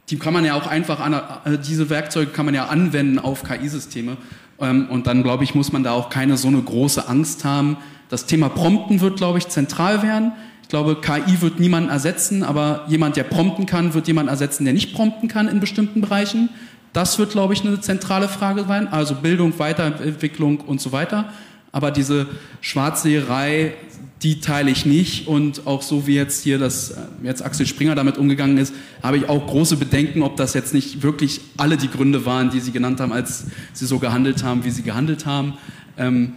Die 0.09 0.19
kann 0.19 0.33
man 0.33 0.45
ja 0.45 0.53
auch 0.53 0.67
einfach, 0.67 0.99
an, 0.99 1.13
äh, 1.13 1.57
diese 1.57 1.89
Werkzeuge 1.89 2.31
kann 2.31 2.45
man 2.45 2.53
ja 2.53 2.67
anwenden 2.67 3.17
auf 3.17 3.43
KI-Systeme. 3.43 4.17
Ähm, 4.59 4.87
und 4.89 5.07
dann, 5.07 5.23
glaube 5.23 5.43
ich, 5.43 5.55
muss 5.55 5.71
man 5.71 5.83
da 5.83 5.93
auch 5.93 6.09
keine 6.09 6.37
so 6.37 6.47
eine 6.47 6.61
große 6.61 7.07
Angst 7.07 7.43
haben. 7.43 7.77
Das 8.09 8.27
Thema 8.27 8.49
Prompten 8.49 9.01
wird, 9.01 9.17
glaube 9.17 9.39
ich, 9.39 9.47
zentral 9.47 10.03
werden. 10.03 10.33
Ich 10.67 10.69
glaube, 10.69 10.97
KI 10.99 11.39
wird 11.39 11.61
niemanden 11.61 11.89
ersetzen, 11.89 12.43
aber 12.43 12.83
jemand, 12.89 13.15
der 13.15 13.23
prompten 13.23 13.65
kann, 13.65 13.93
wird 13.93 14.05
jemanden 14.05 14.27
ersetzen, 14.27 14.65
der 14.65 14.73
nicht 14.73 14.93
prompten 14.93 15.29
kann 15.29 15.47
in 15.47 15.61
bestimmten 15.61 16.01
Bereichen. 16.01 16.49
Das 16.91 17.17
wird, 17.17 17.31
glaube 17.31 17.53
ich, 17.53 17.61
eine 17.61 17.79
zentrale 17.79 18.27
Frage 18.27 18.65
sein. 18.67 18.89
Also 18.89 19.15
Bildung, 19.15 19.57
Weiterentwicklung 19.59 20.59
und 20.59 20.81
so 20.81 20.91
weiter. 20.91 21.31
Aber 21.71 21.89
diese 21.89 22.27
Schwarzseherei, 22.59 23.75
die 24.23 24.41
teile 24.41 24.69
ich 24.69 24.85
nicht. 24.85 25.29
Und 25.29 25.65
auch 25.67 25.81
so 25.81 26.05
wie 26.05 26.15
jetzt 26.15 26.43
hier 26.43 26.59
das, 26.59 26.91
äh, 26.91 26.95
jetzt 27.23 27.45
Axel 27.45 27.65
Springer 27.65 27.95
damit 27.95 28.17
umgegangen 28.17 28.57
ist, 28.57 28.73
habe 29.01 29.15
ich 29.15 29.29
auch 29.29 29.47
große 29.47 29.77
Bedenken, 29.77 30.21
ob 30.21 30.35
das 30.35 30.53
jetzt 30.53 30.73
nicht 30.73 31.01
wirklich 31.01 31.39
alle 31.55 31.77
die 31.77 31.89
Gründe 31.89 32.25
waren, 32.25 32.49
die 32.49 32.59
Sie 32.59 32.73
genannt 32.73 32.99
haben, 32.99 33.13
als 33.13 33.45
Sie 33.71 33.85
so 33.85 33.99
gehandelt 33.99 34.43
haben, 34.43 34.65
wie 34.65 34.71
Sie 34.71 34.83
gehandelt 34.83 35.25
haben. 35.25 35.53
Ähm, 35.97 36.33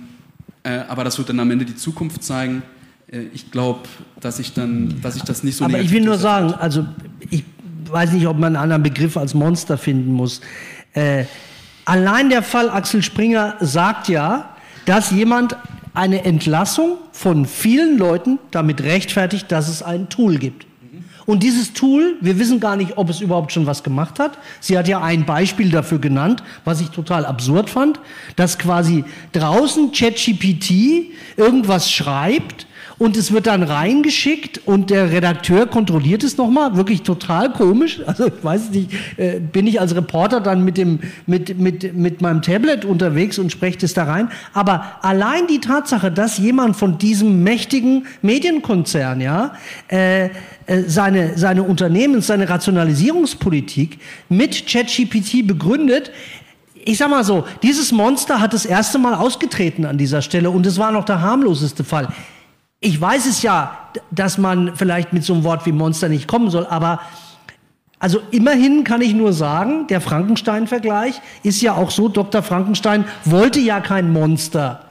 äh, 0.63 0.83
aber 0.87 1.03
das 1.03 1.19
wird 1.19 1.31
dann 1.31 1.41
am 1.41 1.51
Ende 1.51 1.65
die 1.65 1.75
Zukunft 1.75 2.23
zeigen. 2.23 2.63
Äh, 3.11 3.23
ich 3.33 3.51
glaube, 3.51 3.81
dass 4.21 4.39
ich 4.39 4.53
dann, 4.55 5.01
dass 5.03 5.17
ich 5.17 5.23
das 5.23 5.43
nicht 5.43 5.57
so. 5.57 5.65
Aber 5.65 5.81
ich 5.81 5.91
will 5.91 6.03
nur 6.03 6.19
sagen, 6.19 6.53
also 6.55 6.87
ich 7.31 7.45
weiß 7.91 8.13
nicht, 8.13 8.27
ob 8.27 8.39
man 8.39 8.57
einen 8.57 8.63
anderen 8.63 8.83
Begriff 8.83 9.17
als 9.17 9.35
Monster 9.35 9.77
finden 9.79 10.13
muss. 10.13 10.41
Äh, 10.93 11.25
allein 11.85 12.31
der 12.31 12.43
Fall 12.43 12.71
Axel 12.71 13.03
Springer 13.03 13.57
sagt 13.61 14.09
ja, 14.09 14.55
dass 14.87 15.11
jemand 15.11 15.57
eine 15.93 16.25
Entlassung 16.25 16.99
von 17.13 17.47
vielen 17.47 17.99
Leuten 17.99 18.39
damit 18.53 18.83
rechtfertigt, 18.83 19.51
dass 19.51 19.69
es 19.69 19.83
ein 19.83 20.09
Tool 20.09 20.39
gibt. 20.39 20.67
Und 21.27 21.43
dieses 21.43 21.73
Tool, 21.75 22.17
wir 22.21 22.39
wissen 22.39 22.59
gar 22.59 22.75
nicht, 22.77 22.97
ob 22.97 23.09
es 23.09 23.21
überhaupt 23.21 23.53
schon 23.53 23.67
was 23.67 23.85
gemacht 23.85 24.19
hat. 24.19 24.39
Sie 24.59 24.77
hat 24.77 24.89
ja 24.89 25.01
ein 25.01 25.27
Beispiel 25.27 25.71
dafür 25.71 25.99
genannt, 25.99 26.43
was 26.65 26.81
ich 26.81 26.89
total 26.89 27.25
absurd 27.25 27.71
fand, 27.71 28.01
dass 28.35 28.59
quasi 28.59 29.05
draußen 29.33 29.93
ChatGPT 29.93 31.13
irgendwas 31.37 31.91
schreibt 31.91 32.67
und 33.01 33.17
es 33.17 33.33
wird 33.33 33.47
dann 33.47 33.63
reingeschickt 33.63 34.61
und 34.67 34.91
der 34.91 35.11
Redakteur 35.11 35.67
kontrolliert 35.67 36.23
es 36.23 36.37
nochmal, 36.37 36.77
wirklich 36.77 37.01
total 37.01 37.51
komisch. 37.51 38.03
Also 38.07 38.27
ich 38.27 38.45
weiß 38.45 38.71
nicht, 38.73 38.91
äh, 39.17 39.41
bin 39.41 39.67
ich 39.67 39.81
als 39.81 39.97
Reporter 39.97 40.39
dann 40.39 40.67
mit, 40.67 40.77
dem, 40.77 40.99
mit, 41.27 41.59
mit, 41.59 41.97
mit 41.97 42.21
meinem 42.21 42.43
Tablet 42.43 42.85
unterwegs 42.85 43.39
und 43.39 43.51
spreche 43.51 43.79
das 43.79 43.95
da 43.95 44.05
rein. 44.05 44.31
Aber 44.53 44.99
allein 45.01 45.47
die 45.47 45.61
Tatsache, 45.61 46.13
dass 46.13 46.37
jemand 46.37 46.77
von 46.77 46.99
diesem 46.99 47.43
mächtigen 47.43 48.07
Medienkonzern, 48.21 49.23
ja, 49.23 49.55
äh, 49.89 50.27
äh 50.27 50.29
seine, 50.87 51.39
seine 51.39 51.63
Unternehmens-, 51.63 52.27
seine 52.27 52.51
Rationalisierungspolitik 52.51 53.99
mit 54.29 54.67
ChatGPT 54.67 55.47
begründet, 55.47 56.11
ich 56.85 56.99
sag 56.99 57.09
mal 57.09 57.25
so, 57.25 57.45
dieses 57.63 57.93
Monster 57.93 58.41
hat 58.41 58.53
das 58.53 58.67
erste 58.67 58.99
Mal 58.99 59.15
ausgetreten 59.15 59.87
an 59.87 59.97
dieser 59.97 60.21
Stelle 60.21 60.51
und 60.51 60.67
es 60.67 60.77
war 60.79 60.93
noch 60.93 61.07
der 61.07 61.23
harmloseste 61.23 61.83
Fall. 61.83 62.09
Ich 62.83 62.99
weiß 62.99 63.27
es 63.27 63.43
ja, 63.43 63.77
dass 64.11 64.39
man 64.39 64.75
vielleicht 64.75 65.13
mit 65.13 65.23
so 65.23 65.35
einem 65.35 65.45
Wort 65.45 65.67
wie 65.67 65.73
Monster 65.73 66.09
nicht 66.09 66.27
kommen 66.27 66.49
soll, 66.51 66.67
aber 66.67 67.01
also 67.99 68.21
immerhin 68.31 68.85
kann 68.85 69.03
ich 69.03 69.13
nur 69.13 69.35
sagen, 69.35 69.87
der 69.89 70.01
Frankenstein-Vergleich 70.01 71.21
ist 71.43 71.61
ja 71.61 71.75
auch 71.75 71.91
so, 71.91 72.09
Dr. 72.09 72.43
Frankenstein 72.43 73.05
wollte 73.27 73.61
ja 73.61 73.81
kein 73.81 74.11
Monster 74.11 74.87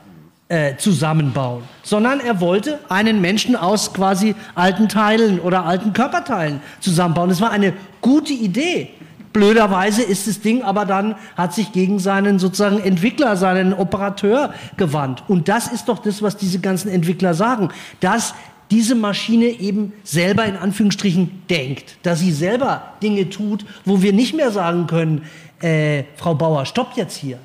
äh, 0.49 0.75
zusammenbauen, 0.77 1.63
sondern 1.81 2.19
er 2.19 2.39
wollte 2.39 2.77
einen 2.89 3.21
Menschen 3.21 3.55
aus 3.55 3.91
quasi 3.91 4.35
alten 4.53 4.87
Teilen 4.87 5.39
oder 5.39 5.65
alten 5.65 5.91
Körperteilen 5.91 6.61
zusammenbauen. 6.81 7.29
Das 7.29 7.41
war 7.41 7.49
eine 7.49 7.73
gute 8.01 8.33
Idee. 8.33 8.91
Blöderweise 9.33 10.01
ist 10.01 10.27
das 10.27 10.41
Ding 10.41 10.63
aber 10.63 10.85
dann, 10.85 11.15
hat 11.37 11.53
sich 11.53 11.71
gegen 11.71 11.99
seinen 11.99 12.39
sozusagen 12.39 12.79
Entwickler, 12.79 13.37
seinen 13.37 13.73
Operateur 13.73 14.53
gewandt. 14.75 15.23
Und 15.27 15.47
das 15.47 15.67
ist 15.67 15.87
doch 15.87 15.99
das, 15.99 16.21
was 16.21 16.35
diese 16.35 16.59
ganzen 16.59 16.89
Entwickler 16.89 17.33
sagen, 17.33 17.69
dass 17.99 18.33
diese 18.71 18.95
Maschine 18.95 19.45
eben 19.45 19.93
selber 20.03 20.45
in 20.45 20.55
Anführungsstrichen 20.55 21.43
denkt, 21.49 21.97
dass 22.03 22.19
sie 22.19 22.31
selber 22.31 22.93
Dinge 23.01 23.29
tut, 23.29 23.65
wo 23.85 24.01
wir 24.01 24.13
nicht 24.13 24.35
mehr 24.35 24.51
sagen 24.51 24.87
können, 24.87 25.23
äh, 25.61 26.03
Frau 26.15 26.35
Bauer, 26.35 26.65
stopp 26.65 26.93
jetzt 26.95 27.17
hier. 27.17 27.39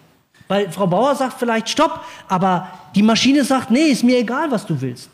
Weil 0.49 0.71
Frau 0.71 0.87
Bauer 0.87 1.15
sagt 1.15 1.39
vielleicht 1.39 1.69
stopp, 1.69 2.05
aber 2.29 2.69
die 2.95 3.03
Maschine 3.03 3.45
sagt, 3.45 3.71
nee, 3.71 3.87
ist 3.87 4.05
mir 4.05 4.19
egal, 4.19 4.51
was 4.51 4.67
du 4.67 4.81
willst. 4.81 5.09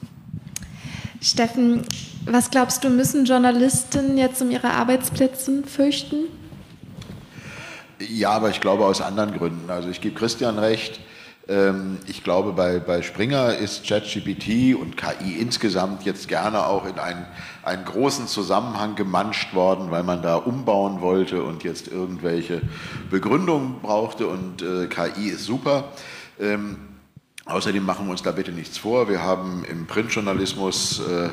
Steffen, 1.20 1.82
was 2.24 2.50
glaubst 2.50 2.82
du, 2.82 2.90
müssen 2.90 3.24
Journalisten 3.24 4.18
jetzt 4.18 4.42
um 4.42 4.50
ihre 4.50 4.70
Arbeitsplätze 4.70 5.62
fürchten? 5.62 6.24
Ja, 8.08 8.30
aber 8.30 8.48
ich 8.48 8.60
glaube 8.60 8.86
aus 8.86 9.02
anderen 9.02 9.36
Gründen. 9.36 9.70
Also 9.70 9.90
ich 9.90 10.00
gebe 10.00 10.18
Christian 10.18 10.58
recht. 10.58 11.00
Ähm, 11.48 11.98
ich 12.06 12.24
glaube, 12.24 12.52
bei, 12.52 12.78
bei 12.78 13.02
Springer 13.02 13.56
ist 13.56 13.86
ChatGPT 13.86 14.74
und 14.74 14.96
KI 14.96 15.36
insgesamt 15.38 16.04
jetzt 16.04 16.26
gerne 16.26 16.66
auch 16.66 16.86
in 16.86 16.98
einen, 16.98 17.26
einen 17.62 17.84
großen 17.84 18.26
Zusammenhang 18.26 18.94
gemanscht 18.94 19.54
worden, 19.54 19.90
weil 19.90 20.02
man 20.02 20.22
da 20.22 20.36
umbauen 20.36 21.02
wollte 21.02 21.42
und 21.42 21.62
jetzt 21.62 21.88
irgendwelche 21.88 22.62
Begründungen 23.10 23.80
brauchte. 23.82 24.28
Und 24.28 24.62
äh, 24.62 24.86
KI 24.86 25.28
ist 25.28 25.44
super. 25.44 25.84
Ähm, 26.40 26.78
außerdem 27.44 27.84
machen 27.84 28.06
wir 28.06 28.12
uns 28.12 28.22
da 28.22 28.32
bitte 28.32 28.52
nichts 28.52 28.78
vor. 28.78 29.10
Wir 29.10 29.22
haben 29.22 29.62
im 29.64 29.86
Printjournalismus 29.86 31.00
äh, 31.00 31.28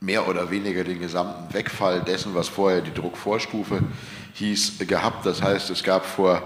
mehr 0.00 0.26
oder 0.28 0.50
weniger 0.50 0.82
den 0.82 0.98
gesamten 0.98 1.52
Wegfall 1.52 2.00
dessen, 2.00 2.34
was 2.34 2.48
vorher 2.48 2.80
die 2.80 2.94
Druckvorstufe 2.94 3.80
hieß, 4.34 4.78
gehabt. 4.88 5.26
Das 5.26 5.42
heißt, 5.42 5.68
es 5.70 5.82
gab 5.82 6.06
vor 6.06 6.42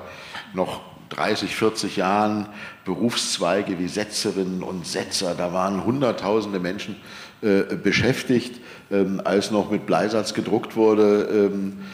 noch 0.52 0.80
30, 1.10 1.54
40 1.54 1.96
Jahren 1.96 2.48
Berufszweige 2.84 3.78
wie 3.78 3.86
Setzerinnen 3.86 4.62
und 4.62 4.86
Setzer. 4.86 5.34
Da 5.34 5.52
waren 5.52 5.84
Hunderttausende 5.84 6.58
Menschen 6.58 6.96
äh, 7.42 7.76
beschäftigt, 7.76 8.60
ähm, 8.90 9.20
als 9.24 9.50
noch 9.52 9.70
mit 9.70 9.86
Bleisatz 9.86 10.34
gedruckt 10.34 10.74
wurde. 10.74 11.50
Ähm, 11.52 11.84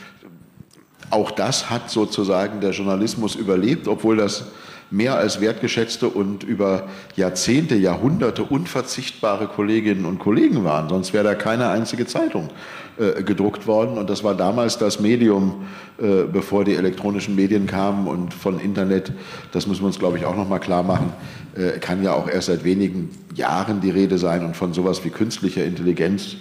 auch 1.10 1.30
das 1.30 1.68
hat 1.68 1.90
sozusagen 1.90 2.60
der 2.60 2.70
Journalismus 2.70 3.34
überlebt, 3.34 3.88
obwohl 3.88 4.16
das 4.16 4.44
mehr 4.90 5.16
als 5.16 5.40
wertgeschätzte 5.40 6.08
und 6.08 6.42
über 6.42 6.88
Jahrzehnte, 7.16 7.76
Jahrhunderte 7.76 8.42
unverzichtbare 8.42 9.46
Kolleginnen 9.46 10.04
und 10.04 10.18
Kollegen 10.18 10.64
waren. 10.64 10.88
Sonst 10.88 11.12
wäre 11.12 11.24
da 11.24 11.34
keine 11.34 11.68
einzige 11.68 12.06
Zeitung 12.06 12.48
äh, 12.98 13.22
gedruckt 13.22 13.66
worden. 13.66 13.98
Und 13.98 14.10
das 14.10 14.24
war 14.24 14.34
damals 14.34 14.78
das 14.78 15.00
Medium, 15.00 15.66
äh, 15.98 16.24
bevor 16.24 16.64
die 16.64 16.74
elektronischen 16.74 17.36
Medien 17.36 17.66
kamen 17.66 18.08
und 18.08 18.34
von 18.34 18.58
Internet, 18.58 19.12
das 19.52 19.66
müssen 19.66 19.82
wir 19.82 19.86
uns, 19.86 19.98
glaube 19.98 20.18
ich, 20.18 20.24
auch 20.26 20.36
nochmal 20.36 20.60
klar 20.60 20.82
machen, 20.82 21.12
äh, 21.54 21.78
kann 21.78 22.02
ja 22.02 22.12
auch 22.12 22.28
erst 22.28 22.48
seit 22.48 22.64
wenigen 22.64 23.10
Jahren 23.34 23.80
die 23.80 23.90
Rede 23.90 24.18
sein 24.18 24.44
und 24.44 24.56
von 24.56 24.72
sowas 24.72 25.04
wie 25.04 25.10
künstlicher 25.10 25.64
Intelligenz, 25.64 26.36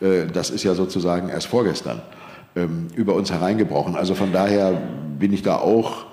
äh, 0.00 0.26
das 0.32 0.50
ist 0.50 0.62
ja 0.62 0.74
sozusagen 0.74 1.30
erst 1.30 1.46
vorgestern 1.46 2.02
ähm, 2.54 2.88
über 2.94 3.14
uns 3.14 3.32
hereingebrochen. 3.32 3.96
Also 3.96 4.14
von 4.14 4.32
daher 4.32 4.80
bin 5.18 5.32
ich 5.32 5.42
da 5.42 5.56
auch 5.56 6.04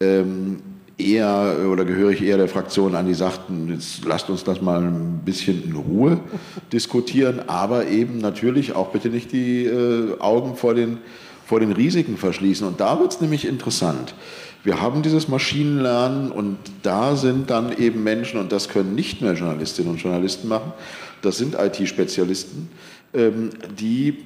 ähm, 0.00 0.58
eher 0.96 1.66
oder 1.70 1.84
gehöre 1.84 2.10
ich 2.10 2.22
eher 2.22 2.36
der 2.36 2.48
Fraktion 2.48 2.94
an, 2.94 3.06
die 3.06 3.14
sagten, 3.14 3.68
jetzt 3.68 4.04
lasst 4.04 4.30
uns 4.30 4.44
das 4.44 4.60
mal 4.60 4.80
ein 4.80 5.22
bisschen 5.24 5.62
in 5.64 5.74
Ruhe 5.74 6.20
diskutieren, 6.72 7.42
aber 7.48 7.86
eben 7.88 8.18
natürlich 8.18 8.74
auch 8.74 8.90
bitte 8.90 9.08
nicht 9.08 9.32
die 9.32 9.64
äh, 9.64 10.18
Augen 10.20 10.56
vor 10.56 10.74
den, 10.74 10.98
vor 11.46 11.60
den 11.60 11.72
Risiken 11.72 12.16
verschließen. 12.16 12.66
Und 12.66 12.80
da 12.80 13.00
wird 13.00 13.12
es 13.12 13.20
nämlich 13.20 13.46
interessant. 13.46 14.14
Wir 14.62 14.80
haben 14.80 15.02
dieses 15.02 15.28
Maschinenlernen 15.28 16.30
und 16.30 16.56
da 16.82 17.16
sind 17.16 17.50
dann 17.50 17.76
eben 17.76 18.02
Menschen, 18.02 18.40
und 18.40 18.50
das 18.50 18.68
können 18.68 18.94
nicht 18.94 19.20
mehr 19.20 19.34
Journalistinnen 19.34 19.92
und 19.92 19.98
Journalisten 19.98 20.48
machen, 20.48 20.72
das 21.20 21.36
sind 21.38 21.54
IT-Spezialisten, 21.54 22.70
ähm, 23.12 23.50
die 23.78 24.24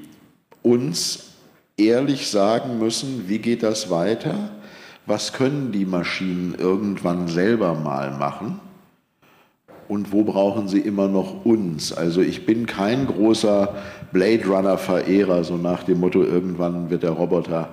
uns 0.62 1.24
ehrlich 1.76 2.28
sagen 2.28 2.78
müssen, 2.78 3.24
wie 3.28 3.38
geht 3.38 3.62
das 3.62 3.90
weiter? 3.90 4.50
Was 5.08 5.32
können 5.32 5.72
die 5.72 5.86
Maschinen 5.86 6.54
irgendwann 6.58 7.28
selber 7.28 7.74
mal 7.74 8.10
machen 8.10 8.60
und 9.88 10.12
wo 10.12 10.22
brauchen 10.22 10.68
sie 10.68 10.80
immer 10.80 11.08
noch 11.08 11.46
uns. 11.46 11.92
Also 11.92 12.20
ich 12.20 12.44
bin 12.44 12.66
kein 12.66 13.06
großer 13.06 13.74
Blade 14.12 14.46
Runner-Verehrer, 14.46 15.44
so 15.44 15.56
nach 15.56 15.82
dem 15.82 16.00
Motto, 16.00 16.22
irgendwann 16.22 16.90
wird 16.90 17.02
der 17.02 17.10
Roboter 17.10 17.70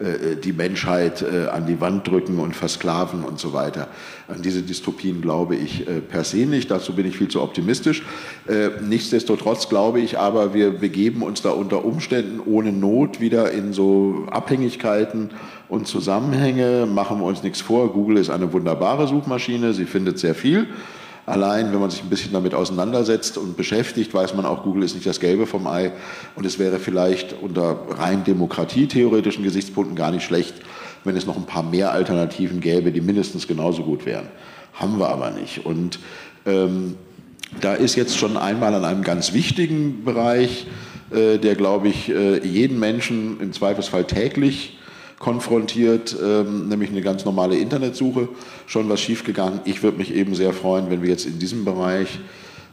äh, 0.00 0.36
die 0.36 0.52
Menschheit 0.52 1.22
äh, 1.22 1.48
an 1.48 1.66
die 1.66 1.80
Wand 1.80 2.06
drücken 2.06 2.38
und 2.38 2.54
versklaven 2.54 3.24
und 3.24 3.40
so 3.40 3.52
weiter. 3.52 3.88
An 4.28 4.42
diese 4.42 4.62
Dystopien 4.62 5.20
glaube 5.20 5.56
ich 5.56 5.88
äh, 5.88 6.00
per 6.00 6.24
se 6.24 6.46
nicht, 6.46 6.70
dazu 6.70 6.94
bin 6.94 7.04
ich 7.04 7.18
viel 7.18 7.28
zu 7.28 7.42
optimistisch. 7.42 8.02
Nichtsdestotrotz 8.86 9.68
glaube 9.68 10.00
ich 10.00 10.18
aber, 10.18 10.54
wir 10.54 10.70
begeben 10.70 11.22
uns 11.22 11.42
da 11.42 11.50
unter 11.50 11.84
Umständen 11.84 12.40
ohne 12.44 12.72
Not 12.72 13.20
wieder 13.20 13.50
in 13.52 13.72
so 13.72 14.26
Abhängigkeiten 14.30 15.30
und 15.68 15.86
Zusammenhänge. 15.86 16.86
Machen 16.86 17.20
wir 17.20 17.26
uns 17.26 17.42
nichts 17.42 17.60
vor, 17.60 17.92
Google 17.92 18.18
ist 18.18 18.30
eine 18.30 18.52
wunderbare 18.52 19.06
Suchmaschine, 19.06 19.72
sie 19.72 19.84
findet 19.84 20.18
sehr 20.18 20.34
viel. 20.34 20.66
Allein, 21.26 21.72
wenn 21.74 21.80
man 21.80 21.90
sich 21.90 22.02
ein 22.02 22.08
bisschen 22.08 22.32
damit 22.32 22.54
auseinandersetzt 22.54 23.36
und 23.36 23.54
beschäftigt, 23.54 24.14
weiß 24.14 24.34
man 24.34 24.46
auch, 24.46 24.62
Google 24.62 24.82
ist 24.82 24.94
nicht 24.94 25.06
das 25.06 25.20
Gelbe 25.20 25.46
vom 25.46 25.66
Ei. 25.66 25.92
Und 26.36 26.46
es 26.46 26.58
wäre 26.58 26.78
vielleicht 26.78 27.34
unter 27.42 27.80
rein 27.98 28.24
demokratietheoretischen 28.24 29.44
Gesichtspunkten 29.44 29.94
gar 29.94 30.10
nicht 30.10 30.24
schlecht, 30.24 30.54
wenn 31.04 31.16
es 31.16 31.26
noch 31.26 31.36
ein 31.36 31.44
paar 31.44 31.62
mehr 31.62 31.92
Alternativen 31.92 32.60
gäbe, 32.60 32.92
die 32.92 33.02
mindestens 33.02 33.46
genauso 33.46 33.82
gut 33.82 34.06
wären. 34.06 34.28
Haben 34.72 34.98
wir 34.98 35.10
aber 35.10 35.30
nicht. 35.30 35.66
Und 35.66 35.98
ähm, 36.46 36.94
da 37.60 37.74
ist 37.74 37.94
jetzt 37.94 38.16
schon 38.16 38.38
einmal 38.38 38.74
an 38.74 38.86
einem 38.86 39.02
ganz 39.02 39.34
wichtigen 39.34 40.04
Bereich, 40.06 40.66
äh, 41.10 41.36
der, 41.36 41.56
glaube 41.56 41.88
ich, 41.88 42.08
äh, 42.08 42.38
jeden 42.46 42.78
Menschen 42.78 43.38
im 43.40 43.52
Zweifelsfall 43.52 44.04
täglich 44.04 44.77
konfrontiert, 45.18 46.16
ähm, 46.22 46.68
nämlich 46.68 46.90
eine 46.90 47.02
ganz 47.02 47.24
normale 47.24 47.56
Internetsuche, 47.56 48.28
schon 48.66 48.88
was 48.88 49.00
schiefgegangen. 49.00 49.60
Ich 49.64 49.82
würde 49.82 49.98
mich 49.98 50.14
eben 50.14 50.34
sehr 50.34 50.52
freuen, 50.52 50.90
wenn 50.90 51.02
wir 51.02 51.10
jetzt 51.10 51.26
in 51.26 51.38
diesem 51.38 51.64
Bereich 51.64 52.20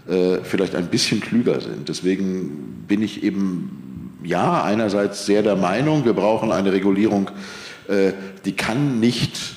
äh, 0.08 0.38
vielleicht 0.44 0.76
ein 0.76 0.88
bisschen 0.88 1.20
klüger 1.20 1.60
sind. 1.62 1.90
Deswegen 1.90 2.86
bin 2.88 3.02
ich 3.02 3.24
eben, 3.24 4.20
ja, 4.24 4.64
einerseits 4.64 5.26
sehr 5.26 5.42
der 5.42 5.56
Meinung, 5.56 6.06
wir 6.06 6.14
brauchen 6.14 6.52
eine 6.52 6.72
Regulierung, 6.72 7.32
äh, 7.88 8.14
die 8.46 8.56
kann 8.56 9.00
nicht 9.00 9.56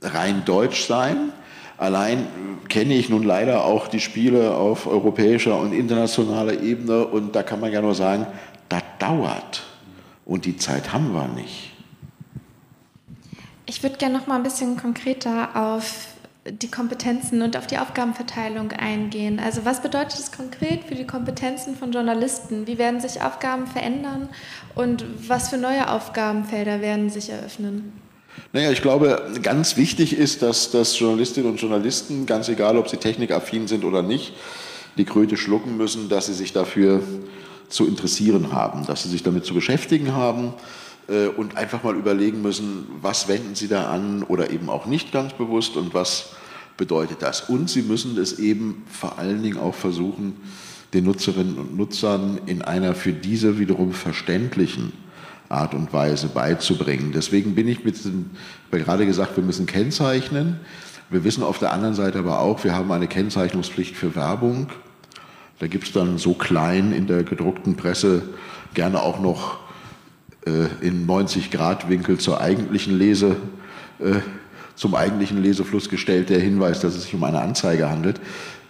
rein 0.00 0.44
deutsch 0.46 0.86
sein. 0.86 1.32
Allein 1.76 2.26
kenne 2.70 2.94
ich 2.94 3.10
nun 3.10 3.22
leider 3.22 3.64
auch 3.64 3.88
die 3.88 4.00
Spiele 4.00 4.54
auf 4.54 4.86
europäischer 4.86 5.58
und 5.60 5.74
internationaler 5.74 6.62
Ebene 6.62 7.06
und 7.06 7.36
da 7.36 7.42
kann 7.42 7.60
man 7.60 7.70
ja 7.70 7.82
nur 7.82 7.94
sagen, 7.94 8.26
das 8.70 8.82
dauert 8.98 9.62
und 10.24 10.46
die 10.46 10.56
Zeit 10.56 10.94
haben 10.94 11.12
wir 11.12 11.28
nicht. 11.28 11.75
Ich 13.68 13.82
würde 13.82 13.96
gerne 13.96 14.16
noch 14.16 14.28
mal 14.28 14.36
ein 14.36 14.44
bisschen 14.44 14.76
konkreter 14.76 15.56
auf 15.56 16.06
die 16.48 16.70
Kompetenzen 16.70 17.42
und 17.42 17.56
auf 17.56 17.66
die 17.66 17.78
Aufgabenverteilung 17.78 18.70
eingehen. 18.70 19.40
Also 19.40 19.64
was 19.64 19.82
bedeutet 19.82 20.20
es 20.20 20.30
konkret 20.30 20.84
für 20.84 20.94
die 20.94 21.06
Kompetenzen 21.06 21.76
von 21.76 21.90
Journalisten? 21.90 22.68
Wie 22.68 22.78
werden 22.78 23.00
sich 23.00 23.22
Aufgaben 23.22 23.66
verändern 23.66 24.28
und 24.76 25.04
was 25.26 25.48
für 25.48 25.58
neue 25.58 25.90
Aufgabenfelder 25.90 26.80
werden 26.80 27.10
sich 27.10 27.30
eröffnen? 27.30 27.92
Naja, 28.52 28.70
ich 28.70 28.82
glaube, 28.82 29.30
ganz 29.42 29.76
wichtig 29.76 30.16
ist, 30.16 30.42
dass, 30.42 30.70
dass 30.70 30.96
Journalistinnen 30.96 31.50
und 31.50 31.60
Journalisten, 31.60 32.26
ganz 32.26 32.48
egal 32.48 32.76
ob 32.76 32.88
sie 32.88 32.98
technikaffin 32.98 33.66
sind 33.66 33.84
oder 33.84 34.02
nicht, 34.02 34.34
die 34.96 35.04
Kröte 35.04 35.36
schlucken 35.36 35.76
müssen, 35.76 36.08
dass 36.08 36.26
sie 36.26 36.34
sich 36.34 36.52
dafür 36.52 37.02
zu 37.68 37.86
interessieren 37.86 38.52
haben, 38.52 38.86
dass 38.86 39.02
sie 39.02 39.08
sich 39.08 39.24
damit 39.24 39.44
zu 39.44 39.54
beschäftigen 39.54 40.12
haben 40.12 40.54
äh, 41.08 41.26
und 41.28 41.56
einfach 41.56 41.82
mal 41.82 41.94
überlegen 41.94 42.42
müssen, 42.42 42.86
was 43.00 43.28
wenden 43.28 43.54
sie 43.54 43.68
da 43.68 43.90
an 43.90 44.22
oder 44.22 44.50
eben 44.50 44.68
auch 44.68 44.86
nicht 44.86 45.12
ganz 45.12 45.32
bewusst 45.32 45.76
und 45.76 45.94
was 45.94 46.30
bedeutet 46.76 47.22
das. 47.22 47.48
Und 47.48 47.70
sie 47.70 47.82
müssen 47.82 48.18
es 48.18 48.38
eben 48.38 48.84
vor 48.90 49.18
allen 49.18 49.42
Dingen 49.42 49.58
auch 49.58 49.74
versuchen, 49.74 50.36
den 50.94 51.04
Nutzerinnen 51.04 51.58
und 51.58 51.76
Nutzern 51.76 52.40
in 52.46 52.62
einer 52.62 52.94
für 52.94 53.12
diese 53.12 53.58
wiederum 53.58 53.92
verständlichen 53.92 54.92
Art 55.48 55.74
und 55.74 55.92
Weise 55.92 56.28
beizubringen. 56.28 57.12
Deswegen 57.14 57.54
bin 57.54 57.68
ich 57.68 57.84
mit, 57.84 57.96
gerade 58.70 59.06
gesagt, 59.06 59.36
wir 59.36 59.44
müssen 59.44 59.66
kennzeichnen. 59.66 60.60
Wir 61.08 61.22
wissen 61.22 61.42
auf 61.42 61.58
der 61.58 61.72
anderen 61.72 61.94
Seite 61.94 62.18
aber 62.18 62.40
auch, 62.40 62.64
wir 62.64 62.74
haben 62.74 62.90
eine 62.90 63.06
Kennzeichnungspflicht 63.06 63.96
für 63.96 64.16
Werbung. 64.16 64.68
Da 65.58 65.68
gibt 65.68 65.84
es 65.84 65.92
dann 65.92 66.18
so 66.18 66.34
klein 66.34 66.92
in 66.92 67.06
der 67.06 67.22
gedruckten 67.22 67.76
Presse 67.76 68.22
gerne 68.74 69.02
auch 69.02 69.20
noch 69.20 69.65
äh, 70.46 70.68
in 70.80 71.08
90-Grad-Winkel 71.08 72.18
zur 72.18 72.40
eigentlichen 72.40 72.96
Lese, 72.96 73.36
äh, 73.98 74.20
zum 74.76 74.94
eigentlichen 74.94 75.42
Lesefluss 75.42 75.88
gestellt 75.88 76.30
der 76.30 76.38
Hinweis, 76.38 76.78
dass 76.78 76.94
es 76.94 77.02
sich 77.02 77.14
um 77.14 77.24
eine 77.24 77.40
Anzeige 77.40 77.90
handelt, 77.90 78.20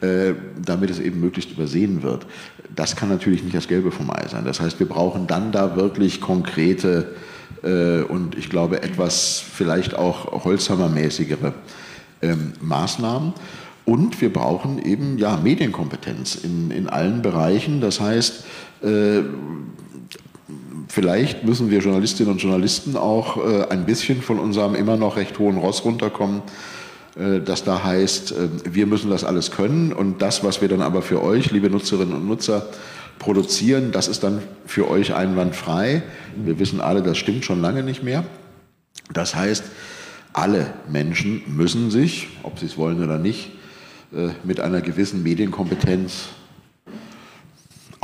äh, 0.01 0.33
damit 0.64 0.89
es 0.89 1.01
eben 1.01 1.20
möglichst 1.20 1.51
übersehen 1.51 2.03
wird. 2.03 2.27
Das 2.74 2.97
kann 2.97 3.11
natürlich 3.11 3.43
nicht 3.43 3.55
das 3.55 3.68
Gelbe 3.68 3.91
vom 3.91 4.11
Ei 4.11 4.27
sein. 4.27 4.47
Das 4.47 4.59
heißt, 4.59 4.79
wir 4.79 4.89
brauchen 4.89 5.27
dann 5.27 5.53
da 5.53 5.77
wirklich 5.77 6.20
konkrete 6.20 7.14
und 7.62 8.37
ich 8.37 8.49
glaube 8.49 8.83
etwas 8.83 9.41
vielleicht 9.41 9.97
auch 9.97 10.45
holzhammermäßigere 10.45 11.53
ähm, 12.22 12.53
Maßnahmen. 12.61 13.33
Und 13.85 14.20
wir 14.20 14.33
brauchen 14.33 14.79
eben 14.85 15.18
ja 15.18 15.37
Medienkompetenz 15.37 16.37
in, 16.37 16.70
in 16.70 16.89
allen 16.89 17.22
Bereichen. 17.22 17.81
Das 17.81 17.99
heißt, 17.99 18.45
vielleicht 20.88 21.44
müssen 21.44 21.70
wir 21.70 21.80
Journalistinnen 21.80 22.32
und 22.32 22.42
Journalisten 22.42 22.97
auch 22.97 23.36
äh, 23.36 23.66
ein 23.68 23.84
bisschen 23.86 24.22
von 24.22 24.38
unserem 24.38 24.74
immer 24.74 24.97
noch 24.97 25.16
recht 25.16 25.38
hohen 25.38 25.57
Ross 25.57 25.84
runterkommen, 25.84 26.42
äh, 27.16 27.40
das 27.40 27.64
da 27.64 27.82
heißt, 27.82 28.32
äh, 28.32 28.49
wir 28.64 28.86
müssen 28.86 29.11
das 29.11 29.24
alles 29.24 29.51
können 29.51 29.92
und 29.92 30.22
das, 30.22 30.44
was 30.44 30.61
wir 30.61 30.68
dann 30.68 30.82
aber 30.82 31.03
für 31.03 31.22
euch, 31.22 31.51
liebe 31.51 31.70
Nutzerinnen 31.70 32.14
und 32.14 32.26
Nutzer, 32.26 32.66
produzieren, 33.18 33.92
das 33.92 34.09
ist 34.09 34.22
dann 34.22 34.42
für 34.66 34.90
euch 34.90 35.14
einwandfrei. 35.14 36.03
Wir 36.36 36.59
wissen 36.59 36.80
alle, 36.80 37.03
das 37.03 37.16
stimmt 37.16 37.44
schon 37.44 37.62
lange 37.62 37.82
nicht 37.82 38.03
mehr. 38.03 38.24
Das 39.12 39.34
heißt, 39.34 39.64
alle 40.32 40.74
Menschen 40.88 41.42
müssen 41.47 41.90
sich, 41.90 42.28
ob 42.42 42.59
sie 42.59 42.66
es 42.66 42.76
wollen 42.76 43.03
oder 43.03 43.18
nicht, 43.18 43.53
äh, 44.14 44.28
mit 44.44 44.61
einer 44.61 44.82
gewissen 44.82 45.22
Medienkompetenz 45.22 46.28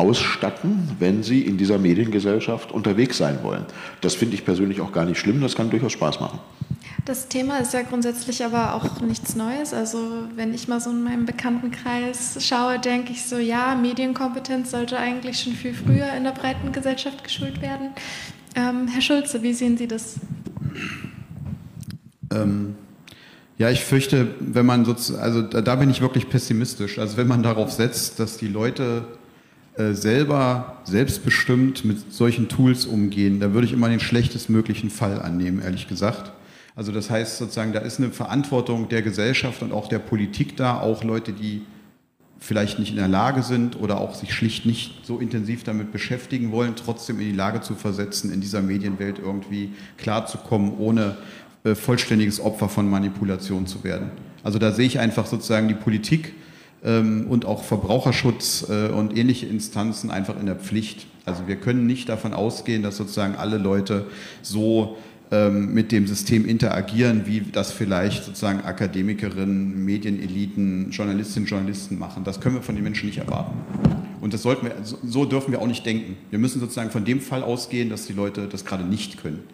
ausstatten, 0.02 0.90
wenn 0.98 1.22
sie 1.22 1.42
in 1.42 1.56
dieser 1.56 1.78
Mediengesellschaft 1.78 2.72
unterwegs 2.72 3.16
sein 3.18 3.38
wollen. 3.42 3.64
Das 4.00 4.14
finde 4.14 4.34
ich 4.34 4.44
persönlich 4.44 4.80
auch 4.80 4.92
gar 4.92 5.04
nicht 5.04 5.18
schlimm, 5.18 5.40
das 5.40 5.54
kann 5.54 5.70
durchaus 5.70 5.92
Spaß 5.92 6.18
machen. 6.18 6.40
Das 7.04 7.28
Thema 7.28 7.58
ist 7.58 7.72
ja 7.72 7.82
grundsätzlich 7.82 8.44
aber 8.44 8.74
auch 8.74 9.00
nichts 9.00 9.34
Neues. 9.34 9.72
Also 9.74 9.98
wenn 10.36 10.54
ich 10.54 10.68
mal 10.68 10.80
so 10.80 10.90
in 10.90 11.02
meinem 11.02 11.24
Bekanntenkreis 11.24 12.38
schaue, 12.40 12.78
denke 12.78 13.12
ich 13.12 13.24
so, 13.24 13.38
ja, 13.38 13.74
Medienkompetenz 13.74 14.70
sollte 14.70 14.98
eigentlich 14.98 15.40
schon 15.40 15.54
viel 15.54 15.74
früher 15.74 16.12
in 16.16 16.24
der 16.24 16.30
breiten 16.32 16.72
Gesellschaft 16.72 17.24
geschult 17.24 17.60
werden. 17.60 17.88
Ähm, 18.54 18.88
Herr 18.88 19.00
Schulze, 19.00 19.42
wie 19.42 19.52
sehen 19.52 19.76
Sie 19.76 19.88
das? 19.88 20.16
Ähm, 22.32 22.76
ja, 23.58 23.70
ich 23.70 23.84
fürchte, 23.84 24.34
wenn 24.40 24.66
man 24.66 24.84
sozusagen, 24.84 25.22
also 25.22 25.42
da, 25.42 25.60
da 25.60 25.76
bin 25.76 25.90
ich 25.90 26.00
wirklich 26.00 26.28
pessimistisch. 26.28 26.98
Also 26.98 27.16
wenn 27.16 27.28
man 27.28 27.42
darauf 27.42 27.72
setzt, 27.72 28.20
dass 28.20 28.36
die 28.36 28.48
Leute 28.48 29.04
selber 29.76 30.82
selbstbestimmt 30.84 31.84
mit 31.84 32.12
solchen 32.12 32.48
Tools 32.48 32.84
umgehen, 32.84 33.40
da 33.40 33.54
würde 33.54 33.66
ich 33.66 33.72
immer 33.72 33.88
den 33.88 34.00
schlechtestmöglichen 34.00 34.90
Fall 34.90 35.20
annehmen, 35.22 35.62
ehrlich 35.62 35.88
gesagt. 35.88 36.32
Also 36.74 36.92
das 36.92 37.10
heißt 37.10 37.38
sozusagen, 37.38 37.72
da 37.72 37.80
ist 37.80 37.98
eine 37.98 38.10
Verantwortung 38.10 38.88
der 38.88 39.02
Gesellschaft 39.02 39.62
und 39.62 39.72
auch 39.72 39.88
der 39.88 39.98
Politik 39.98 40.56
da, 40.56 40.80
auch 40.80 41.04
Leute, 41.04 41.32
die 41.32 41.62
vielleicht 42.38 42.78
nicht 42.78 42.90
in 42.90 42.96
der 42.96 43.08
Lage 43.08 43.42
sind 43.42 43.80
oder 43.80 44.00
auch 44.00 44.14
sich 44.14 44.34
schlicht 44.34 44.66
nicht 44.66 45.06
so 45.06 45.18
intensiv 45.18 45.62
damit 45.62 45.92
beschäftigen 45.92 46.50
wollen, 46.50 46.74
trotzdem 46.74 47.20
in 47.20 47.26
die 47.26 47.36
Lage 47.36 47.60
zu 47.60 47.74
versetzen, 47.74 48.32
in 48.32 48.40
dieser 48.40 48.62
Medienwelt 48.62 49.18
irgendwie 49.18 49.72
klarzukommen, 49.96 50.76
ohne 50.78 51.16
äh, 51.64 51.74
vollständiges 51.74 52.40
Opfer 52.40 52.68
von 52.68 52.90
Manipulation 52.90 53.66
zu 53.66 53.84
werden. 53.84 54.10
Also 54.42 54.58
da 54.58 54.72
sehe 54.72 54.86
ich 54.86 54.98
einfach 54.98 55.26
sozusagen 55.26 55.68
die 55.68 55.74
Politik 55.74 56.34
und 57.28 57.44
auch 57.44 57.62
Verbraucherschutz 57.62 58.66
äh, 58.68 58.88
und 58.88 59.16
ähnliche 59.16 59.46
Instanzen 59.46 60.10
einfach 60.10 60.38
in 60.38 60.46
der 60.46 60.56
Pflicht. 60.56 61.06
Also 61.24 61.46
wir 61.46 61.56
können 61.56 61.86
nicht 61.86 62.08
davon 62.08 62.34
ausgehen, 62.34 62.82
dass 62.82 62.96
sozusagen 62.96 63.36
alle 63.36 63.58
Leute 63.58 64.06
so 64.42 64.96
ähm, 65.30 65.72
mit 65.72 65.92
dem 65.92 66.06
System 66.06 66.44
interagieren, 66.44 67.22
wie 67.24 67.40
das 67.40 67.72
vielleicht 67.72 68.24
sozusagen 68.24 68.60
Akademikerinnen, 68.60 69.84
Medieneliten, 69.84 70.90
Journalistinnen, 70.90 71.48
Journalisten 71.48 71.98
machen. 71.98 72.24
Das 72.24 72.40
können 72.40 72.56
wir 72.56 72.62
von 72.62 72.74
den 72.74 72.84
Menschen 72.84 73.06
nicht 73.06 73.18
erwarten. 73.18 73.58
Und 74.20 74.34
das 74.34 74.42
sollten 74.42 74.66
wir, 74.66 74.74
so 74.82 75.24
dürfen 75.24 75.52
wir 75.52 75.62
auch 75.62 75.66
nicht 75.66 75.86
denken. 75.86 76.16
Wir 76.30 76.38
müssen 76.38 76.60
sozusagen 76.60 76.90
von 76.90 77.04
dem 77.04 77.20
Fall 77.20 77.42
ausgehen, 77.42 77.88
dass 77.88 78.06
die 78.06 78.12
Leute 78.12 78.46
das 78.46 78.64
gerade 78.64 78.84
nicht 78.84 79.22
können. 79.22 79.44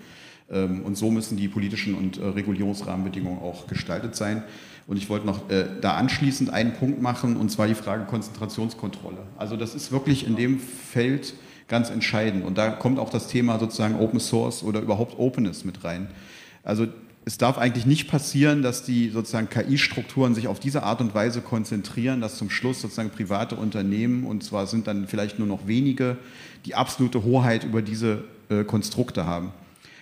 Ähm, 0.51 0.83
und 0.83 0.97
so 0.97 1.11
müssen 1.11 1.37
die 1.37 1.49
politischen 1.49 1.95
und 1.95 2.19
äh, 2.19 2.25
Regulierungsrahmenbedingungen 2.25 3.41
auch 3.41 3.67
gestaltet 3.67 4.17
sein. 4.17 4.43
Und 4.87 4.97
ich 4.97 5.11
wollte 5.11 5.27
noch 5.27 5.51
äh, 5.51 5.67
da 5.81 5.95
anschließend 5.97 6.51
einen 6.51 6.73
Punkt 6.73 7.03
machen, 7.03 7.37
und 7.37 7.51
zwar 7.51 7.67
die 7.67 7.75
Frage 7.75 8.05
Konzentrationskontrolle. 8.05 9.19
Also 9.37 9.57
das 9.57 9.75
ist 9.75 9.93
wirklich 9.93 10.27
in 10.27 10.37
dem 10.37 10.59
Feld 10.59 11.35
ganz 11.69 11.91
entscheidend. 11.91 12.45
Und 12.45 12.57
da 12.57 12.71
kommt 12.71 12.99
auch 12.99 13.11
das 13.11 13.29
Thema 13.29 13.59
sozusagen 13.59 13.97
Open 13.97 14.21
Source 14.21 14.63
oder 14.63 14.81
überhaupt 14.81 15.19
Openness 15.19 15.65
mit 15.65 15.85
rein. 15.85 16.09
Also 16.65 16.87
es 17.27 17.37
darf 17.37 17.59
eigentlich 17.59 17.85
nicht 17.85 18.09
passieren, 18.09 18.63
dass 18.63 18.85
die 18.85 19.11
sozusagen 19.11 19.51
KI-Strukturen 19.51 20.35
sich 20.35 20.49
auf 20.49 20.61
diese 20.61 20.83
Art 20.83 21.03
und 21.03 21.15
Weise 21.15 21.43
konzentrieren, 21.43 22.23
dass 22.23 22.39
zum 22.39 22.49
Schluss 22.49 22.81
sozusagen 22.81 23.11
private 23.11 23.55
Unternehmen, 23.55 24.25
und 24.25 24.43
zwar 24.43 24.67
sind 24.67 24.87
dann 24.87 25.07
vielleicht 25.07 25.39
nur 25.39 25.47
noch 25.47 25.67
wenige, 25.67 26.17
die 26.65 26.75
absolute 26.75 27.25
Hoheit 27.25 27.65
über 27.65 27.83
diese 27.83 28.25
äh, 28.49 28.65
Konstrukte 28.65 29.27
haben. 29.27 29.53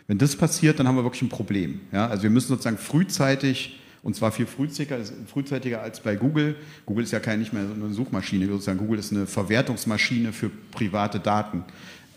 Wenn 0.07 0.19
das 0.19 0.37
passiert, 0.37 0.79
dann 0.79 0.87
haben 0.87 0.97
wir 0.97 1.05
wirklich 1.05 1.23
ein 1.23 1.29
Problem. 1.29 1.81
Ja? 1.93 2.07
Also 2.09 2.23
wir 2.23 2.31
müssen 2.31 2.49
sozusagen 2.49 2.79
frühzeitig, 2.79 3.81
und 4.03 4.15
zwar 4.15 4.31
viel 4.31 4.47
frühzeitiger, 4.47 4.99
frühzeitiger 5.27 5.83
als 5.83 6.01
bei 6.01 6.15
Google. 6.15 6.55
Google 6.87 7.05
ist 7.05 7.13
ja 7.13 7.21
keine, 7.21 7.39
nicht 7.39 7.53
mehr 7.53 7.67
so 7.67 7.75
eine 7.75 7.93
Suchmaschine, 7.93 8.47
sozusagen 8.47 8.79
Google 8.79 8.99
ist 9.01 9.13
eine 9.13 9.27
Verwertungsmaschine 9.27 10.33
für 10.33 10.51
private 10.71 11.19
Daten. 11.19 11.65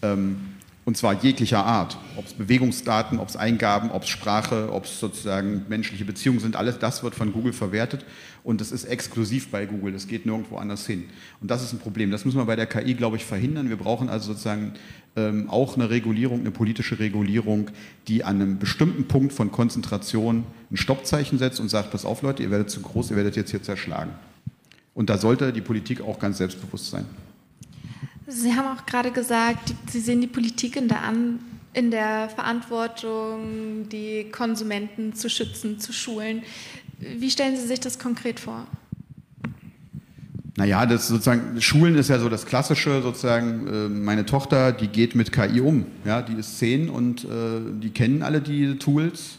Ähm, 0.01 0.37
und 0.85 0.97
zwar 0.97 1.21
jeglicher 1.21 1.63
Art. 1.63 1.97
Ob 2.15 2.25
es 2.25 2.33
Bewegungsdaten, 2.33 3.19
ob 3.19 3.29
es 3.29 3.35
Eingaben, 3.35 3.91
ob 3.91 4.03
es 4.03 4.09
Sprache, 4.09 4.71
ob 4.71 4.85
es 4.85 4.99
sozusagen 4.99 5.65
menschliche 5.69 6.05
Beziehungen 6.05 6.39
sind, 6.39 6.55
alles 6.55 6.79
das 6.79 7.03
wird 7.03 7.13
von 7.13 7.31
Google 7.31 7.53
verwertet 7.53 8.05
und 8.43 8.59
das 8.59 8.71
ist 8.71 8.85
exklusiv 8.85 9.49
bei 9.51 9.67
Google, 9.67 9.93
das 9.93 10.07
geht 10.07 10.25
nirgendwo 10.25 10.57
anders 10.57 10.87
hin. 10.87 11.05
Und 11.41 11.51
das 11.51 11.63
ist 11.63 11.73
ein 11.73 11.79
Problem. 11.79 12.09
Das 12.09 12.25
müssen 12.25 12.37
wir 12.37 12.45
bei 12.45 12.55
der 12.55 12.65
KI, 12.65 12.95
glaube 12.95 13.17
ich, 13.17 13.25
verhindern. 13.25 13.69
Wir 13.69 13.77
brauchen 13.77 14.09
also 14.09 14.31
sozusagen 14.31 14.73
ähm, 15.19 15.49
auch 15.49 15.75
eine 15.75 15.89
Regulierung, 15.89 16.39
eine 16.39 16.51
politische 16.51 16.99
Regulierung, 16.99 17.71
die 18.07 18.23
an 18.23 18.35
einem 18.35 18.59
bestimmten 18.59 19.07
Punkt 19.07 19.33
von 19.33 19.51
Konzentration 19.51 20.43
ein 20.71 20.77
Stoppzeichen 20.77 21.37
setzt 21.37 21.59
und 21.59 21.69
sagt, 21.69 21.91
pass 21.91 22.05
auf 22.05 22.21
Leute, 22.21 22.43
ihr 22.43 22.51
werdet 22.51 22.69
zu 22.69 22.81
groß, 22.81 23.11
ihr 23.11 23.17
werdet 23.17 23.35
jetzt 23.35 23.51
hier 23.51 23.61
zerschlagen. 23.61 24.11
Und 24.93 25.09
da 25.09 25.17
sollte 25.17 25.51
die 25.53 25.61
Politik 25.61 26.01
auch 26.01 26.19
ganz 26.19 26.37
selbstbewusst 26.37 26.89
sein. 26.89 27.05
Sie 28.27 28.53
haben 28.53 28.77
auch 28.77 28.85
gerade 28.85 29.11
gesagt, 29.11 29.73
Sie 29.89 29.99
sehen 29.99 30.21
die 30.21 30.27
Politik 30.27 30.75
in 30.75 30.87
der, 30.87 31.03
An 31.03 31.39
in 31.73 31.91
der 31.91 32.29
Verantwortung, 32.29 33.87
die 33.89 34.29
Konsumenten 34.31 35.13
zu 35.13 35.29
schützen, 35.29 35.79
zu 35.79 35.93
schulen. 35.93 36.43
Wie 36.99 37.29
stellen 37.29 37.55
Sie 37.55 37.67
sich 37.67 37.79
das 37.79 37.99
konkret 37.99 38.39
vor? 38.39 38.67
Naja, 40.59 40.85
das 40.85 41.07
sozusagen, 41.07 41.61
Schulen 41.61 41.95
ist 41.95 42.09
ja 42.09 42.19
so 42.19 42.27
das 42.27 42.45
Klassische, 42.45 43.01
sozusagen, 43.01 43.65
äh, 43.65 43.87
meine 43.87 44.25
Tochter, 44.25 44.73
die 44.73 44.89
geht 44.89 45.15
mit 45.15 45.31
KI 45.31 45.61
um. 45.61 45.85
Ja, 46.03 46.21
die 46.21 46.33
ist 46.33 46.59
zehn 46.59 46.89
und 46.89 47.23
äh, 47.23 47.27
die 47.81 47.91
kennen 47.91 48.23
alle 48.23 48.41
die 48.41 48.77
Tools 48.77 49.37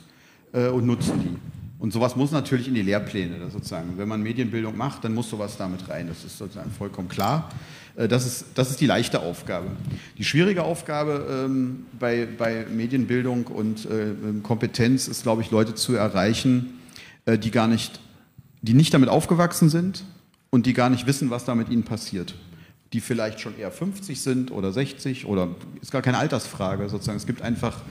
äh, 0.54 0.68
und 0.68 0.86
nutzen 0.86 1.20
die. 1.20 1.36
Und 1.78 1.92
sowas 1.92 2.16
muss 2.16 2.30
natürlich 2.30 2.68
in 2.68 2.74
die 2.74 2.80
Lehrpläne, 2.80 3.34
sozusagen. 3.52 3.98
Wenn 3.98 4.08
man 4.08 4.22
Medienbildung 4.22 4.78
macht, 4.78 5.04
dann 5.04 5.12
muss 5.12 5.28
sowas 5.28 5.58
damit 5.58 5.90
rein. 5.90 6.08
Das 6.08 6.24
ist 6.24 6.38
sozusagen 6.38 6.70
vollkommen 6.70 7.08
klar. 7.10 7.50
Das 7.96 8.26
ist, 8.26 8.46
das 8.54 8.70
ist 8.70 8.80
die 8.80 8.86
leichte 8.86 9.20
Aufgabe. 9.20 9.66
Die 10.16 10.24
schwierige 10.24 10.62
Aufgabe 10.62 11.44
ähm, 11.46 11.84
bei, 11.98 12.26
bei 12.38 12.64
Medienbildung 12.70 13.46
und 13.46 13.84
äh, 13.84 14.14
Kompetenz 14.42 15.06
ist, 15.06 15.22
glaube 15.22 15.42
ich, 15.42 15.50
Leute 15.50 15.74
zu 15.74 15.94
erreichen, 15.94 16.80
äh, 17.26 17.36
die 17.36 17.50
gar 17.50 17.66
nicht, 17.66 18.00
die 18.62 18.72
nicht 18.72 18.94
damit 18.94 19.10
aufgewachsen 19.10 19.68
sind 19.68 20.04
und 20.50 20.66
die 20.66 20.72
gar 20.72 20.90
nicht 20.90 21.06
wissen, 21.06 21.30
was 21.30 21.44
da 21.44 21.54
mit 21.54 21.68
ihnen 21.68 21.84
passiert. 21.84 22.34
Die 22.92 23.00
vielleicht 23.00 23.40
schon 23.40 23.56
eher 23.56 23.70
50 23.70 24.20
sind 24.20 24.50
oder 24.50 24.72
60 24.72 25.26
oder 25.26 25.48
ist 25.80 25.92
gar 25.92 26.02
keine 26.02 26.18
Altersfrage 26.18 26.88
sozusagen. 26.88 27.18
Es 27.18 27.26
gibt 27.26 27.42
einfach 27.42 27.82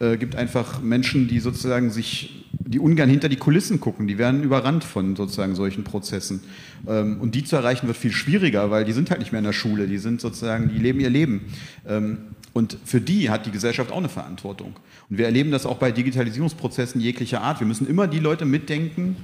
äh, 0.00 0.16
gibt 0.16 0.36
einfach 0.36 0.80
Menschen, 0.80 1.26
die 1.26 1.40
sozusagen 1.40 1.90
sich, 1.90 2.44
die 2.52 2.78
ungern 2.78 3.10
hinter 3.10 3.28
die 3.28 3.36
Kulissen 3.36 3.80
gucken, 3.80 4.06
die 4.06 4.16
werden 4.16 4.44
überrannt 4.44 4.84
von 4.84 5.16
sozusagen 5.16 5.56
solchen 5.56 5.82
Prozessen. 5.82 6.40
Ähm, 6.86 7.20
und 7.20 7.34
die 7.34 7.42
zu 7.42 7.56
erreichen 7.56 7.88
wird 7.88 7.96
viel 7.96 8.12
schwieriger, 8.12 8.70
weil 8.70 8.84
die 8.84 8.92
sind 8.92 9.10
halt 9.10 9.18
nicht 9.18 9.32
mehr 9.32 9.40
in 9.40 9.44
der 9.44 9.52
Schule, 9.52 9.88
die 9.88 9.98
sind 9.98 10.20
sozusagen, 10.20 10.68
die 10.68 10.78
leben 10.78 11.00
ihr 11.00 11.10
Leben. 11.10 11.46
Ähm, 11.86 12.18
und 12.52 12.78
für 12.84 13.00
die 13.00 13.28
hat 13.28 13.46
die 13.46 13.50
Gesellschaft 13.50 13.90
auch 13.90 13.98
eine 13.98 14.08
Verantwortung. 14.08 14.76
Und 15.10 15.18
wir 15.18 15.26
erleben 15.26 15.50
das 15.50 15.66
auch 15.66 15.78
bei 15.78 15.90
Digitalisierungsprozessen 15.90 17.00
jeglicher 17.00 17.40
Art. 17.40 17.58
Wir 17.58 17.66
müssen 17.66 17.88
immer 17.88 18.06
die 18.06 18.20
Leute 18.20 18.44
mitdenken, 18.44 19.16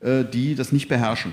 äh, 0.00 0.24
die 0.24 0.56
das 0.56 0.72
nicht 0.72 0.88
beherrschen. 0.88 1.32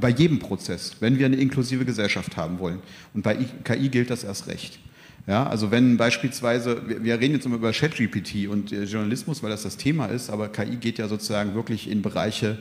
Bei 0.00 0.08
jedem 0.08 0.38
Prozess, 0.38 0.96
wenn 1.00 1.18
wir 1.18 1.26
eine 1.26 1.36
inklusive 1.36 1.84
Gesellschaft 1.84 2.36
haben 2.36 2.58
wollen. 2.58 2.80
Und 3.12 3.22
bei 3.22 3.36
KI 3.64 3.88
gilt 3.90 4.10
das 4.10 4.24
erst 4.24 4.46
recht. 4.46 4.78
Ja, 5.26 5.46
also 5.46 5.70
wenn 5.70 5.96
beispielsweise, 5.96 6.82
wir, 6.86 7.18
reden 7.18 7.34
jetzt 7.34 7.46
immer 7.46 7.56
über 7.56 7.72
ChatGPT 7.72 8.46
und 8.48 8.72
äh, 8.72 8.84
Journalismus, 8.84 9.42
weil 9.42 9.50
das 9.50 9.62
das 9.62 9.78
Thema 9.78 10.06
ist, 10.06 10.28
aber 10.28 10.48
KI 10.48 10.76
geht 10.76 10.98
ja 10.98 11.08
sozusagen 11.08 11.54
wirklich 11.54 11.90
in 11.90 12.02
Bereiche 12.02 12.58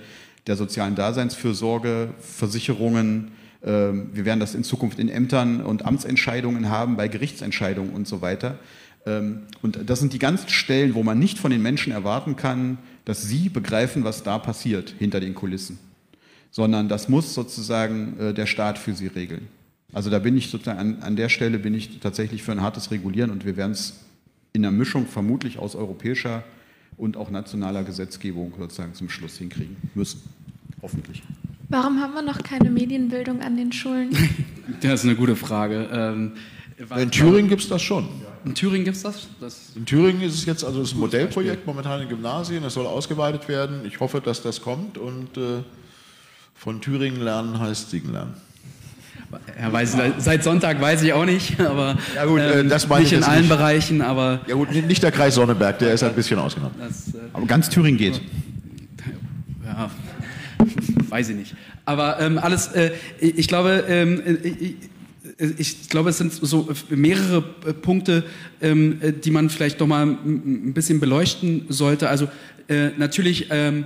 der 0.48 0.56
sozialen 0.56 0.96
Daseinsfürsorge, 0.96 2.14
Versicherungen. 2.20 3.32
Ähm, 3.64 4.10
wir 4.14 4.24
werden 4.24 4.40
das 4.40 4.56
in 4.56 4.64
Zukunft 4.64 4.98
in 5.00 5.10
Ämtern 5.10 5.62
und 5.62 5.86
Amtsentscheidungen 5.86 6.70
haben, 6.70 6.96
bei 6.96 7.10
Gerichtsentscheidungen 7.10 7.94
und 7.94 8.08
so 8.08 8.22
weiter. 8.22 8.60
Ähm, 9.06 9.44
und 9.62 9.80
das 9.86 10.00
sind 10.00 10.14
die 10.14 10.20
ganzen 10.20 10.50
Stellen, 10.50 10.96
wo 10.96 11.04
man 11.04 11.20
nicht 11.20 11.40
von 11.40 11.52
den 11.52 11.62
Menschen 11.62 11.92
erwarten 11.92 12.38
kann, 12.38 12.78
dass 13.04 13.24
sie 13.24 13.50
begreifen, 13.50 14.06
was 14.06 14.24
da 14.24 14.40
passiert 14.40 14.96
hinter 15.00 15.20
den 15.20 15.36
Kulissen, 15.36 15.80
sondern 16.54 16.88
das 16.88 17.10
muss 17.10 17.34
sozusagen 17.34 18.18
äh, 18.20 18.34
der 18.34 18.46
Staat 18.46 18.78
für 18.78 18.94
sie 18.94 19.08
regeln. 19.08 19.48
Also 19.92 20.10
da 20.10 20.20
bin 20.20 20.38
ich 20.38 20.50
sozusagen 20.50 20.80
an, 20.80 20.98
an 21.02 21.16
der 21.16 21.28
Stelle 21.28 21.58
bin 21.58 21.74
ich 21.74 22.00
tatsächlich 22.00 22.44
für 22.44 22.52
ein 22.52 22.62
hartes 22.62 22.92
Regulieren 22.92 23.32
und 23.32 23.44
wir 23.44 23.58
werden 23.58 23.72
es 23.72 24.00
in 24.54 24.62
der 24.62 24.72
Mischung 24.72 25.08
vermutlich 25.08 25.58
aus 25.58 25.76
europäischer 25.76 26.44
und 26.96 27.18
auch 27.18 27.32
nationaler 27.32 27.84
Gesetzgebung 27.84 28.54
sozusagen 28.58 28.94
zum 28.94 29.10
Schluss 29.10 29.38
hinkriegen 29.38 29.78
müssen. 29.96 30.22
Hoffentlich. 30.84 31.24
Warum 31.70 32.00
haben 32.00 32.14
wir 32.14 32.22
noch 32.22 32.44
keine 32.44 32.70
Medienbildung 32.70 33.42
an 33.42 33.58
den 33.58 33.72
Schulen? 33.72 34.12
das 34.82 35.02
ist 35.02 35.06
eine 35.06 35.16
gute 35.16 35.36
Frage. 35.36 35.90
Ähm, 35.92 36.34
in 36.98 37.10
Thüringen 37.10 37.50
gibt 37.50 37.64
es 37.64 37.70
das 37.70 37.82
schon. 37.82 38.08
In 38.46 38.54
Thüringen 38.54 38.86
gibt 38.86 38.98
es 38.98 39.04
das? 39.04 39.28
das? 39.40 39.72
In 39.76 39.88
Thüringen 39.88 40.22
ist 40.22 40.36
es 40.36 40.46
jetzt 40.46 40.64
also 40.64 40.82
das 40.82 40.94
Modellprojekt 40.94 41.66
momentan 41.66 42.02
in 42.02 42.10
Gymnasien. 42.10 42.64
Es 42.64 42.76
soll 42.76 42.86
ausgeweitet 42.86 43.48
werden. 43.48 43.86
Ich 43.86 44.00
hoffe, 44.00 44.22
dass 44.22 44.44
das 44.44 44.62
kommt 44.62 45.00
und 45.00 45.36
äh, 45.38 45.64
von 46.64 46.80
Thüringen 46.80 47.22
lernen 47.22 47.60
heißt 47.60 47.90
Siegen 47.90 48.14
lernen. 48.14 48.36
Ja, 49.60 49.74
weiß, 49.74 49.98
seit 50.20 50.44
Sonntag 50.46 50.80
weiß 50.80 51.02
ich 51.02 51.12
auch 51.12 51.26
nicht, 51.26 51.60
aber 51.60 51.98
ja 52.16 52.26
gut, 52.26 52.40
äh, 52.40 52.62
ähm, 52.62 52.70
das 52.70 52.88
nicht 52.88 53.12
in 53.12 53.24
allen 53.24 53.42
nicht. 53.42 53.50
Bereichen, 53.50 54.02
aber 54.02 54.40
ja 54.48 54.56
gut, 54.56 54.72
nicht 54.72 55.04
der 55.04 55.12
Kreis 55.12 55.36
Sonneberg, 55.36 55.80
der 55.80 55.94
ist 55.94 56.04
ein 56.04 56.14
bisschen 56.14 56.40
ausgenommen. 56.40 56.76
Das, 56.80 57.10
äh, 57.10 57.18
aber 57.34 57.46
ganz 57.48 57.70
Thüringen 57.70 57.98
geht. 57.98 58.22
Ja, 59.66 59.92
weiß 61.10 61.30
ich 61.30 61.36
nicht. 61.36 61.56
Aber 61.84 62.22
ähm, 62.22 62.38
alles, 62.38 62.68
äh, 62.68 62.92
ich 63.20 63.50
glaube, 63.50 63.84
ähm, 63.90 64.22
ich, 64.44 64.76
ich 65.58 65.90
glaube, 65.90 66.12
es 66.12 66.18
sind 66.18 66.32
so 66.32 66.70
mehrere 66.90 67.42
Punkte, 67.42 68.24
ähm, 68.62 69.02
die 69.22 69.32
man 69.32 69.50
vielleicht 69.50 69.82
noch 69.82 69.88
mal 69.88 70.04
ein 70.06 70.74
bisschen 70.74 71.02
beleuchten 71.02 71.66
sollte. 71.68 72.08
Also 72.08 72.30
äh, 72.70 72.92
natürlich 72.98 73.48
ähm, 73.50 73.86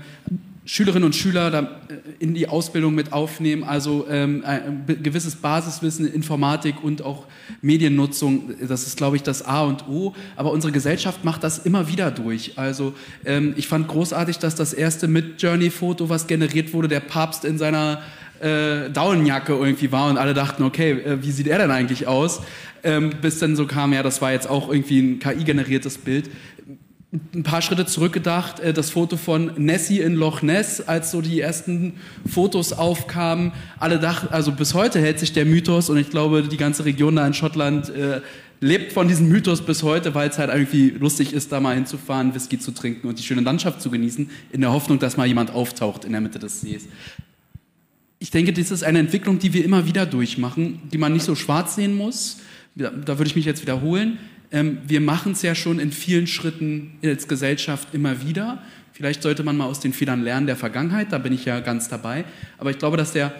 Schülerinnen 0.68 1.05
und 1.05 1.15
Schüler 1.15 1.80
äh, 1.88 1.95
in 2.20 2.34
die 2.34 2.49
Ausbildung 2.49 2.93
mit 2.93 3.13
aufnehmen, 3.13 3.63
also 3.63 4.05
ähm, 4.09 4.43
ein 4.45 4.84
gewisses 5.01 5.38
Basiswissen, 5.38 6.05
Informatik 6.13 6.84
und 6.84 7.01
auch 7.01 7.26
Mediennutzung, 7.61 8.51
das 8.68 8.86
ist, 8.86 8.97
glaube 8.97 9.15
ich, 9.15 9.24
das 9.24 9.43
A 9.45 9.63
und 9.63 9.88
O. 9.88 10.13
Aber 10.36 10.51
unsere 10.51 10.74
Gesellschaft 10.74 11.24
macht 11.24 11.43
das 11.43 11.59
immer 11.59 11.88
wieder 11.88 12.11
durch. 12.11 12.57
Also 12.57 12.93
ähm, 13.24 13.53
ich 13.55 13.70
fand 13.70 13.88
großartig, 13.88 14.39
dass 14.39 14.55
das 14.55 14.74
erste 14.74 15.07
Mid-Journey-Foto, 15.07 16.09
was 16.09 16.28
generiert 16.28 16.74
wurde, 16.74 16.89
der 16.89 16.99
Papst 16.99 17.45
in 17.45 17.57
seiner 17.57 18.01
äh, 18.41 18.89
Daunenjacke 18.89 19.53
irgendwie 19.53 19.93
war 19.93 20.09
und 20.09 20.18
alle 20.18 20.34
dachten, 20.34 20.63
okay, 20.63 20.91
äh, 20.91 21.24
wie 21.24 21.32
sieht 21.32 21.47
er 21.47 21.59
denn 21.59 21.72
eigentlich 21.72 22.07
aus? 22.07 22.41
Ähm, 22.84 23.11
bis 23.22 23.39
dann 23.39 23.55
so 23.55 23.65
kam, 23.68 23.93
ja, 23.93 24.03
das 24.03 24.22
war 24.22 24.34
jetzt 24.34 24.49
auch 24.49 24.70
irgendwie 24.70 24.99
ein 24.99 25.20
KI-generiertes 25.20 25.97
Bild 25.97 26.30
ein 27.12 27.43
paar 27.43 27.62
Schritte 27.62 27.86
zurückgedacht, 27.86 28.60
äh, 28.60 28.74
das 28.74 28.89
Foto 28.89 29.16
von 29.16 29.51
Nessie 29.58 30.01
in 30.01 30.16
Loch 30.16 30.41
Ness, 30.41 30.82
als 30.82 31.12
so 31.12 31.22
die 31.22 31.39
ersten 31.39 31.93
Fotos 32.28 32.74
aufkamen. 32.74 33.53
Alle 33.80 33.99
dachten, 33.99 34.28
also 34.34 34.51
bis 34.51 34.74
heute 34.74 34.99
hält 34.99 35.20
sich 35.20 35.32
der 35.32 35.45
Mythos 35.45 35.89
und 35.89 35.97
ich 35.97 36.10
glaube, 36.10 36.43
die 36.43 36.58
ganze 36.58 36.84
Region 36.84 37.16
da 37.16 37.26
in 37.26 37.34
Schottland 37.34 37.89
äh, 37.89 38.22
lebt 38.60 38.91
von 38.91 39.08
diesem 39.08 39.30
Mythos 39.30 39.62
bis 39.62 39.84
heute, 39.84 40.16
weil 40.16 40.30
es 40.30 40.38
halt 40.38 40.49
irgendwie 40.49 40.89
lustig 40.89 41.32
ist, 41.32 41.51
da 41.51 41.62
mal 41.62 41.76
hinzufahren, 41.76 42.36
Whisky 42.36 42.60
zu 42.60 42.72
trinken 42.72 43.08
und 43.08 43.18
die 43.20 43.24
schöne 43.24 43.41
Landschaft 43.41 43.82
zu 43.82 43.89
genießen, 43.89 44.30
in 44.51 44.62
der 44.62 44.74
Hoffnung, 44.74 44.99
dass 44.99 45.16
mal 45.16 45.28
jemand 45.28 45.51
auftaucht 45.51 46.03
in 46.03 46.12
der 46.12 46.22
Mitte 46.22 46.39
des 46.39 46.62
Sees. 46.62 46.88
Ich 48.20 48.32
denke, 48.32 48.51
das 48.51 48.72
ist 48.72 48.84
eine 48.84 48.99
Entwicklung, 48.99 49.39
die 49.39 49.53
wir 49.53 49.64
immer 49.64 49.86
wieder 49.86 50.05
durchmachen, 50.08 50.82
die 50.91 50.97
man 50.97 51.14
nicht 51.14 51.24
so 51.24 51.36
schwarz 51.36 51.76
sehen 51.76 51.95
muss. 51.95 52.39
Da, 52.76 52.89
da 52.89 53.18
würde 53.20 53.30
ich 53.30 53.36
mich 53.36 53.45
jetzt 53.45 53.62
wiederholen. 53.62 54.18
Ähm, 54.52 54.80
wir 54.88 55.02
machen 55.02 55.34
es 55.34 55.41
ja 55.41 55.56
schon 55.56 55.80
in 55.80 55.91
vielen 55.91 56.28
Schritten 56.28 56.91
als 57.04 57.28
Gesellschaft 57.28 57.89
immer 57.93 58.26
wieder. 58.26 58.62
Vielleicht 58.93 59.22
sollte 59.22 59.43
man 59.43 59.58
mal 59.58 59.66
aus 59.66 59.80
den 59.80 59.93
Fehlern 59.93 60.24
lernen 60.24 60.48
der 60.48 60.56
Vergangenheit, 60.56 61.12
da 61.12 61.18
bin 61.18 61.34
ich 61.34 61.45
ja 61.45 61.60
ganz 61.60 61.89
dabei. 61.89 62.26
Aber 62.58 62.72
ich 62.72 62.80
glaube, 62.80 62.98
dass 62.98 63.14
der 63.14 63.34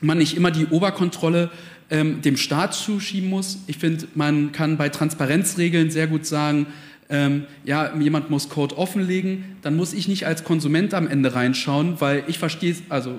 man 0.00 0.18
nicht 0.18 0.36
immer 0.36 0.50
die 0.50 0.66
Oberkontrolle 0.66 1.50
ähm, 1.90 2.20
dem 2.22 2.36
Staat 2.36 2.74
zuschieben 2.74 3.28
muss. 3.28 3.58
Ich 3.66 3.78
finde, 3.78 4.06
man 4.14 4.52
kann 4.52 4.76
bei 4.76 4.88
Transparenzregeln 4.88 5.90
sehr 5.90 6.06
gut 6.06 6.26
sagen, 6.26 6.66
ähm, 7.08 7.44
ja, 7.64 7.94
jemand 7.98 8.30
muss 8.30 8.48
Code 8.48 8.78
offenlegen, 8.78 9.44
dann 9.62 9.76
muss 9.76 9.92
ich 9.92 10.08
nicht 10.08 10.26
als 10.26 10.44
Konsument 10.44 10.94
am 10.94 11.06
Ende 11.06 11.34
reinschauen, 11.34 12.00
weil 12.00 12.24
ich 12.28 12.38
verstehe, 12.38 12.76
also 12.88 13.18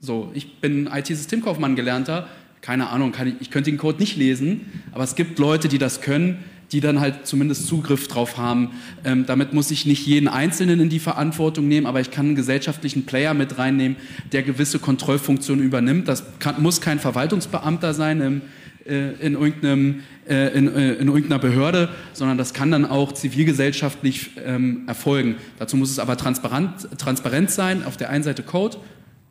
so, 0.00 0.30
ich 0.34 0.60
bin 0.60 0.86
IT-Systemkaufmann 0.92 1.76
gelernter, 1.76 2.28
keine 2.60 2.90
Ahnung, 2.90 3.14
ich, 3.24 3.34
ich 3.40 3.50
könnte 3.50 3.70
den 3.70 3.78
Code 3.78 3.98
nicht 3.98 4.16
lesen, 4.16 4.82
aber 4.92 5.04
es 5.04 5.14
gibt 5.14 5.38
Leute, 5.38 5.68
die 5.68 5.78
das 5.78 6.00
können 6.00 6.44
die 6.72 6.80
dann 6.80 7.00
halt 7.00 7.26
zumindest 7.26 7.66
Zugriff 7.66 8.08
drauf 8.08 8.38
haben. 8.38 8.70
Ähm, 9.04 9.26
damit 9.26 9.52
muss 9.52 9.70
ich 9.70 9.86
nicht 9.86 10.06
jeden 10.06 10.28
Einzelnen 10.28 10.80
in 10.80 10.88
die 10.88 10.98
Verantwortung 10.98 11.68
nehmen, 11.68 11.86
aber 11.86 12.00
ich 12.00 12.10
kann 12.10 12.26
einen 12.26 12.34
gesellschaftlichen 12.34 13.04
Player 13.04 13.34
mit 13.34 13.58
reinnehmen, 13.58 13.96
der 14.32 14.42
gewisse 14.42 14.78
Kontrollfunktionen 14.78 15.64
übernimmt. 15.64 16.08
Das 16.08 16.24
kann, 16.38 16.62
muss 16.62 16.80
kein 16.80 16.98
Verwaltungsbeamter 16.98 17.92
sein 17.92 18.20
im, 18.22 18.40
äh, 18.86 19.12
in, 19.20 19.34
irgendeinem, 19.34 20.00
äh, 20.26 20.56
in, 20.56 20.74
äh, 20.74 20.94
in, 20.94 21.08
irgendeiner 21.08 21.38
Behörde, 21.38 21.90
sondern 22.14 22.38
das 22.38 22.54
kann 22.54 22.70
dann 22.70 22.86
auch 22.86 23.12
zivilgesellschaftlich 23.12 24.30
ähm, 24.44 24.84
erfolgen. 24.86 25.36
Dazu 25.58 25.76
muss 25.76 25.90
es 25.90 25.98
aber 25.98 26.16
transparent, 26.16 26.88
transparent 26.98 27.50
sein. 27.50 27.84
Auf 27.84 27.98
der 27.98 28.08
einen 28.08 28.24
Seite 28.24 28.42
Code, 28.42 28.78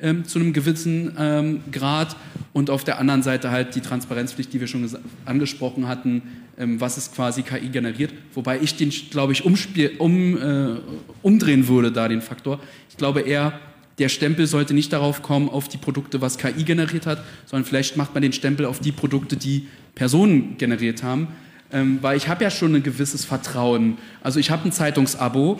ähm, 0.01 0.25
zu 0.25 0.39
einem 0.39 0.53
gewissen 0.53 1.13
ähm, 1.17 1.61
Grad 1.71 2.15
und 2.53 2.69
auf 2.69 2.83
der 2.83 2.99
anderen 2.99 3.23
Seite 3.23 3.51
halt 3.51 3.75
die 3.75 3.81
Transparenzpflicht, 3.81 4.51
die 4.53 4.59
wir 4.59 4.67
schon 4.67 4.89
angesprochen 5.25 5.87
hatten, 5.87 6.23
ähm, 6.57 6.81
was 6.81 6.97
ist 6.97 7.15
quasi 7.15 7.43
KI 7.43 7.69
generiert, 7.69 8.13
wobei 8.33 8.59
ich 8.59 8.75
den, 8.75 8.89
glaube 9.09 9.33
ich, 9.33 9.45
um, 9.45 10.37
äh, 10.37 10.79
umdrehen 11.21 11.67
würde, 11.67 11.91
da 11.91 12.07
den 12.07 12.21
Faktor. 12.21 12.59
Ich 12.89 12.97
glaube 12.97 13.21
eher, 13.21 13.59
der 13.99 14.09
Stempel 14.09 14.47
sollte 14.47 14.73
nicht 14.73 14.91
darauf 14.93 15.21
kommen, 15.21 15.49
auf 15.49 15.67
die 15.67 15.77
Produkte, 15.77 16.21
was 16.21 16.37
KI 16.37 16.63
generiert 16.63 17.05
hat, 17.05 17.23
sondern 17.45 17.65
vielleicht 17.65 17.97
macht 17.97 18.13
man 18.13 18.23
den 18.23 18.33
Stempel 18.33 18.65
auf 18.65 18.79
die 18.79 18.91
Produkte, 18.91 19.37
die 19.37 19.67
Personen 19.95 20.57
generiert 20.57 21.03
haben. 21.03 21.27
Ähm, 21.71 21.99
weil 22.01 22.17
ich 22.17 22.27
habe 22.27 22.43
ja 22.43 22.49
schon 22.49 22.75
ein 22.75 22.83
gewisses 22.83 23.23
Vertrauen. 23.23 23.97
Also 24.21 24.39
ich 24.39 24.51
habe 24.51 24.67
ein 24.67 24.71
Zeitungsabo, 24.71 25.59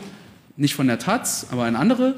nicht 0.57 0.75
von 0.75 0.87
der 0.87 0.99
Taz, 0.99 1.47
aber 1.51 1.63
ein 1.63 1.75
andere. 1.75 2.15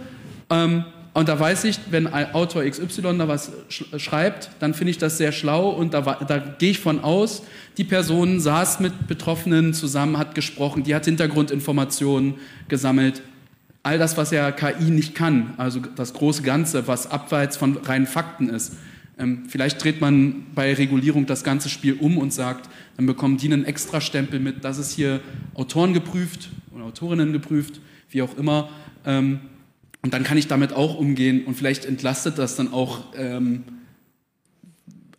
Ähm, 0.50 0.86
und 1.14 1.30
da 1.30 1.40
weiß 1.40 1.66
ich, 1.66 1.80
wenn 1.92 2.12
Autor 2.12 2.64
XY 2.64 3.18
da 3.20 3.28
was 3.28 3.52
schreibt, 3.70 4.50
dann 4.60 4.74
finde 4.74 4.92
ich 4.92 4.98
das 4.98 5.20
sehr 5.20 5.32
schlau 5.32 5.70
und 5.70 5.94
da, 5.94 6.02
da 6.02 6.40
gehe 6.40 6.72
ich 6.72 6.80
von 6.80 7.02
aus, 7.02 7.44
die 7.78 7.84
Person 7.84 8.40
saß 8.40 8.80
mit 8.80 9.08
Betroffenen 9.08 9.76
zusammen, 9.76 10.18
hat 10.18 10.34
gesprochen, 10.34 10.84
die 10.84 10.96
hat 10.96 11.06
Hintergrundinformationen 11.06 12.36
gesammelt. 12.68 13.22
All 13.84 14.00
das, 14.00 14.18
was 14.18 14.32
ja 14.32 14.52
KI 14.52 14.86
nicht 14.86 15.14
kann, 15.14 15.54
also 15.58 15.82
das 15.96 16.14
große 16.14 16.42
Ganze, 16.42 16.88
was 16.88 17.12
abseits 17.12 17.58
von 17.58 17.78
reinen 17.78 18.08
Fakten 18.08 18.50
ist. 18.50 18.74
Ähm, 19.20 19.44
vielleicht 19.48 19.84
dreht 19.84 20.02
man 20.02 20.48
bei 20.56 20.74
Regulierung 20.74 21.28
das 21.28 21.44
ganze 21.44 21.70
Spiel 21.70 21.98
um 22.00 22.18
und 22.18 22.34
sagt, 22.34 22.70
dann 22.98 23.06
bekommen 23.06 23.38
die 23.38 23.52
einen 23.52 23.66
Extra-Stempel 23.66 24.40
mit, 24.40 24.64
das 24.64 24.80
ist 24.80 24.94
hier 24.94 25.20
Autoren 25.54 25.94
geprüft 25.94 26.50
oder 26.74 26.86
Autorinnen 26.86 27.34
geprüft, 27.34 27.82
wie 28.10 28.24
auch 28.24 28.36
immer. 28.36 28.70
Und 30.04 30.14
dann 30.14 30.24
kann 30.24 30.38
ich 30.38 30.48
damit 30.48 30.74
auch 30.74 30.96
umgehen 30.96 31.46
und 31.46 31.56
vielleicht 31.56 31.86
entlastet 31.86 32.38
das 32.38 32.58
dann 32.58 32.74
auch 32.74 33.06
ähm, 33.16 33.64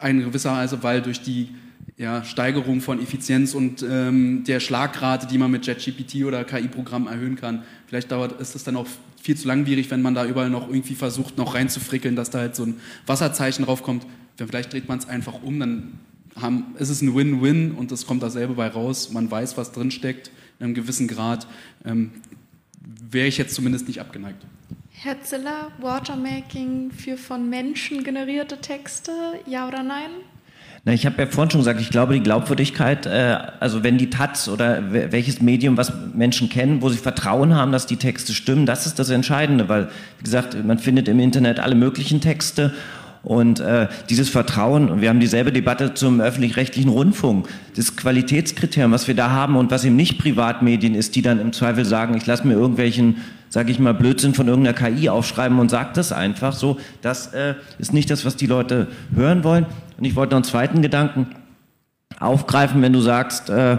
in 0.03 0.20
gewisser 0.20 0.53
Weise, 0.53 0.82
weil 0.82 1.01
durch 1.01 1.22
die 1.22 1.49
ja, 1.97 2.22
Steigerung 2.22 2.82
von 2.82 3.01
Effizienz 3.01 3.55
und 3.55 3.85
ähm, 3.89 4.45
der 4.45 4.61
Schlagrate, 4.61 5.26
die 5.26 5.39
man 5.39 5.51
mit 5.51 5.66
JetGPT 5.66 6.24
oder 6.24 6.45
KI-Programmen 6.45 7.09
erhöhen 7.09 7.37
kann, 7.37 7.62
vielleicht 7.87 8.12
dauert, 8.12 8.41
ist 8.41 8.55
es 8.55 8.64
dann 8.64 8.76
auch 8.76 8.87
viel 9.22 9.37
zu 9.37 9.49
langwierig, 9.49 9.91
wenn 9.91 10.03
man 10.03 10.14
da 10.14 10.26
überall 10.26 10.51
noch 10.51 10.68
irgendwie 10.68 10.95
versucht, 10.95 11.39
noch 11.39 11.55
reinzufrickeln, 11.55 12.14
dass 12.14 12.28
da 12.28 12.41
halt 12.41 12.55
so 12.55 12.64
ein 12.64 12.74
Wasserzeichen 13.07 13.64
draufkommt. 13.64 14.05
Vielleicht 14.37 14.72
dreht 14.72 14.87
man 14.87 14.99
es 14.99 15.09
einfach 15.09 15.43
um, 15.43 15.61
dann 15.61 15.99
haben, 16.37 16.74
ist 16.78 16.91
es 16.91 17.01
ein 17.01 17.14
Win-Win 17.14 17.72
und 17.72 17.91
es 17.91 18.07
kommt 18.07 18.22
dasselbe 18.22 18.53
bei 18.55 18.68
raus. 18.68 19.12
Man 19.12 19.30
weiß, 19.30 19.57
was 19.57 19.72
drinsteckt 19.72 20.30
in 20.59 20.66
einem 20.66 20.74
gewissen 20.74 21.09
Grad. 21.09 21.47
Ähm, 21.87 22.11
Wäre 23.11 23.26
ich 23.26 23.39
jetzt 23.39 23.55
zumindest 23.55 23.89
nicht 23.89 24.01
abgeneigt. 24.01 24.45
Herr 24.91 25.20
Ziller, 25.22 25.70
Watermaking 25.80 26.91
für 26.91 27.16
von 27.16 27.49
Menschen 27.51 28.05
generierte 28.05 28.59
Texte, 28.59 29.12
ja 29.47 29.66
oder 29.68 29.82
nein? 29.82 30.11
Na, 30.87 30.93
ich 30.93 31.07
habe 31.07 31.22
ja 31.22 31.26
vorhin 31.26 31.51
schon 31.51 31.61
gesagt, 31.61 31.80
ich 31.80 31.89
glaube, 31.89 32.12
die 32.12 32.22
Glaubwürdigkeit, 32.22 33.07
äh, 33.07 33.39
also 33.59 33.82
wenn 33.82 33.97
die 33.97 34.11
Taz 34.11 34.49
oder 34.49 34.93
welches 34.93 35.41
Medium, 35.41 35.78
was 35.78 35.93
Menschen 36.14 36.51
kennen, 36.51 36.82
wo 36.82 36.91
sie 36.91 36.99
Vertrauen 36.99 37.55
haben, 37.55 37.72
dass 37.72 37.87
die 37.87 37.97
Texte 37.97 38.35
stimmen, 38.35 38.66
das 38.66 38.87
ist 38.87 38.99
das 38.99 39.09
Entscheidende, 39.09 39.68
weil, 39.70 39.89
wie 40.18 40.24
gesagt, 40.24 40.62
man 40.62 40.78
findet 40.78 41.09
im 41.09 41.20
Internet 41.20 41.59
alle 41.59 41.74
möglichen 41.74 42.20
Texte 42.20 42.74
und 43.24 43.60
äh, 43.60 43.88
dieses 44.10 44.28
Vertrauen, 44.28 45.00
wir 45.00 45.08
haben 45.08 45.18
dieselbe 45.18 45.50
Debatte 45.50 45.94
zum 45.94 46.20
öffentlich-rechtlichen 46.20 46.90
Rundfunk, 46.90 47.48
das 47.74 47.96
Qualitätskriterium, 47.96 48.92
was 48.92 49.08
wir 49.08 49.14
da 49.14 49.30
haben 49.30 49.56
und 49.56 49.70
was 49.70 49.84
eben 49.84 49.96
nicht 49.96 50.18
Privatmedien 50.18 50.94
ist, 50.94 51.16
die 51.16 51.22
dann 51.22 51.40
im 51.40 51.52
Zweifel 51.54 51.86
sagen, 51.86 52.16
ich 52.16 52.26
lasse 52.26 52.46
mir 52.46 52.52
irgendwelchen, 52.52 53.16
sage 53.48 53.70
ich 53.70 53.78
mal, 53.78 53.94
Blödsinn 53.94 54.34
von 54.34 54.46
irgendeiner 54.46 54.76
KI 54.76 55.08
aufschreiben 55.08 55.58
und 55.58 55.70
sage 55.70 55.90
das 55.94 56.12
einfach 56.12 56.52
so, 56.52 56.78
das 57.00 57.28
äh, 57.28 57.54
ist 57.78 57.94
nicht 57.94 58.10
das, 58.10 58.26
was 58.26 58.36
die 58.36 58.46
Leute 58.46 58.88
hören 59.14 59.42
wollen. 59.42 59.64
Und 59.96 60.04
ich 60.04 60.16
wollte 60.16 60.32
noch 60.32 60.38
einen 60.38 60.44
zweiten 60.44 60.82
Gedanken 60.82 61.28
aufgreifen, 62.20 62.82
wenn 62.82 62.92
du 62.92 63.00
sagst, 63.00 63.48
äh, 63.48 63.78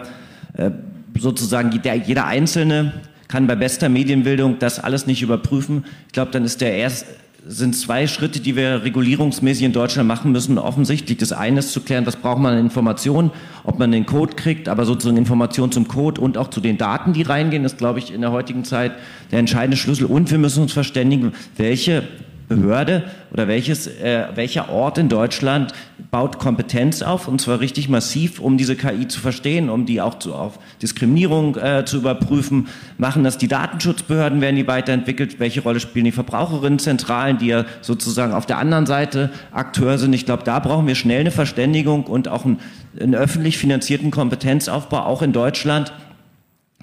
äh, 0.53 0.71
sozusagen 1.19 1.71
jeder, 1.71 1.93
jeder 1.93 2.25
Einzelne 2.25 2.93
kann 3.27 3.45
bei 3.45 3.55
bester 3.55 3.89
Medienbildung 3.89 4.57
das 4.57 4.79
alles 4.79 5.05
nicht 5.05 5.21
überprüfen. 5.21 5.85
Ich 6.07 6.13
glaube, 6.13 6.31
dann 6.31 6.45
ist 6.45 6.61
der 6.61 6.73
erste 6.75 7.05
sind 7.47 7.75
zwei 7.75 8.07
Schritte, 8.07 8.39
die 8.39 8.55
wir 8.55 8.83
regulierungsmäßig 8.83 9.65
in 9.65 9.71
Deutschland 9.71 10.07
machen 10.07 10.31
müssen, 10.31 10.57
offensichtlich. 10.57 11.19
Das 11.19 11.31
eine 11.31 11.59
ist 11.59 11.71
zu 11.73 11.81
klären, 11.81 12.05
was 12.05 12.15
braucht 12.15 12.39
man 12.39 12.53
an 12.53 12.59
Informationen, 12.59 13.31
ob 13.63 13.77
man 13.77 13.91
den 13.91 14.07
Code 14.07 14.35
kriegt, 14.35 14.67
aber 14.67 14.85
sozusagen 14.85 15.17
Informationen 15.17 15.71
zum 15.71 15.87
Code 15.87 16.19
und 16.21 16.37
auch 16.37 16.49
zu 16.49 16.59
den 16.59 16.77
Daten, 16.77 17.13
die 17.13 17.21
reingehen, 17.21 17.63
ist, 17.63 17.77
glaube 17.77 17.99
ich, 17.99 18.11
in 18.11 18.21
der 18.21 18.31
heutigen 18.31 18.63
Zeit 18.63 18.93
der 19.31 19.39
entscheidende 19.39 19.77
Schlüssel. 19.77 20.05
Und 20.05 20.31
wir 20.31 20.39
müssen 20.39 20.63
uns 20.63 20.73
verständigen, 20.73 21.33
welche 21.55 22.03
Behörde 22.47 23.03
oder 23.31 23.47
welches, 23.47 23.87
äh, 23.87 24.27
welcher 24.35 24.69
Ort 24.69 24.97
in 24.97 25.09
Deutschland 25.09 25.73
baut 26.11 26.37
Kompetenz 26.37 27.01
auf 27.01 27.27
und 27.27 27.41
zwar 27.41 27.59
richtig 27.59 27.89
massiv, 27.89 28.39
um 28.39 28.57
diese 28.57 28.75
KI 28.75 29.07
zu 29.07 29.19
verstehen, 29.19 29.69
um 29.69 29.85
die 29.85 30.01
auch 30.01 30.19
zu, 30.19 30.35
auf 30.35 30.59
Diskriminierung 30.81 31.57
äh, 31.57 31.85
zu 31.85 31.97
überprüfen. 31.97 32.67
Machen 32.97 33.23
das 33.23 33.37
die 33.37 33.47
Datenschutzbehörden, 33.47 34.41
werden 34.41 34.55
die 34.55 34.67
weiterentwickelt? 34.67 35.39
Welche 35.39 35.61
Rolle 35.61 35.79
spielen 35.79 36.05
die 36.05 36.11
Verbraucherinnenzentralen, 36.11 37.37
die 37.37 37.47
ja 37.47 37.65
sozusagen 37.81 38.33
auf 38.33 38.45
der 38.45 38.57
anderen 38.57 38.85
Seite 38.85 39.31
Akteur 39.51 39.97
sind? 39.97 40.13
Ich 40.13 40.25
glaube, 40.25 40.43
da 40.43 40.59
brauchen 40.59 40.87
wir 40.87 40.95
schnell 40.95 41.21
eine 41.21 41.31
Verständigung 41.31 42.03
und 42.03 42.27
auch 42.27 42.45
einen, 42.45 42.59
einen 42.99 43.15
öffentlich 43.15 43.57
finanzierten 43.57 44.11
Kompetenzaufbau, 44.11 44.99
auch 44.99 45.21
in 45.21 45.33
Deutschland 45.33 45.91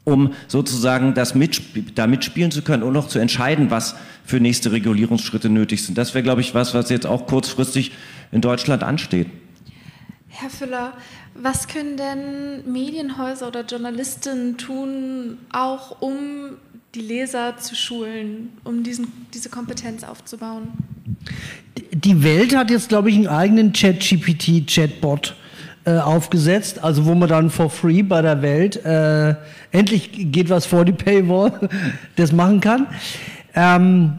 um 0.04 0.34
sozusagen 0.48 1.14
das 1.14 1.34
mitsp 1.34 1.94
da 1.94 2.06
mitspielen 2.06 2.50
zu 2.50 2.62
können 2.62 2.82
und 2.82 2.96
auch 2.96 3.08
zu 3.08 3.18
entscheiden, 3.18 3.70
was 3.70 3.94
für 4.24 4.40
nächste 4.40 4.72
Regulierungsschritte 4.72 5.48
nötig 5.48 5.84
sind. 5.84 5.96
Das 5.98 6.14
wäre, 6.14 6.22
glaube 6.22 6.40
ich, 6.40 6.54
was, 6.54 6.74
was 6.74 6.90
jetzt 6.90 7.06
auch 7.06 7.26
kurzfristig 7.26 7.92
in 8.32 8.40
Deutschland 8.40 8.82
ansteht. 8.82 9.28
Herr 10.28 10.50
Füller, 10.50 10.94
was 11.34 11.68
können 11.68 11.96
denn 11.96 12.72
Medienhäuser 12.72 13.48
oder 13.48 13.64
Journalistinnen 13.64 14.56
tun, 14.56 15.38
auch 15.52 16.00
um 16.00 16.56
die 16.94 17.00
Leser 17.00 17.56
zu 17.58 17.74
schulen, 17.74 18.50
um 18.64 18.82
diesen, 18.82 19.12
diese 19.32 19.48
Kompetenz 19.48 20.04
aufzubauen? 20.04 20.68
Die 21.92 22.22
Welt 22.22 22.56
hat 22.56 22.70
jetzt, 22.70 22.88
glaube 22.88 23.10
ich, 23.10 23.16
einen 23.16 23.28
eigenen 23.28 23.72
Chat-GPT-Chatbot 23.72 25.34
äh, 25.84 25.98
aufgesetzt, 25.98 26.82
also 26.82 27.06
wo 27.06 27.14
man 27.14 27.28
dann 27.28 27.50
for 27.50 27.70
free 27.70 28.02
bei 28.02 28.22
der 28.22 28.40
Welt 28.42 28.84
äh, 28.84 29.34
endlich 29.72 30.10
geht 30.32 30.48
was 30.48 30.66
vor 30.66 30.84
die 30.84 30.92
Paywall, 30.92 31.52
das 32.16 32.32
machen 32.32 32.60
kann. 32.60 32.86
Ähm, 33.54 34.18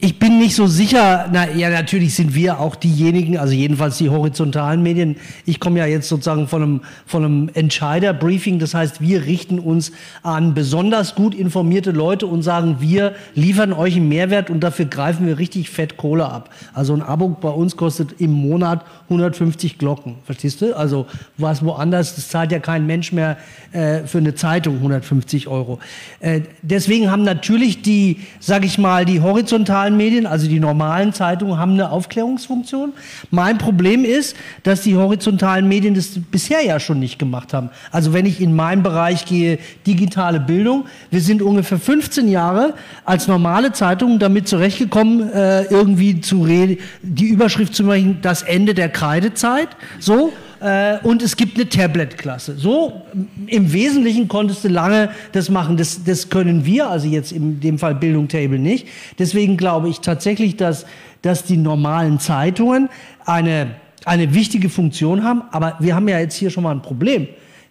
ich 0.00 0.20
bin 0.20 0.38
nicht 0.38 0.54
so 0.54 0.68
sicher, 0.68 1.28
na 1.32 1.50
ja, 1.50 1.70
natürlich 1.70 2.14
sind 2.14 2.32
wir 2.32 2.60
auch 2.60 2.76
diejenigen, 2.76 3.36
also 3.36 3.52
jedenfalls 3.52 3.98
die 3.98 4.10
horizontalen 4.10 4.80
Medien. 4.80 5.16
Ich 5.44 5.58
komme 5.58 5.80
ja 5.80 5.86
jetzt 5.86 6.08
sozusagen 6.08 6.46
von 6.46 6.62
einem, 6.62 6.80
von 7.04 7.24
einem 7.24 7.50
Entscheider-Briefing, 7.52 8.60
das 8.60 8.74
heißt, 8.74 9.00
wir 9.00 9.24
richten 9.24 9.58
uns 9.58 9.90
an 10.22 10.54
besonders 10.54 11.16
gut 11.16 11.34
informierte 11.34 11.90
Leute 11.90 12.28
und 12.28 12.42
sagen, 12.42 12.76
wir 12.78 13.14
liefern 13.34 13.72
euch 13.72 13.96
einen 13.96 14.08
Mehrwert 14.08 14.50
und 14.50 14.60
dafür 14.60 14.84
greifen 14.84 15.26
wir 15.26 15.38
richtig 15.38 15.68
fett 15.70 15.96
Kohle 15.96 16.26
ab. 16.26 16.50
Also 16.74 16.94
ein 16.94 17.02
Abo 17.02 17.30
bei 17.30 17.50
uns 17.50 17.76
kostet 17.76 18.20
im 18.20 18.30
Monat 18.30 18.84
150 19.10 19.78
Glocken, 19.78 20.14
verstehst 20.24 20.60
du? 20.60 20.76
Also 20.76 21.06
was 21.38 21.64
woanders, 21.64 22.14
das 22.14 22.28
zahlt 22.28 22.52
ja 22.52 22.60
kein 22.60 22.86
Mensch 22.86 23.10
mehr 23.10 23.36
äh, 23.72 24.04
für 24.04 24.18
eine 24.18 24.36
Zeitung 24.36 24.76
150 24.76 25.48
Euro. 25.48 25.80
Äh, 26.20 26.42
deswegen 26.62 27.10
haben 27.10 27.24
natürlich 27.24 27.82
die, 27.82 28.18
sag 28.38 28.64
ich 28.64 28.78
mal, 28.78 29.04
die 29.04 29.22
horizontalen 29.22 29.87
digitalen 29.88 29.96
Medien, 29.96 30.26
also 30.26 30.48
die 30.48 30.60
normalen 30.60 31.12
Zeitungen, 31.12 31.58
haben 31.58 31.72
eine 31.72 31.90
Aufklärungsfunktion. 31.90 32.92
Mein 33.30 33.58
Problem 33.58 34.04
ist, 34.04 34.36
dass 34.62 34.82
die 34.82 34.96
horizontalen 34.96 35.68
Medien 35.68 35.94
das 35.94 36.18
bisher 36.30 36.64
ja 36.64 36.78
schon 36.80 36.98
nicht 36.98 37.18
gemacht 37.18 37.54
haben. 37.54 37.70
Also 37.90 38.12
wenn 38.12 38.26
ich 38.26 38.40
in 38.40 38.54
meinen 38.54 38.82
Bereich 38.82 39.24
gehe, 39.24 39.58
digitale 39.86 40.40
Bildung, 40.40 40.84
wir 41.10 41.20
sind 41.20 41.42
ungefähr 41.42 41.78
15 41.78 42.28
Jahre 42.28 42.74
als 43.04 43.28
normale 43.28 43.72
Zeitung 43.72 44.18
damit 44.18 44.48
zurechtgekommen, 44.48 45.32
äh, 45.32 45.64
irgendwie 45.64 46.20
zu 46.20 46.42
reden, 46.42 46.78
die 47.02 47.28
Überschrift 47.28 47.74
zu 47.74 47.84
machen, 47.84 48.18
das 48.22 48.42
Ende 48.42 48.74
der 48.74 48.88
Kreidezeit, 48.88 49.68
so 49.98 50.32
äh, 50.60 50.98
und 51.02 51.22
es 51.22 51.36
gibt 51.36 51.56
eine 51.56 51.68
Tablet-Klasse. 51.68 52.56
So 52.56 53.02
im 53.46 53.72
Wesentlichen 53.72 54.28
konntest 54.28 54.64
du 54.64 54.68
lange 54.68 55.10
das 55.32 55.50
machen. 55.50 55.76
Das, 55.76 56.04
das 56.04 56.28
können 56.28 56.64
wir, 56.64 56.88
also 56.88 57.06
jetzt 57.06 57.32
in 57.32 57.60
dem 57.60 57.78
Fall 57.78 57.94
Bildung 57.94 58.28
Table 58.28 58.58
nicht. 58.58 58.88
Deswegen 59.18 59.56
glaube 59.56 59.88
ich 59.88 60.00
tatsächlich, 60.00 60.56
dass, 60.56 60.86
dass 61.22 61.44
die 61.44 61.56
normalen 61.56 62.18
Zeitungen 62.18 62.88
eine, 63.24 63.72
eine 64.04 64.34
wichtige 64.34 64.68
Funktion 64.68 65.22
haben. 65.22 65.42
Aber 65.50 65.76
wir 65.78 65.94
haben 65.94 66.08
ja 66.08 66.18
jetzt 66.18 66.34
hier 66.34 66.50
schon 66.50 66.64
mal 66.64 66.72
ein 66.72 66.82
Problem. 66.82 67.28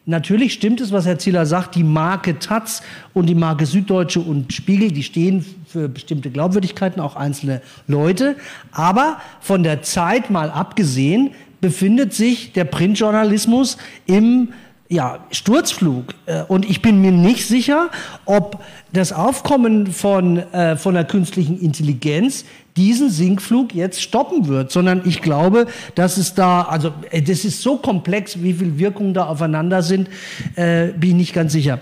Natürlich 0.10 0.54
stimmt 0.54 0.80
es, 0.80 0.94
was 0.94 1.06
Herr 1.06 1.20
Zieler 1.20 1.46
sagt, 1.46 1.76
die 1.76 1.84
Marke 1.84 2.40
Taz 2.40 2.82
und 3.14 3.26
die 3.26 3.36
Marke 3.36 3.66
Süddeutsche 3.66 4.22
und 4.22 4.54
Spiegel, 4.54 4.90
die 4.90 5.04
stehen 5.04 5.46
für 5.68 5.90
bestimmte 5.90 6.30
Glaubwürdigkeiten, 6.30 7.02
auch 7.02 7.18
einzelne 7.18 7.62
Leute. 7.88 8.38
Aber 8.72 9.18
von 9.42 9.64
der 9.64 9.82
Zeit 9.82 10.30
mal 10.30 10.50
abgesehen, 10.50 11.32
befindet 11.62 12.14
sich 12.14 12.54
der 12.54 12.66
Printjournalismus 12.66 13.78
im 14.06 14.50
ja, 14.90 15.20
Sturzflug. 15.32 16.14
Äh, 16.26 16.44
und 16.44 16.70
ich 16.70 16.82
bin 16.82 17.02
mir 17.02 17.12
nicht 17.12 17.48
sicher, 17.48 17.90
ob 18.26 18.64
das 18.94 19.12
Aufkommen 19.12 19.88
von, 19.88 20.38
äh, 20.38 20.78
von 20.78 20.94
der 20.94 21.06
künstlichen 21.06 21.60
Intelligenz 21.60 22.46
diesen 22.78 23.10
Sinkflug 23.10 23.74
jetzt 23.74 24.02
stoppen 24.02 24.48
wird, 24.48 24.72
sondern 24.72 25.02
ich 25.06 25.22
glaube, 25.22 25.68
dass 25.96 26.18
es 26.18 26.36
da, 26.36 26.62
also 26.62 26.94
äh, 27.12 27.22
das 27.22 27.44
ist 27.44 27.62
so 27.62 27.78
komplex, 27.78 28.42
wie 28.42 28.54
viele 28.54 28.78
Wirkungen 28.78 29.14
da 29.14 29.26
aufeinander 29.26 29.82
sind, 29.82 30.10
äh, 30.56 30.88
bin 30.88 31.12
ich 31.12 31.16
nicht 31.16 31.34
ganz 31.34 31.52
sicher. 31.52 31.80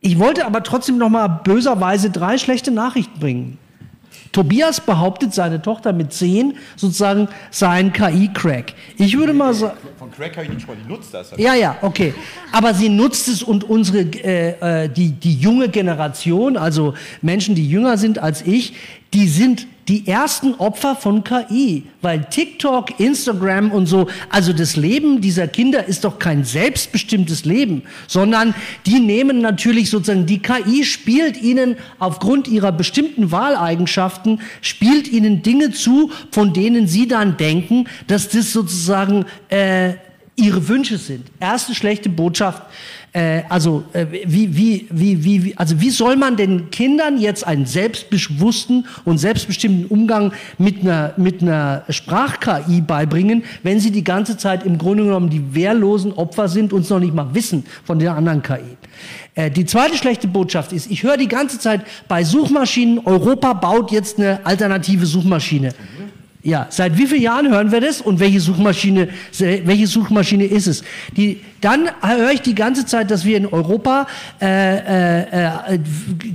Ich 0.00 0.18
wollte 0.18 0.46
aber 0.46 0.62
trotzdem 0.62 0.96
noch 0.96 1.10
mal 1.10 1.28
böserweise 1.28 2.10
drei 2.10 2.38
schlechte 2.38 2.70
Nachrichten 2.70 3.20
bringen. 3.20 3.58
Tobias 4.32 4.80
behauptet, 4.80 5.34
seine 5.34 5.60
Tochter 5.60 5.92
mit 5.92 6.12
10 6.12 6.56
sozusagen 6.76 7.28
sei 7.50 7.68
ein 7.68 7.92
KI-Crack. 7.92 8.74
Ich 8.96 9.16
würde 9.18 9.32
mal 9.32 9.52
sagen. 9.54 9.76
Von 9.98 10.10
Crack 10.12 10.36
habe 10.36 10.46
ich 10.46 10.52
nicht 10.52 10.68
mal, 10.68 10.76
die 10.76 10.88
nutzt 10.88 11.12
das. 11.12 11.32
Ja, 11.36 11.54
ja, 11.54 11.76
okay. 11.82 12.14
Aber 12.52 12.72
sie 12.74 12.88
nutzt 12.88 13.28
es 13.28 13.42
und 13.42 13.64
unsere, 13.64 14.00
äh, 14.00 14.84
äh, 14.84 14.88
die, 14.88 15.10
die 15.10 15.34
junge 15.34 15.68
Generation, 15.68 16.56
also 16.56 16.94
Menschen, 17.22 17.54
die 17.54 17.68
jünger 17.68 17.98
sind 17.98 18.20
als 18.20 18.42
ich, 18.42 18.74
die 19.12 19.28
sind 19.28 19.66
die 19.88 20.06
ersten 20.06 20.54
Opfer 20.54 20.94
von 20.94 21.24
KI, 21.24 21.82
weil 22.00 22.24
TikTok, 22.30 23.00
Instagram 23.00 23.72
und 23.72 23.86
so, 23.86 24.06
also 24.28 24.52
das 24.52 24.76
Leben 24.76 25.20
dieser 25.20 25.48
Kinder 25.48 25.84
ist 25.84 26.04
doch 26.04 26.20
kein 26.20 26.44
selbstbestimmtes 26.44 27.44
Leben, 27.44 27.82
sondern 28.06 28.54
die 28.86 29.00
nehmen 29.00 29.40
natürlich 29.40 29.90
sozusagen, 29.90 30.26
die 30.26 30.38
KI 30.38 30.84
spielt 30.84 31.42
ihnen 31.42 31.76
aufgrund 31.98 32.46
ihrer 32.46 32.70
bestimmten 32.70 33.32
Wahleigenschaften, 33.32 34.40
spielt 34.60 35.08
ihnen 35.08 35.42
Dinge 35.42 35.72
zu, 35.72 36.12
von 36.30 36.52
denen 36.52 36.86
sie 36.86 37.08
dann 37.08 37.36
denken, 37.36 37.86
dass 38.06 38.28
das 38.28 38.52
sozusagen 38.52 39.24
äh, 39.48 39.94
ihre 40.36 40.68
Wünsche 40.68 40.98
sind. 40.98 41.26
Erste 41.40 41.74
schlechte 41.74 42.08
Botschaft 42.08 42.62
äh, 43.12 43.42
also 43.48 43.84
äh, 43.92 44.06
wie, 44.24 44.56
wie, 44.56 44.86
wie, 44.90 45.24
wie, 45.44 45.56
also 45.56 45.80
wie 45.80 45.90
soll 45.90 46.16
man 46.16 46.36
den 46.36 46.70
Kindern 46.70 47.18
jetzt 47.18 47.46
einen 47.46 47.66
selbstbewussten 47.66 48.86
und 49.04 49.18
selbstbestimmten 49.18 49.86
Umgang 49.86 50.32
mit 50.58 50.82
einer, 50.82 51.14
mit 51.16 51.42
einer 51.42 51.84
Sprach-KI 51.88 52.80
beibringen, 52.82 53.42
wenn 53.62 53.80
sie 53.80 53.90
die 53.90 54.04
ganze 54.04 54.36
Zeit 54.36 54.64
im 54.64 54.78
Grunde 54.78 55.04
genommen 55.04 55.28
die 55.28 55.54
wehrlosen 55.54 56.12
Opfer 56.12 56.48
sind 56.48 56.72
und 56.72 56.82
es 56.82 56.90
noch 56.90 57.00
nicht 57.00 57.14
mal 57.14 57.34
wissen 57.34 57.64
von 57.84 57.98
der 57.98 58.14
anderen 58.14 58.42
KI. 58.42 58.76
Äh, 59.34 59.50
die 59.50 59.64
zweite 59.64 59.96
schlechte 59.96 60.28
Botschaft 60.28 60.72
ist, 60.72 60.90
ich 60.90 61.02
höre 61.02 61.16
die 61.16 61.28
ganze 61.28 61.58
Zeit 61.58 61.82
bei 62.08 62.24
Suchmaschinen, 62.24 63.00
Europa 63.04 63.52
baut 63.54 63.90
jetzt 63.90 64.18
eine 64.18 64.44
alternative 64.44 65.06
Suchmaschine. 65.06 65.72
Ja, 66.42 66.68
seit 66.70 66.96
wie 66.96 67.06
vielen 67.06 67.20
Jahren 67.20 67.50
hören 67.50 67.70
wir 67.70 67.82
das 67.82 68.00
und 68.00 68.18
welche 68.18 68.40
Suchmaschine, 68.40 69.08
welche 69.38 69.86
Suchmaschine 69.86 70.46
ist 70.46 70.68
es? 70.68 70.82
Die, 71.14 71.40
dann 71.60 71.90
höre 72.00 72.30
ich 72.30 72.40
die 72.40 72.54
ganze 72.54 72.86
Zeit, 72.86 73.10
dass 73.10 73.26
wir 73.26 73.36
in 73.36 73.44
Europa 73.44 74.06
äh, 74.40 74.46
äh, 74.46 75.44
äh, 75.74 75.78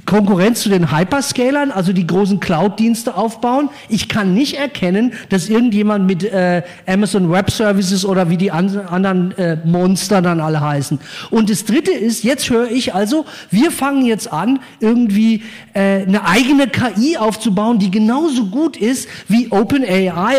Konkurrenz 0.06 0.62
zu 0.62 0.70
den 0.70 0.96
Hyperscalern, 0.96 1.72
also 1.72 1.92
die 1.92 2.06
großen 2.06 2.40
Cloud-Dienste 2.40 3.16
aufbauen. 3.16 3.70
Ich 3.90 4.08
kann 4.08 4.36
nicht 4.36 4.58
erkennen, 4.58 5.14
dass 5.30 5.50
irgendjemand 5.50 6.06
mit 6.06 6.24
äh, 6.24 6.62
Amazon 6.86 7.32
Web 7.32 7.50
Services 7.50 8.06
oder 8.06 8.30
wie 8.30 8.38
die 8.38 8.52
an, 8.52 8.78
anderen 8.78 9.36
äh, 9.40 9.58
Monster 9.66 10.22
dann 10.22 10.40
alle 10.40 10.62
heißen. 10.62 11.00
Und 11.32 11.50
das 11.50 11.66
Dritte 11.66 11.92
ist, 11.92 12.24
jetzt 12.24 12.52
höre 12.52 12.70
ich 12.70 12.94
also, 12.94 13.26
wir 13.50 13.72
fangen 13.72 14.06
jetzt 14.06 14.32
an, 14.32 14.60
irgendwie 14.80 15.42
äh, 15.74 16.04
eine 16.04 16.28
eigene 16.28 16.68
KI 16.68 17.18
aufzubauen, 17.18 17.80
die 17.80 17.90
genauso 17.90 18.46
gut 18.46 18.78
ist 18.78 19.10
wie 19.28 19.48
OpenAI 19.50 19.95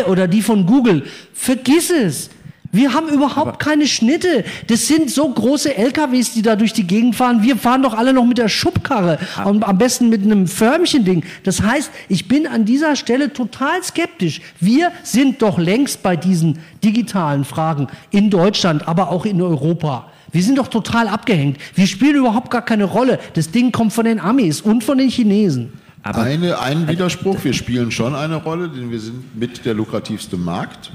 oder 0.07 0.27
die 0.27 0.41
von 0.41 0.65
Google. 0.65 1.03
Vergiss 1.33 1.89
es. 1.89 2.29
Wir 2.71 2.93
haben 2.93 3.07
überhaupt 3.07 3.47
Aber 3.47 3.57
keine 3.57 3.87
Schnitte. 3.87 4.43
Das 4.67 4.87
sind 4.87 5.09
so 5.09 5.27
große 5.27 5.75
LKWs, 5.77 6.33
die 6.33 6.41
da 6.41 6.55
durch 6.55 6.73
die 6.73 6.85
Gegend 6.85 7.15
fahren. 7.15 7.41
Wir 7.41 7.55
fahren 7.55 7.81
doch 7.81 7.93
alle 7.93 8.13
noch 8.13 8.25
mit 8.25 8.37
der 8.37 8.49
Schubkarre 8.49 9.19
und 9.45 9.63
am 9.63 9.77
besten 9.77 10.09
mit 10.09 10.23
einem 10.23 10.47
Förmchending. 10.47 11.23
Das 11.43 11.61
heißt, 11.61 11.89
ich 12.09 12.27
bin 12.27 12.45
an 12.45 12.65
dieser 12.65 12.95
Stelle 12.95 13.31
total 13.31 13.83
skeptisch. 13.83 14.41
Wir 14.59 14.91
sind 15.03 15.41
doch 15.41 15.57
längst 15.57 16.03
bei 16.03 16.15
diesen 16.15 16.59
digitalen 16.83 17.45
Fragen 17.45 17.87
in 18.11 18.29
Deutschland, 18.29 18.87
aber 18.87 19.11
auch 19.11 19.25
in 19.25 19.41
Europa. 19.41 20.11
Wir 20.31 20.43
sind 20.43 20.57
doch 20.57 20.67
total 20.67 21.07
abgehängt. 21.07 21.57
Wir 21.73 21.87
spielen 21.87 22.17
überhaupt 22.17 22.51
gar 22.51 22.63
keine 22.63 22.83
Rolle. 22.83 23.17
Das 23.33 23.49
Ding 23.49 23.71
kommt 23.71 23.93
von 23.93 24.05
den 24.05 24.19
Amis 24.19 24.59
und 24.61 24.83
von 24.83 24.97
den 24.97 25.09
Chinesen. 25.09 25.73
Aber 26.07 26.21
eine, 26.21 26.59
ein 26.59 26.87
Widerspruch, 26.87 27.43
wir 27.43 27.51
spielen 27.51 27.91
schon 27.91 28.15
eine 28.15 28.37
Rolle, 28.37 28.69
denn 28.69 28.91
wir 28.91 28.99
sind 29.01 29.37
mit 29.37 29.65
der 29.65 29.73
lukrativste 29.73 30.37
Markt. 30.37 30.93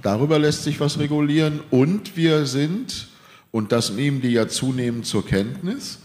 Darüber 0.00 0.38
lässt 0.38 0.64
sich 0.64 0.80
was 0.80 0.98
regulieren. 0.98 1.60
Und 1.70 2.16
wir 2.16 2.46
sind, 2.46 3.08
und 3.50 3.72
das 3.72 3.90
nehmen 3.90 4.22
die 4.22 4.30
ja 4.30 4.48
zunehmend 4.48 5.04
zur 5.04 5.26
Kenntnis, 5.26 5.98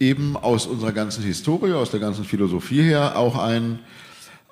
eben 0.00 0.36
aus 0.36 0.66
unserer 0.66 0.90
ganzen 0.90 1.22
Historie, 1.22 1.72
aus 1.72 1.92
der 1.92 2.00
ganzen 2.00 2.24
Philosophie 2.24 2.82
her 2.82 3.16
auch 3.16 3.38
ein, 3.38 3.78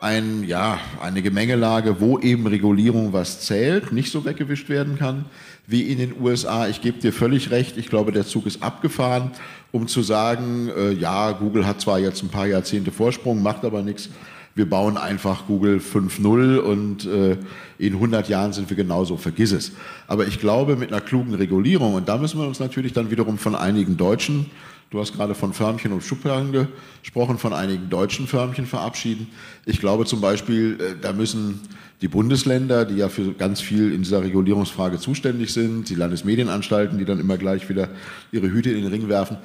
ein, 0.01 0.45
ja, 0.45 0.79
eine 1.03 1.21
Gemengelage, 1.21 2.01
wo 2.01 2.21
eben 2.21 2.47
Regulierung 2.47 3.13
was 3.13 3.41
zählt, 3.41 3.91
nicht 3.91 4.13
so 4.13 4.25
weggewischt 4.25 4.69
werden 4.69 4.97
kann 4.97 5.25
wie 5.67 5.83
in 5.83 5.99
den 5.99 6.21
USA. 6.21 6.69
Ich 6.69 6.81
gebe 6.81 7.01
dir 7.01 7.13
völlig 7.13 7.51
recht, 7.51 7.77
ich 7.77 7.89
glaube, 7.89 8.13
der 8.13 8.25
Zug 8.25 8.47
ist 8.47 8.63
abgefahren, 8.63 9.33
um 9.73 9.89
zu 9.89 10.03
sagen, 10.03 10.69
äh, 10.69 10.93
ja, 10.93 11.33
Google 11.33 11.67
hat 11.67 11.81
zwar 11.81 11.99
jetzt 11.99 12.23
ein 12.23 12.29
paar 12.29 12.47
Jahrzehnte 12.47 12.93
Vorsprung, 12.93 13.43
macht 13.43 13.65
aber 13.65 13.83
nichts 13.83 14.11
wir 14.55 14.69
bauen 14.69 14.97
einfach 14.97 15.47
Google 15.47 15.79
5.0 15.79 16.59
und 16.59 17.07
äh, 17.07 17.39
in 17.79 17.95
100 17.95 18.29
Jahren 18.29 18.53
sind 18.53 18.69
wir 18.69 18.77
genauso, 18.77 19.17
vergiss 19.17 19.53
es. 19.53 19.73
Aber 20.07 20.27
ich 20.27 20.41
glaube, 20.41 20.77
mit 20.77 20.93
einer 20.93 21.01
klugen 21.01 21.35
Regulierung, 21.35 21.95
und 21.95 22.09
da 22.09 22.19
müssen 22.19 22.39
wir 22.39 22.47
uns 22.47 22.61
natürlich 22.61 22.93
dann 22.93 23.11
wiederum 23.11 23.39
von 23.39 23.55
einigen 23.55 23.97
Deutschen, 23.97 24.51
du 24.93 25.01
hast 25.01 25.15
gerade 25.15 25.35
von 25.35 25.53
Förmchen 25.53 25.93
und 25.93 26.05
Schubladen 26.05 26.69
gesprochen, 27.03 27.39
von 27.39 27.53
einigen 27.53 27.89
deutschen 27.89 28.27
Förmchen 28.27 28.67
verabschieden. 28.67 29.29
Ich 29.67 29.81
glaube 29.81 30.05
zum 30.05 30.21
Beispiel, 30.21 30.79
äh, 30.81 30.95
da 31.01 31.13
müssen 31.13 31.61
die 32.03 32.09
Bundesländer, 32.09 32.85
die 32.85 32.97
ja 32.97 33.09
für 33.09 33.33
ganz 33.33 33.61
viel 33.61 33.93
in 33.93 34.03
dieser 34.03 34.23
Regulierungsfrage 34.23 34.99
zuständig 34.99 35.53
sind, 35.53 35.89
die 35.89 35.95
Landesmedienanstalten, 35.95 36.99
die 36.99 37.05
dann 37.05 37.21
immer 37.21 37.39
gleich 37.39 37.69
wieder 37.69 37.89
ihre 38.33 38.51
Hüte 38.51 38.71
in 38.71 38.83
den 38.83 38.93
Ring 38.93 39.09
werfen, 39.09 39.39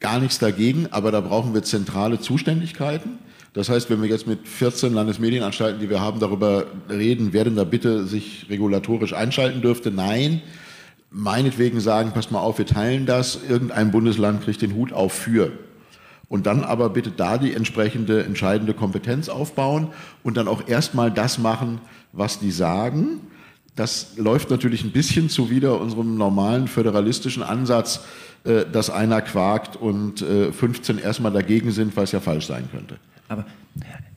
gar 0.00 0.20
nichts 0.20 0.38
dagegen, 0.38 0.88
aber 0.90 1.10
da 1.10 1.20
brauchen 1.20 1.54
wir 1.54 1.62
zentrale 1.62 2.20
Zuständigkeiten. 2.20 3.18
Das 3.54 3.70
heißt, 3.70 3.88
wenn 3.88 4.02
wir 4.02 4.10
jetzt 4.10 4.26
mit 4.26 4.46
14 4.46 4.92
Landesmedienanstalten, 4.92 5.80
die 5.80 5.88
wir 5.88 6.02
haben, 6.02 6.20
darüber 6.20 6.66
reden, 6.90 7.28
wer 7.32 7.44
denn 7.44 7.56
da 7.56 7.64
bitte 7.64 8.04
sich 8.04 8.44
regulatorisch 8.50 9.14
einschalten 9.14 9.62
dürfte, 9.62 9.90
nein, 9.90 10.42
meinetwegen 11.10 11.80
sagen, 11.80 12.12
passt 12.12 12.30
mal 12.30 12.40
auf, 12.40 12.58
wir 12.58 12.66
teilen 12.66 13.06
das, 13.06 13.38
irgendein 13.48 13.90
Bundesland 13.90 14.42
kriegt 14.42 14.62
den 14.62 14.74
Hut 14.74 14.92
auf 14.92 15.12
für. 15.12 15.52
Und 16.28 16.46
dann 16.46 16.64
aber 16.64 16.90
bitte 16.90 17.10
da 17.10 17.38
die 17.38 17.54
entsprechende 17.54 18.24
entscheidende 18.24 18.74
Kompetenz 18.74 19.28
aufbauen 19.28 19.88
und 20.24 20.36
dann 20.36 20.48
auch 20.48 20.66
erstmal 20.66 21.10
das 21.10 21.38
machen, 21.38 21.80
was 22.12 22.40
die 22.40 22.50
sagen. 22.50 23.20
Das 23.76 24.16
läuft 24.16 24.50
natürlich 24.50 24.82
ein 24.82 24.90
bisschen 24.90 25.28
zuwider 25.28 25.80
unserem 25.80 26.16
normalen 26.16 26.66
föderalistischen 26.66 27.42
Ansatz, 27.42 28.04
äh, 28.44 28.64
dass 28.70 28.90
einer 28.90 29.22
quakt 29.22 29.76
und 29.76 30.20
15 30.20 30.98
äh, 30.98 31.02
erstmal 31.02 31.30
dagegen 31.30 31.70
sind, 31.70 31.96
weil 31.96 32.04
es 32.04 32.12
ja 32.12 32.20
falsch 32.20 32.46
sein 32.46 32.68
könnte. 32.72 32.96
Aber 33.28 33.44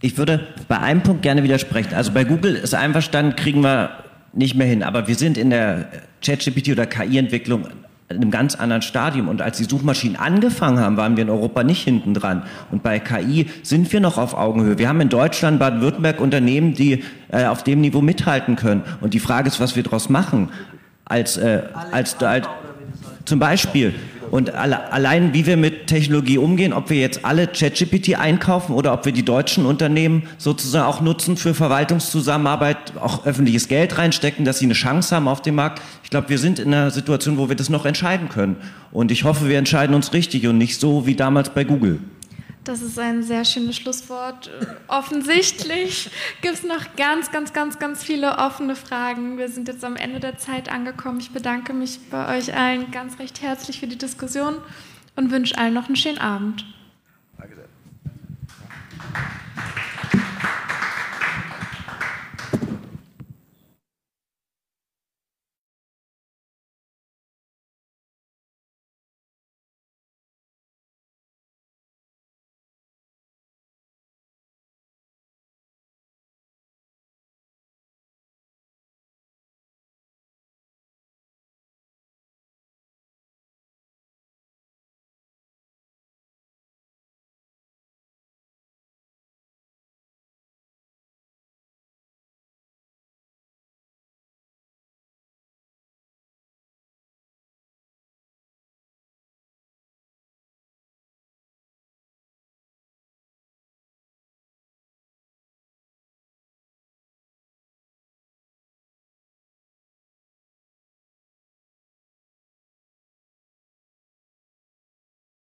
ich 0.02 0.18
würde 0.18 0.48
bei 0.68 0.80
einem 0.80 1.04
Punkt 1.04 1.22
gerne 1.22 1.44
widersprechen. 1.44 1.94
Also 1.94 2.12
bei 2.12 2.24
Google 2.24 2.56
ist 2.56 2.74
einverstanden, 2.74 3.36
kriegen 3.36 3.62
wir 3.62 3.92
nicht 4.34 4.56
mehr 4.56 4.68
hin. 4.68 4.84
Aber 4.84 5.08
wir 5.08 5.16
sind 5.16 5.38
in 5.38 5.50
der 5.50 5.88
ChatGPT 6.24 6.70
oder 6.70 6.86
KI-Entwicklung 6.86 7.68
in 8.10 8.18
einem 8.18 8.32
ganz 8.32 8.56
anderen 8.56 8.82
Stadium. 8.82 9.28
Und 9.28 9.42
als 9.42 9.58
die 9.58 9.66
Suchmaschinen 9.66 10.16
angefangen 10.16 10.80
haben, 10.80 10.98
waren 10.98 11.16
wir 11.16 11.24
in 11.24 11.30
Europa 11.30 11.64
nicht 11.64 11.84
hinten 11.84 12.14
dran. 12.14 12.44
Und 12.72 12.82
bei 12.82 13.00
KI 13.00 13.48
sind 13.62 13.92
wir 13.94 14.00
noch 14.00 14.18
auf 14.18 14.34
Augenhöhe. 14.34 14.78
Wir 14.80 14.90
haben 14.90 15.00
in 15.02 15.10
Deutschland, 15.10 15.60
Baden-Württemberg 15.60 16.20
Unternehmen, 16.20 16.74
die 16.74 17.04
äh, 17.32 17.46
auf 17.46 17.64
dem 17.64 17.82
Niveau 17.82 18.02
mithalten 18.02 18.56
können. 18.56 18.84
Und 19.02 19.14
die 19.14 19.20
Frage 19.20 19.48
ist, 19.48 19.60
was 19.60 19.76
wir 19.76 19.84
daraus 19.84 20.10
machen. 20.10 20.50
Als, 21.06 21.38
äh, 21.38 21.62
als, 21.92 22.22
als, 22.22 22.48
zum 23.26 23.40
Beispiel. 23.40 23.94
Und 24.32 24.54
alle, 24.54 24.92
allein, 24.92 25.34
wie 25.34 25.46
wir 25.46 25.58
mit 25.58 25.88
Technologie 25.88 26.38
umgehen, 26.38 26.74
ob 26.74 26.90
wir 26.90 26.98
jetzt 26.98 27.26
alle 27.26 27.48
ChatGPT 27.48 28.18
einkaufen 28.18 28.74
oder 28.74 28.94
ob 28.94 29.06
wir 29.06 29.12
die 29.12 29.26
deutschen 29.26 29.66
Unternehmen 29.66 30.24
sozusagen 30.38 30.86
auch 30.86 31.02
nutzen 31.02 31.38
für 31.38 31.54
Verwaltungszusammenarbeit, 31.54 32.94
auch 33.00 33.26
öffentliches 33.26 33.68
Geld 33.68 33.98
reinstecken, 33.98 34.46
dass 34.46 34.60
sie 34.60 34.66
eine 34.66 34.74
Chance 34.74 35.16
haben 35.16 35.28
auf 35.28 35.42
dem 35.42 35.56
Markt. 35.56 35.82
Ich 36.04 36.10
glaube, 36.10 36.30
wir 36.30 36.38
sind 36.38 36.60
in 36.60 36.74
einer 36.74 36.92
Situation, 36.92 37.38
wo 37.38 37.50
wir 37.50 37.56
das 37.56 37.70
noch 37.70 37.86
entscheiden 37.86 38.30
können. 38.30 38.58
Und 38.92 39.12
ich 39.12 39.24
hoffe, 39.24 39.50
wir 39.50 39.58
entscheiden 39.58 39.96
uns 39.96 40.14
richtig 40.14 40.48
und 40.48 40.58
nicht 40.58 40.80
so 40.80 41.06
wie 41.06 41.16
damals 41.16 41.50
bei 41.50 41.64
Google. 41.64 42.00
Das 42.70 42.84
ist 42.84 43.00
ein 43.00 43.24
sehr 43.24 43.46
schönes 43.46 43.78
Schlusswort. 43.78 44.52
Offensichtlich 44.88 46.12
gibt 46.44 46.54
es 46.54 46.64
noch 46.64 46.96
ganz, 46.98 47.32
ganz, 47.32 47.52
ganz, 47.52 47.80
ganz 47.80 48.04
viele 48.04 48.38
offene 48.38 48.76
Fragen. 48.76 49.40
Wir 49.40 49.50
sind 49.50 49.68
jetzt 49.68 49.84
am 49.84 49.96
Ende 49.96 50.20
der 50.20 50.38
Zeit 50.38 50.72
angekommen. 50.72 51.20
Ich 51.20 51.32
bedanke 51.32 51.74
mich 51.74 52.00
bei 52.12 52.38
euch 52.38 52.56
allen 52.56 52.92
ganz 52.92 53.18
recht 53.18 53.42
herzlich 53.42 53.80
für 53.80 53.88
die 53.88 53.98
Diskussion 53.98 54.58
und 55.16 55.32
wünsche 55.32 55.58
allen 55.58 55.74
noch 55.74 55.88
einen 55.88 55.96
schönen 55.96 56.20
Abend. 56.20 56.64